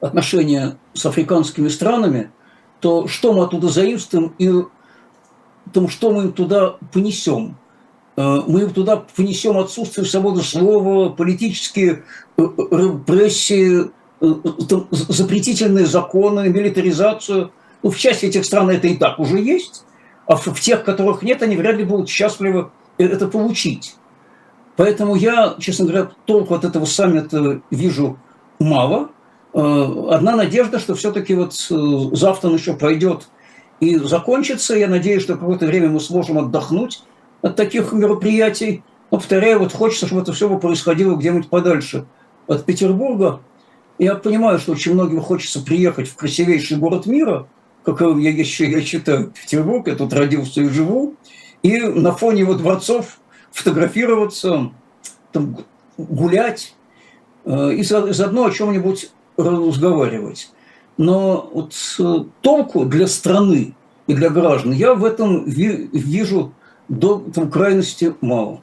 отношения 0.00 0.76
с 0.92 1.06
африканскими 1.06 1.68
странами, 1.68 2.30
то 2.80 3.06
что 3.06 3.32
мы 3.32 3.44
оттуда 3.44 3.68
заимствуем 3.68 4.34
и 4.38 4.50
том, 5.72 5.88
что 5.88 6.10
мы 6.12 6.24
им 6.24 6.32
туда 6.32 6.76
понесем? 6.92 7.56
Э, 8.16 8.42
мы 8.46 8.62
им 8.62 8.72
туда 8.72 8.96
понесем 8.96 9.58
отсутствие 9.58 10.06
свободы 10.06 10.42
слова, 10.42 11.10
политические 11.10 12.04
э, 12.36 12.42
репрессии, 12.42 13.90
Э, 14.22 14.34
запретительные 14.90 15.84
законы, 15.84 16.48
милитаризацию. 16.48 17.50
Ну, 17.82 17.90
в 17.90 17.98
части 17.98 18.26
этих 18.26 18.44
стран 18.44 18.70
это 18.70 18.86
и 18.86 18.96
так 18.96 19.18
уже 19.18 19.40
есть, 19.40 19.84
а 20.26 20.36
в, 20.36 20.60
тех, 20.60 20.84
которых 20.84 21.22
нет, 21.22 21.42
они 21.42 21.56
вряд 21.56 21.76
ли 21.76 21.84
будут 21.84 22.08
счастливы 22.08 22.70
это 22.98 23.28
получить. 23.28 23.96
Поэтому 24.76 25.14
я, 25.16 25.54
честно 25.58 25.86
говоря, 25.86 26.10
толку 26.24 26.54
от 26.54 26.64
этого 26.64 26.84
саммита 26.84 27.60
вижу 27.70 28.18
мало. 28.58 29.10
Э, 29.54 30.06
одна 30.10 30.36
надежда, 30.36 30.78
что 30.78 30.94
все-таки 30.94 31.34
вот 31.34 31.52
э, 31.70 32.16
завтра 32.16 32.48
он 32.48 32.54
еще 32.54 32.74
пройдет 32.74 33.28
и 33.80 33.96
закончится. 33.96 34.76
Я 34.76 34.88
надеюсь, 34.88 35.22
что 35.22 35.34
какое-то 35.34 35.66
время 35.66 35.90
мы 35.90 36.00
сможем 36.00 36.38
отдохнуть 36.38 37.02
от 37.42 37.56
таких 37.56 37.92
мероприятий. 37.92 38.82
Но, 39.10 39.18
повторяю, 39.18 39.58
вот 39.58 39.72
хочется, 39.72 40.06
чтобы 40.06 40.22
это 40.22 40.32
все 40.32 40.48
происходило 40.58 41.16
где-нибудь 41.16 41.50
подальше 41.50 42.06
от 42.46 42.64
Петербурга. 42.64 43.40
Я 43.98 44.14
понимаю, 44.14 44.58
что 44.58 44.72
очень 44.72 44.94
многим 44.94 45.20
хочется 45.20 45.62
приехать 45.62 46.08
в 46.08 46.16
красивейший 46.16 46.78
город 46.78 47.04
мира, 47.04 47.46
как 47.84 48.00
я 48.00 48.30
еще 48.30 48.70
я 48.70 48.82
читаю 48.82 49.32
Петербург, 49.32 49.86
я 49.88 49.94
тут 49.94 50.12
родился 50.12 50.60
и 50.62 50.68
живу, 50.68 51.14
и 51.62 51.80
на 51.80 52.12
фоне 52.12 52.40
его 52.40 52.54
дворцов 52.54 53.18
фотографироваться, 53.52 54.70
там, 55.32 55.58
гулять 55.96 56.74
э, 57.44 57.74
и 57.74 57.82
заодно 57.82 58.46
о 58.46 58.50
чем-нибудь 58.50 59.10
разговаривать. 59.36 60.50
Но 60.96 61.50
вот 61.52 61.74
э, 61.98 62.24
толку 62.40 62.84
для 62.84 63.06
страны 63.06 63.74
и 64.06 64.14
для 64.14 64.30
граждан 64.30 64.72
я 64.72 64.94
в 64.94 65.04
этом 65.04 65.44
вижу 65.44 66.52
до 66.88 67.18
там, 67.18 67.50
крайности 67.50 68.14
мало. 68.20 68.62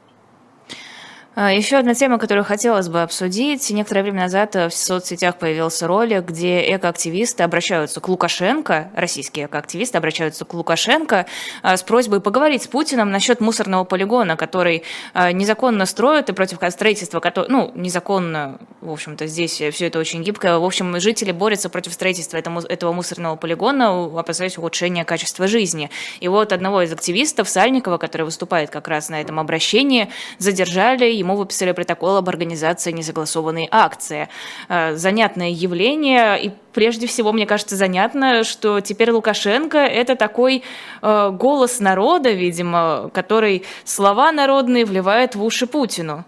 А, 1.42 1.54
Еще 1.54 1.78
одна 1.78 1.94
тема, 1.94 2.18
которую 2.18 2.44
хотелось 2.44 2.90
бы 2.90 3.02
обсудить. 3.02 3.70
Некоторое 3.70 4.02
время 4.02 4.24
назад 4.24 4.56
в 4.56 4.72
соцсетях 4.72 5.38
появился 5.38 5.88
ролик, 5.88 6.26
где 6.26 6.76
экоактивисты 6.76 7.44
обращаются 7.44 8.02
к 8.02 8.10
Лукашенко, 8.10 8.92
российские 8.94 9.46
экоактивисты 9.46 9.98
обращаются 9.98 10.44
к 10.44 10.54
Лукашенко 10.54 11.28
а, 11.64 11.78
с 11.78 11.84
просьбой 11.84 12.20
поговорить 12.20 12.64
с 12.64 12.68
Путиным 12.68 13.10
насчет 13.12 13.40
мусорного 13.40 13.86
полигона, 13.86 14.36
который 14.36 14.84
а, 15.14 15.32
незаконно 15.32 15.86
строят 15.86 16.28
и 16.28 16.34
против 16.34 16.58
строительства, 16.72 17.22
ну, 17.48 17.72
незаконно, 17.74 18.60
в 18.82 18.92
общем-то, 18.92 19.26
здесь 19.26 19.54
все 19.54 19.88
это 19.88 19.98
очень 19.98 20.22
гибко. 20.24 20.60
В 20.60 20.66
общем, 20.66 21.00
жители 21.00 21.32
борются 21.32 21.70
против 21.70 21.94
строительства 21.94 22.36
этого 22.36 22.92
мусорного 22.92 23.38
полигона, 23.38 24.20
опасаясь 24.20 24.58
ухудшения 24.58 25.06
качества 25.06 25.48
жизни. 25.48 25.90
И 26.20 26.28
вот 26.28 26.52
одного 26.52 26.82
из 26.82 26.92
активистов, 26.92 27.48
Сальникова, 27.48 27.98
который 27.98 28.24
выступает 28.24 28.72
как 28.72 28.90
раз 28.90 29.08
на 29.08 29.22
этом 29.22 29.40
обращении, 29.40 30.10
задержали, 30.38 31.06
ему 31.06 31.29
ему 31.30 31.38
выписали 31.38 31.72
протокол 31.72 32.18
об 32.18 32.30
организации 32.30 32.92
несогласованной 32.92 33.68
акции. 33.72 34.30
Э, 34.68 34.96
занятное 34.96 35.50
явление, 35.50 36.44
и 36.44 36.52
прежде 36.74 37.06
всего, 37.06 37.32
мне 37.32 37.46
кажется, 37.46 37.76
занятно, 37.76 38.44
что 38.44 38.82
теперь 38.82 39.12
Лукашенко– 39.12 39.78
это 39.78 40.16
такой 40.16 40.64
э, 41.02 41.30
голос 41.32 41.80
народа, 41.80 42.32
видимо, 42.32 43.12
который 43.14 43.64
слова 43.86 44.32
народные 44.32 44.86
вливает 44.86 45.36
в 45.36 45.44
уши 45.44 45.68
Путину. 45.68 46.26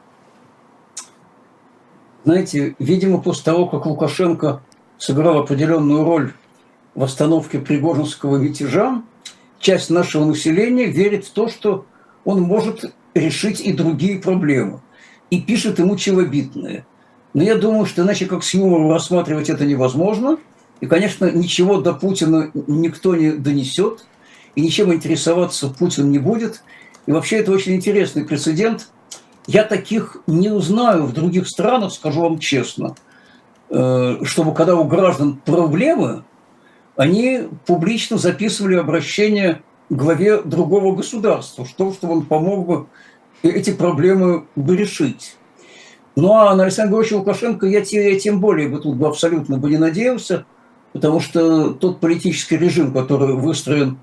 Знаете, 2.24 2.76
видимо, 2.78 3.20
после 3.20 3.44
того, 3.46 3.66
как 3.66 3.86
Лукашенко 3.88 4.62
сыграл 5.00 5.40
определенную 5.40 6.04
роль 6.04 6.34
в 6.94 7.04
остановке 7.04 7.58
Пригожинского 7.58 8.38
мятежа, 8.38 9.02
часть 9.60 9.90
нашего 9.90 10.26
населения 10.26 10.86
верит 10.86 11.26
в 11.26 11.32
то, 11.32 11.48
что 11.48 11.86
он 12.24 12.42
может 12.42 12.94
решить 13.16 13.60
и 13.60 13.74
другие 13.74 14.20
проблемы 14.20 14.82
и 15.32 15.42
пишет 15.42 15.80
ему 15.80 15.96
челобитные. 15.96 16.86
Но 17.34 17.42
я 17.42 17.56
думаю, 17.56 17.86
что 17.86 18.04
иначе 18.04 18.28
как 18.28 18.44
с 18.44 18.54
юмором 18.54 18.92
рассматривать 18.92 19.50
это 19.50 19.66
невозможно. 19.66 20.38
И, 20.82 20.86
конечно, 20.86 21.32
ничего 21.32 21.80
до 21.80 21.94
Путина 21.94 22.52
никто 22.68 23.16
не 23.16 23.32
донесет, 23.32 24.06
и 24.56 24.62
ничем 24.62 24.94
интересоваться 24.94 25.70
Путин 25.70 26.12
не 26.12 26.20
будет. 26.20 26.64
И 27.06 27.12
вообще 27.12 27.38
это 27.38 27.52
очень 27.52 27.76
интересный 27.76 28.26
прецедент. 28.26 28.90
Я 29.48 29.64
таких 29.64 30.18
не 30.28 30.50
узнаю 30.50 31.06
в 31.06 31.14
других 31.14 31.48
странах, 31.48 31.94
скажу 31.94 32.22
вам 32.22 32.38
честно, 32.40 32.96
э, 33.70 34.18
чтобы 34.24 34.54
когда 34.54 34.76
у 34.76 34.84
граждан 34.84 35.38
проблемы, 35.38 36.24
они 36.98 37.48
публично 37.66 38.18
записывали 38.18 38.76
обращение 38.76 39.62
к 39.90 39.94
главе 39.94 40.42
другого 40.42 40.96
государства, 40.96 41.66
что, 41.66 41.94
чтобы 41.94 42.14
он 42.16 42.26
помог 42.26 42.68
бы 42.68 42.88
эти 43.44 43.72
проблемы 43.72 44.46
бы 44.56 44.76
решить. 44.76 45.38
Ну 46.16 46.34
а 46.34 46.56
на 46.56 46.64
Александра 46.64 46.90
Григорьевича 46.92 47.18
Лукашенко 47.18 47.68
я, 47.68 47.82
я 47.82 48.20
тем 48.20 48.40
более 48.40 48.68
бы 48.68 48.80
тут 48.80 48.98
бы 48.98 49.08
абсолютно 49.08 49.58
бы 49.58 49.70
не 49.70 49.78
надеялся, 49.78 50.46
потому 50.94 51.20
что 51.20 51.72
тот 51.74 52.00
политический 52.00 52.58
режим, 52.58 52.94
который 52.94 53.34
выстроен 53.36 53.98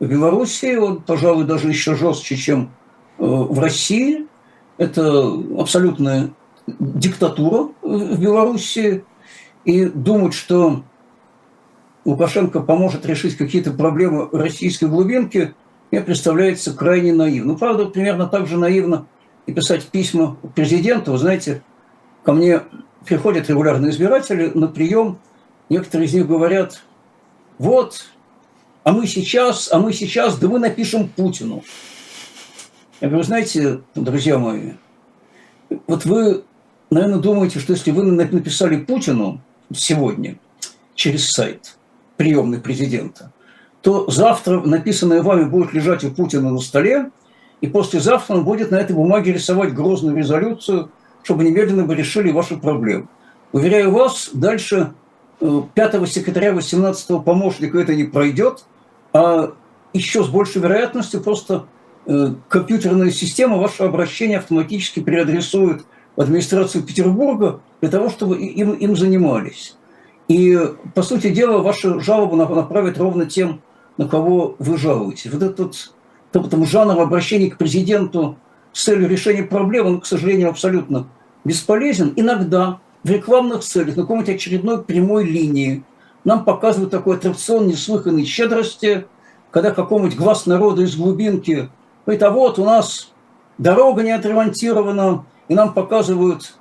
в 0.00 0.06
Беларуси, 0.06 0.76
он, 0.76 1.02
пожалуй, 1.02 1.44
даже 1.44 1.68
еще 1.68 1.94
жестче, 1.94 2.36
чем 2.36 2.70
э, 3.18 3.24
в 3.24 3.58
России. 3.60 4.26
Это 4.76 5.32
абсолютная 5.56 6.30
диктатура 6.66 7.68
в 7.82 8.20
Беларуси. 8.20 9.04
И 9.64 9.84
думать, 9.86 10.34
что 10.34 10.82
Лукашенко 12.04 12.60
поможет 12.60 13.06
решить 13.06 13.36
какие-то 13.36 13.72
проблемы 13.72 14.28
российской 14.32 14.86
глубинки, 14.86 15.54
мне 15.94 16.02
представляется 16.02 16.72
крайне 16.74 17.12
наивно. 17.12 17.52
Ну, 17.52 17.58
правда, 17.58 17.84
примерно 17.86 18.26
так 18.26 18.48
же 18.48 18.58
наивно 18.58 19.06
и 19.46 19.52
писать 19.52 19.86
письма 19.86 20.36
президенту. 20.56 21.12
Вы 21.12 21.18
знаете, 21.18 21.62
ко 22.24 22.32
мне 22.32 22.62
приходят 23.06 23.48
регулярные 23.48 23.92
избиратели 23.92 24.50
на 24.54 24.66
прием, 24.66 25.20
некоторые 25.68 26.08
из 26.08 26.14
них 26.14 26.26
говорят, 26.26 26.82
вот, 27.58 28.06
а 28.82 28.90
мы 28.90 29.06
сейчас, 29.06 29.72
а 29.72 29.78
мы 29.78 29.92
сейчас, 29.92 30.36
да 30.38 30.48
мы 30.48 30.58
напишем 30.58 31.08
Путину. 31.08 31.62
Я 33.00 33.06
говорю, 33.06 33.22
знаете, 33.22 33.82
друзья 33.94 34.36
мои, 34.36 34.72
вот 35.86 36.04
вы, 36.06 36.42
наверное, 36.90 37.20
думаете, 37.20 37.60
что 37.60 37.72
если 37.72 37.92
вы 37.92 38.02
написали 38.02 38.78
Путину 38.78 39.40
сегодня 39.72 40.40
через 40.96 41.30
сайт 41.30 41.76
приемный 42.16 42.58
президента, 42.58 43.30
то 43.84 44.10
завтра 44.10 44.60
написанное 44.60 45.22
вами 45.22 45.44
будет 45.44 45.74
лежать 45.74 46.04
у 46.04 46.10
Путина 46.10 46.50
на 46.50 46.58
столе, 46.58 47.10
и 47.60 47.66
послезавтра 47.66 48.34
он 48.34 48.44
будет 48.44 48.70
на 48.70 48.76
этой 48.76 48.96
бумаге 48.96 49.34
рисовать 49.34 49.74
грозную 49.74 50.16
резолюцию, 50.16 50.90
чтобы 51.22 51.44
немедленно 51.44 51.84
бы 51.84 51.94
решили 51.94 52.32
ваши 52.32 52.56
проблемы. 52.56 53.08
Уверяю 53.52 53.90
вас, 53.90 54.30
дальше 54.32 54.94
э, 55.40 55.62
пятого 55.74 56.06
секретаря 56.06 56.52
18-го 56.52 57.20
помощника 57.20 57.78
это 57.78 57.94
не 57.94 58.04
пройдет, 58.04 58.64
а 59.12 59.52
еще 59.92 60.24
с 60.24 60.28
большей 60.28 60.62
вероятностью 60.62 61.20
просто 61.20 61.66
э, 62.06 62.28
компьютерная 62.48 63.10
система 63.10 63.58
ваше 63.58 63.82
обращение 63.82 64.38
автоматически 64.38 65.00
переадресует 65.00 65.84
в 66.16 66.22
администрацию 66.22 66.84
Петербурга 66.84 67.60
для 67.82 67.90
того, 67.90 68.08
чтобы 68.08 68.38
им, 68.38 68.72
им 68.72 68.96
занимались. 68.96 69.76
И, 70.26 70.58
по 70.94 71.02
сути 71.02 71.28
дела, 71.28 71.58
вашу 71.58 72.00
жалобу 72.00 72.34
направят 72.34 72.96
ровно 72.96 73.26
тем, 73.26 73.60
на 73.96 74.08
кого 74.08 74.56
вы 74.58 74.76
жалуетесь. 74.78 75.30
Вот 75.32 75.42
этот 75.42 75.92
там, 76.32 76.64
жанр 76.64 77.00
обращения 77.00 77.50
к 77.50 77.58
президенту 77.58 78.36
с 78.72 78.84
целью 78.84 79.08
решения 79.08 79.44
проблем, 79.44 79.86
он, 79.86 80.00
к 80.00 80.06
сожалению, 80.06 80.50
абсолютно 80.50 81.06
бесполезен. 81.44 82.12
Иногда 82.16 82.80
в 83.04 83.10
рекламных 83.10 83.62
целях, 83.62 83.96
на 83.96 84.02
какой-нибудь 84.02 84.34
очередной 84.34 84.82
прямой 84.82 85.24
линии 85.24 85.84
нам 86.24 86.44
показывают 86.44 86.90
такой 86.90 87.16
аттракцион 87.16 87.68
неслыханной 87.68 88.24
щедрости, 88.24 89.06
когда 89.50 89.70
какому-нибудь 89.70 90.18
глаз 90.18 90.46
народа 90.46 90.82
из 90.82 90.96
глубинки 90.96 91.68
говорит, 92.04 92.22
а 92.22 92.30
вот 92.30 92.58
у 92.58 92.64
нас 92.64 93.12
дорога 93.58 94.02
не 94.02 94.10
отремонтирована, 94.10 95.26
и 95.48 95.54
нам 95.54 95.74
показывают 95.74 96.54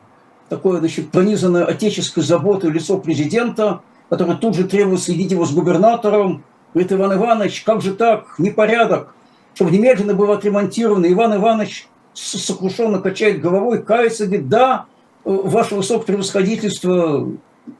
такое, 0.49 0.79
значит, 0.79 1.09
пронизанное 1.09 1.65
отеческой 1.65 2.23
заботой 2.23 2.69
лицо 2.69 2.99
президента, 2.99 3.81
который 4.09 4.35
тут 4.35 4.55
же 4.55 4.65
требует 4.65 5.01
следить 5.01 5.31
его 5.31 5.45
с 5.45 5.53
губернатором, 5.53 6.43
Говорит, 6.73 6.91
Иван 6.91 7.13
Иванович, 7.13 7.63
как 7.63 7.81
же 7.81 7.93
так, 7.93 8.39
непорядок, 8.39 9.13
чтобы 9.53 9.71
немедленно 9.71 10.15
было 10.15 10.35
отремонтировано. 10.35 11.11
Иван 11.11 11.35
Иванович 11.35 11.87
сокрушенно 12.13 12.99
качает 12.99 13.41
головой, 13.41 13.83
кается, 13.83 14.25
говорит, 14.25 14.49
да, 14.49 14.85
ваше 15.23 15.75
высокопревосходительство, 15.75 17.29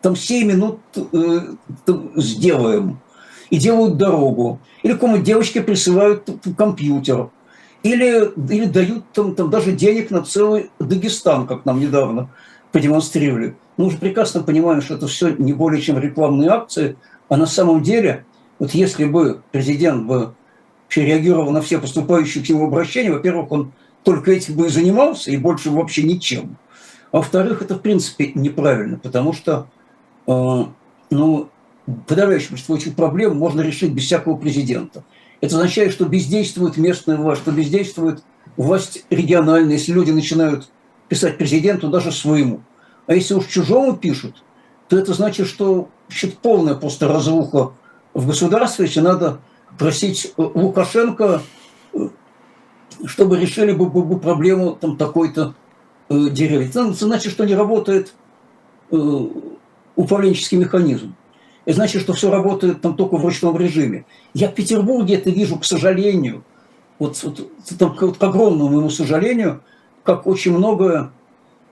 там 0.02 0.16
7 0.16 0.48
минут 0.48 0.80
э, 0.96 1.40
сделаем. 2.16 3.00
И 3.50 3.58
делают 3.58 3.98
дорогу. 3.98 4.60
Или 4.82 4.94
кому 4.94 5.18
девочке 5.18 5.62
присылают 5.62 6.28
компьютер. 6.58 7.30
Или, 7.84 8.32
или 8.50 8.66
дают 8.66 9.04
там, 9.14 9.36
там 9.36 9.50
даже 9.50 9.74
денег 9.74 10.10
на 10.10 10.24
целый 10.24 10.72
Дагестан, 10.80 11.46
как 11.46 11.66
нам 11.66 11.80
недавно 11.80 12.30
продемонстрировали. 12.72 13.56
Мы 13.78 13.86
уже 13.86 13.98
прекрасно 13.98 14.42
понимаем, 14.42 14.82
что 14.82 14.96
это 14.96 15.08
все 15.08 15.36
не 15.38 15.54
более 15.54 15.82
чем 15.82 16.00
рекламные 16.00 16.50
акции, 16.50 16.96
а 17.30 17.38
на 17.38 17.46
самом 17.48 17.82
деле– 17.82 18.26
вот 18.60 18.72
если 18.72 19.06
бы 19.06 19.42
президент 19.52 20.06
бы 20.06 20.34
реагировал 20.96 21.52
на 21.52 21.62
все 21.62 21.80
поступающие 21.80 22.44
к 22.44 22.50
нему 22.50 22.68
обращения, 22.68 23.12
во-первых, 23.12 23.52
он 23.52 23.72
только 24.04 24.32
этим 24.32 24.56
бы 24.56 24.68
и 24.68 24.70
занимался, 24.70 25.32
и 25.32 25.38
больше 25.38 25.72
вообще 25.72 26.04
ничем. 26.04 26.58
А 27.12 27.18
во-вторых, 27.18 27.62
это 27.62 27.76
в 27.76 27.82
принципе 27.82 28.32
неправильно, 28.36 28.98
потому 28.98 29.34
что 29.34 29.68
э, 30.28 30.64
ну, 31.10 31.50
подавляющее 32.08 32.50
большинство 32.50 32.76
этих 32.76 32.96
проблем 32.96 33.38
можно 33.38 33.62
решить 33.62 33.94
без 33.94 34.06
всякого 34.06 34.38
президента. 34.38 35.04
Это 35.42 35.56
означает, 35.56 35.92
что 35.92 36.06
бездействует 36.06 36.78
местная 36.78 37.18
власть, 37.18 37.42
что 37.42 37.52
бездействует 37.52 38.24
власть 38.58 39.06
региональная, 39.10 39.74
если 39.74 39.92
люди 39.92 40.12
начинают 40.12 40.70
писать 41.10 41.38
президенту 41.38 41.90
даже 41.90 42.12
своему. 42.12 42.62
А 43.08 43.14
если 43.14 43.34
уж 43.34 43.48
чужому 43.48 43.96
пишут, 43.98 44.44
то 44.88 44.98
это 44.98 45.14
значит, 45.14 45.48
что 45.48 45.90
значит, 46.08 46.38
полная 46.38 46.76
просто 46.76 47.08
разруха 47.08 47.74
в 48.14 48.28
государстве, 48.28 48.86
если 48.86 49.00
надо 49.00 49.40
просить 49.78 50.34
э, 50.38 50.42
Лукашенко, 50.42 51.42
э, 51.94 52.10
чтобы 53.06 53.40
решили 53.40 53.72
бы, 53.72 54.20
проблему 54.20 54.78
там 54.80 54.98
такой-то 54.98 55.56
э, 56.10 56.30
деревни. 56.30 56.70
Это 56.70 56.94
значит, 56.94 57.32
что 57.32 57.46
не 57.46 57.56
работает 57.56 58.14
э, 58.92 59.28
управленческий 59.96 60.58
механизм. 60.58 61.16
Это 61.66 61.76
значит, 61.78 62.02
что 62.02 62.14
все 62.14 62.30
работает 62.30 62.82
там 62.82 62.96
только 62.96 63.18
в 63.18 63.24
ручном 63.24 63.58
режиме. 63.58 64.06
Я 64.34 64.50
в 64.50 64.54
Петербурге 64.54 65.16
это 65.16 65.30
вижу, 65.30 65.58
к 65.58 65.66
сожалению, 65.66 66.44
вот, 67.00 67.22
вот, 67.24 67.50
там, 67.78 67.96
к, 67.96 68.18
к 68.18 68.24
огромному 68.24 68.70
моему 68.70 68.90
сожалению, 68.90 69.62
как 70.04 70.28
очень 70.28 70.56
многое 70.56 71.12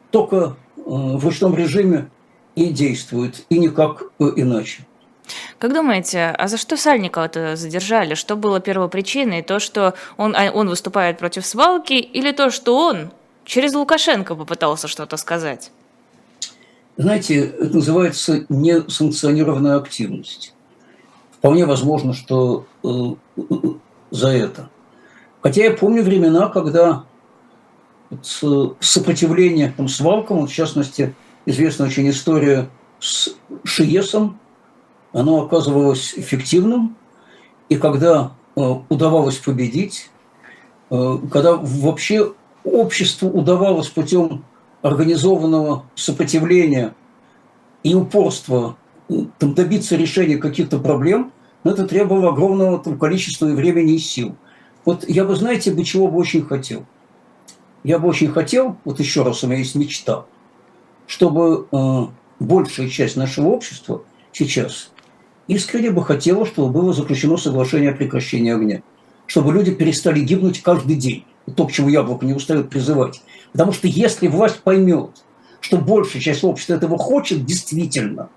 только 0.09 0.55
э, 0.77 0.81
в 0.85 1.23
ручном 1.23 1.55
режиме 1.55 2.09
и 2.55 2.69
действует, 2.69 3.45
и 3.49 3.59
никак 3.59 4.03
э, 4.19 4.25
иначе. 4.35 4.85
Как 5.59 5.73
думаете, 5.73 6.35
а 6.37 6.47
за 6.47 6.57
что 6.57 6.77
Сальникова-то 6.77 7.55
задержали? 7.55 8.15
Что 8.15 8.35
было 8.35 8.59
первопричиной? 8.59 9.43
То, 9.43 9.59
что 9.59 9.93
он, 10.17 10.35
а, 10.35 10.51
он 10.51 10.69
выступает 10.69 11.17
против 11.17 11.45
свалки, 11.45 11.93
или 11.93 12.31
то, 12.31 12.49
что 12.49 12.77
он 12.77 13.11
через 13.45 13.73
Лукашенко 13.73 14.35
попытался 14.35 14.87
что-то 14.87 15.17
сказать? 15.17 15.71
Знаете, 16.97 17.39
это 17.39 17.75
называется 17.75 18.45
несанкционированная 18.49 19.77
активность. 19.77 20.53
Вполне 21.31 21.65
возможно, 21.65 22.13
что 22.13 22.65
э, 22.83 22.87
за 24.11 24.27
это. 24.27 24.69
Хотя 25.41 25.63
я 25.63 25.71
помню 25.71 26.03
времена, 26.03 26.49
когда 26.49 27.05
сопротивление 28.21 29.73
там, 29.75 29.87
свалкам, 29.87 30.45
в 30.45 30.51
частности, 30.51 31.15
известна 31.45 31.85
очень 31.85 32.09
история 32.09 32.69
с 32.99 33.29
Шиесом, 33.63 34.39
оно 35.13 35.43
оказывалось 35.43 36.13
эффективным, 36.15 36.95
и 37.69 37.75
когда 37.77 38.33
э, 38.55 38.61
удавалось 38.89 39.37
победить, 39.37 40.09
э, 40.89 41.17
когда 41.31 41.55
вообще 41.55 42.33
обществу 42.63 43.29
удавалось 43.29 43.89
путем 43.89 44.43
организованного 44.81 45.85
сопротивления 45.95 46.95
и 47.83 47.93
упорства 47.95 48.77
э, 49.09 49.13
там, 49.37 49.53
добиться 49.53 49.95
решения 49.95 50.37
каких-то 50.37 50.79
проблем, 50.79 51.31
но 51.63 51.71
это 51.71 51.87
требовало 51.87 52.29
огромного 52.29 52.79
там, 52.79 52.97
количества 52.97 53.47
и 53.47 53.53
времени 53.53 53.93
и 53.93 53.99
сил. 53.99 54.35
Вот 54.85 55.07
я 55.07 55.25
бы, 55.25 55.35
знаете, 55.35 55.71
бы 55.71 55.83
чего 55.83 56.07
бы 56.07 56.17
очень 56.17 56.43
хотел. 56.43 56.85
Я 57.83 57.99
бы 57.99 58.07
очень 58.07 58.31
хотел, 58.31 58.77
вот 58.85 58.99
еще 58.99 59.23
раз 59.23 59.43
у 59.43 59.47
меня 59.47 59.59
есть 59.59 59.75
мечта, 59.75 60.25
чтобы 61.07 61.67
э, 61.71 62.01
большая 62.39 62.89
часть 62.89 63.15
нашего 63.15 63.49
общества 63.49 64.03
сейчас 64.31 64.90
искренне 65.53 65.91
бы 65.91 66.03
хотела, 66.03 66.45
чтобы 66.45 66.71
было 66.71 66.93
заключено 66.93 67.37
соглашение 67.37 67.91
о 67.91 67.95
прекращении 67.95 68.53
огня. 68.53 68.81
Чтобы 69.25 69.53
люди 69.53 69.71
перестали 69.71 70.19
гибнуть 70.19 70.61
каждый 70.61 70.95
день. 70.95 71.25
То, 71.55 71.67
к 71.67 71.71
чему 71.71 71.89
яблоко 71.89 72.25
не 72.25 72.33
устает 72.33 72.69
призывать. 72.69 73.21
Потому 73.51 73.73
что 73.73 73.87
если 73.87 74.27
власть 74.27 74.61
поймет, 74.61 75.23
что 75.59 75.77
большая 75.77 76.21
часть 76.21 76.43
общества 76.43 76.75
этого 76.75 76.97
хочет 76.97 77.45
действительно, 77.45 78.29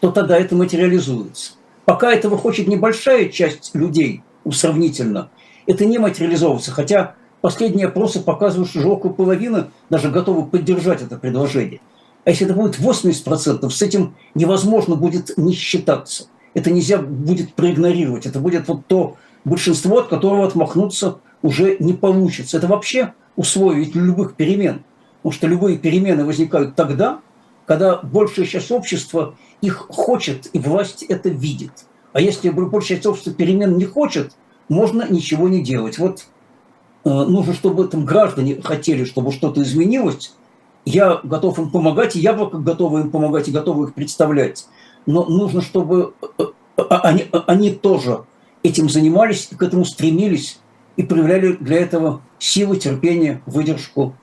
то 0.00 0.10
тогда 0.10 0.38
это 0.38 0.54
материализуется. 0.54 1.52
Пока 1.84 2.12
этого 2.12 2.38
хочет 2.38 2.68
небольшая 2.68 3.28
часть 3.28 3.74
людей, 3.74 4.22
сравнительно, 4.50 5.30
это 5.66 5.84
не 5.84 5.98
материализовывается. 5.98 6.70
Хотя 6.70 7.16
последние 7.40 7.88
опросы 7.88 8.20
показывают, 8.20 8.70
что 8.70 8.78
уже 8.78 8.88
около 8.88 9.12
половины 9.12 9.66
даже 9.90 10.10
готовы 10.10 10.46
поддержать 10.46 11.02
это 11.02 11.18
предложение. 11.18 11.80
А 12.24 12.30
если 12.30 12.46
это 12.46 12.54
будет 12.54 12.78
80%, 12.78 13.68
с 13.68 13.82
этим 13.82 14.14
невозможно 14.34 14.94
будет 14.94 15.36
не 15.36 15.52
считаться. 15.52 16.28
Это 16.54 16.70
нельзя 16.70 16.98
будет 16.98 17.54
проигнорировать. 17.54 18.26
Это 18.26 18.38
будет 18.40 18.68
вот 18.68 18.86
то 18.86 19.16
большинство, 19.44 19.98
от 19.98 20.08
которого 20.08 20.46
отмахнуться 20.46 21.18
уже 21.42 21.76
не 21.78 21.92
получится. 21.92 22.58
Это 22.58 22.66
вообще 22.66 23.14
условие 23.36 23.90
любых 23.94 24.34
перемен. 24.34 24.82
Потому 25.22 25.32
что 25.32 25.46
любые 25.46 25.78
перемены 25.78 26.24
возникают 26.24 26.74
тогда, 26.74 27.20
когда 27.66 27.96
большая 27.96 28.46
часть 28.46 28.70
общества 28.70 29.34
их 29.60 29.86
хочет, 29.88 30.48
и 30.52 30.58
власть 30.58 31.04
это 31.04 31.28
видит. 31.28 31.86
А 32.12 32.20
если 32.20 32.50
большая 32.50 32.96
часть 32.96 33.06
общества 33.06 33.32
перемен 33.32 33.76
не 33.76 33.84
хочет, 33.84 34.32
можно 34.68 35.06
ничего 35.08 35.48
не 35.48 35.62
делать. 35.62 35.98
Вот 35.98 36.26
э, 37.04 37.08
нужно, 37.08 37.54
чтобы 37.54 37.86
там 37.86 38.04
граждане 38.04 38.60
хотели, 38.60 39.04
чтобы 39.04 39.32
что-то 39.32 39.62
изменилось. 39.62 40.34
Я 40.84 41.20
готов 41.22 41.58
им 41.58 41.70
помогать, 41.70 42.16
и 42.16 42.20
я 42.20 42.34
готова 42.34 42.98
им 42.98 43.10
помогать, 43.10 43.48
и 43.48 43.52
готова 43.52 43.86
их 43.86 43.94
представлять. 43.94 44.66
Но 45.06 45.24
нужно, 45.24 45.60
чтобы 45.60 46.14
э, 46.38 46.44
э, 46.76 46.82
они, 46.88 47.28
они 47.46 47.70
тоже 47.70 48.24
этим 48.62 48.88
занимались, 48.88 49.48
к 49.48 49.62
этому 49.62 49.84
стремились 49.84 50.58
и 50.96 51.02
проявляли 51.02 51.52
для 51.54 51.78
этого 51.78 52.22
силы, 52.38 52.76
терпение, 52.76 53.42
выдержку, 53.46 54.14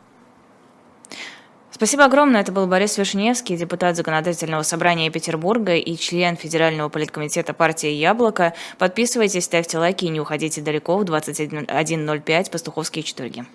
Спасибо 1.80 2.04
огромное. 2.04 2.42
Это 2.42 2.52
был 2.52 2.68
Борис 2.68 2.98
Вишневский, 2.98 3.56
депутат 3.56 3.96
Законодательного 3.96 4.64
собрания 4.64 5.10
Петербурга 5.10 5.76
и 5.76 5.96
член 5.96 6.36
Федерального 6.36 6.90
политкомитета 6.90 7.54
партии 7.54 7.92
«Яблоко». 7.92 8.54
Подписывайтесь, 8.78 9.46
ставьте 9.46 9.78
лайки 9.78 10.04
и 10.04 10.10
не 10.10 10.20
уходите 10.20 10.60
далеко 10.60 10.98
в 10.98 11.04
21.05 11.04 12.52
Пастуховские 12.52 13.04
четверги. 13.04 13.46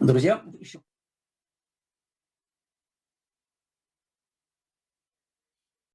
Друзья, 0.00 0.40
еще 0.58 0.78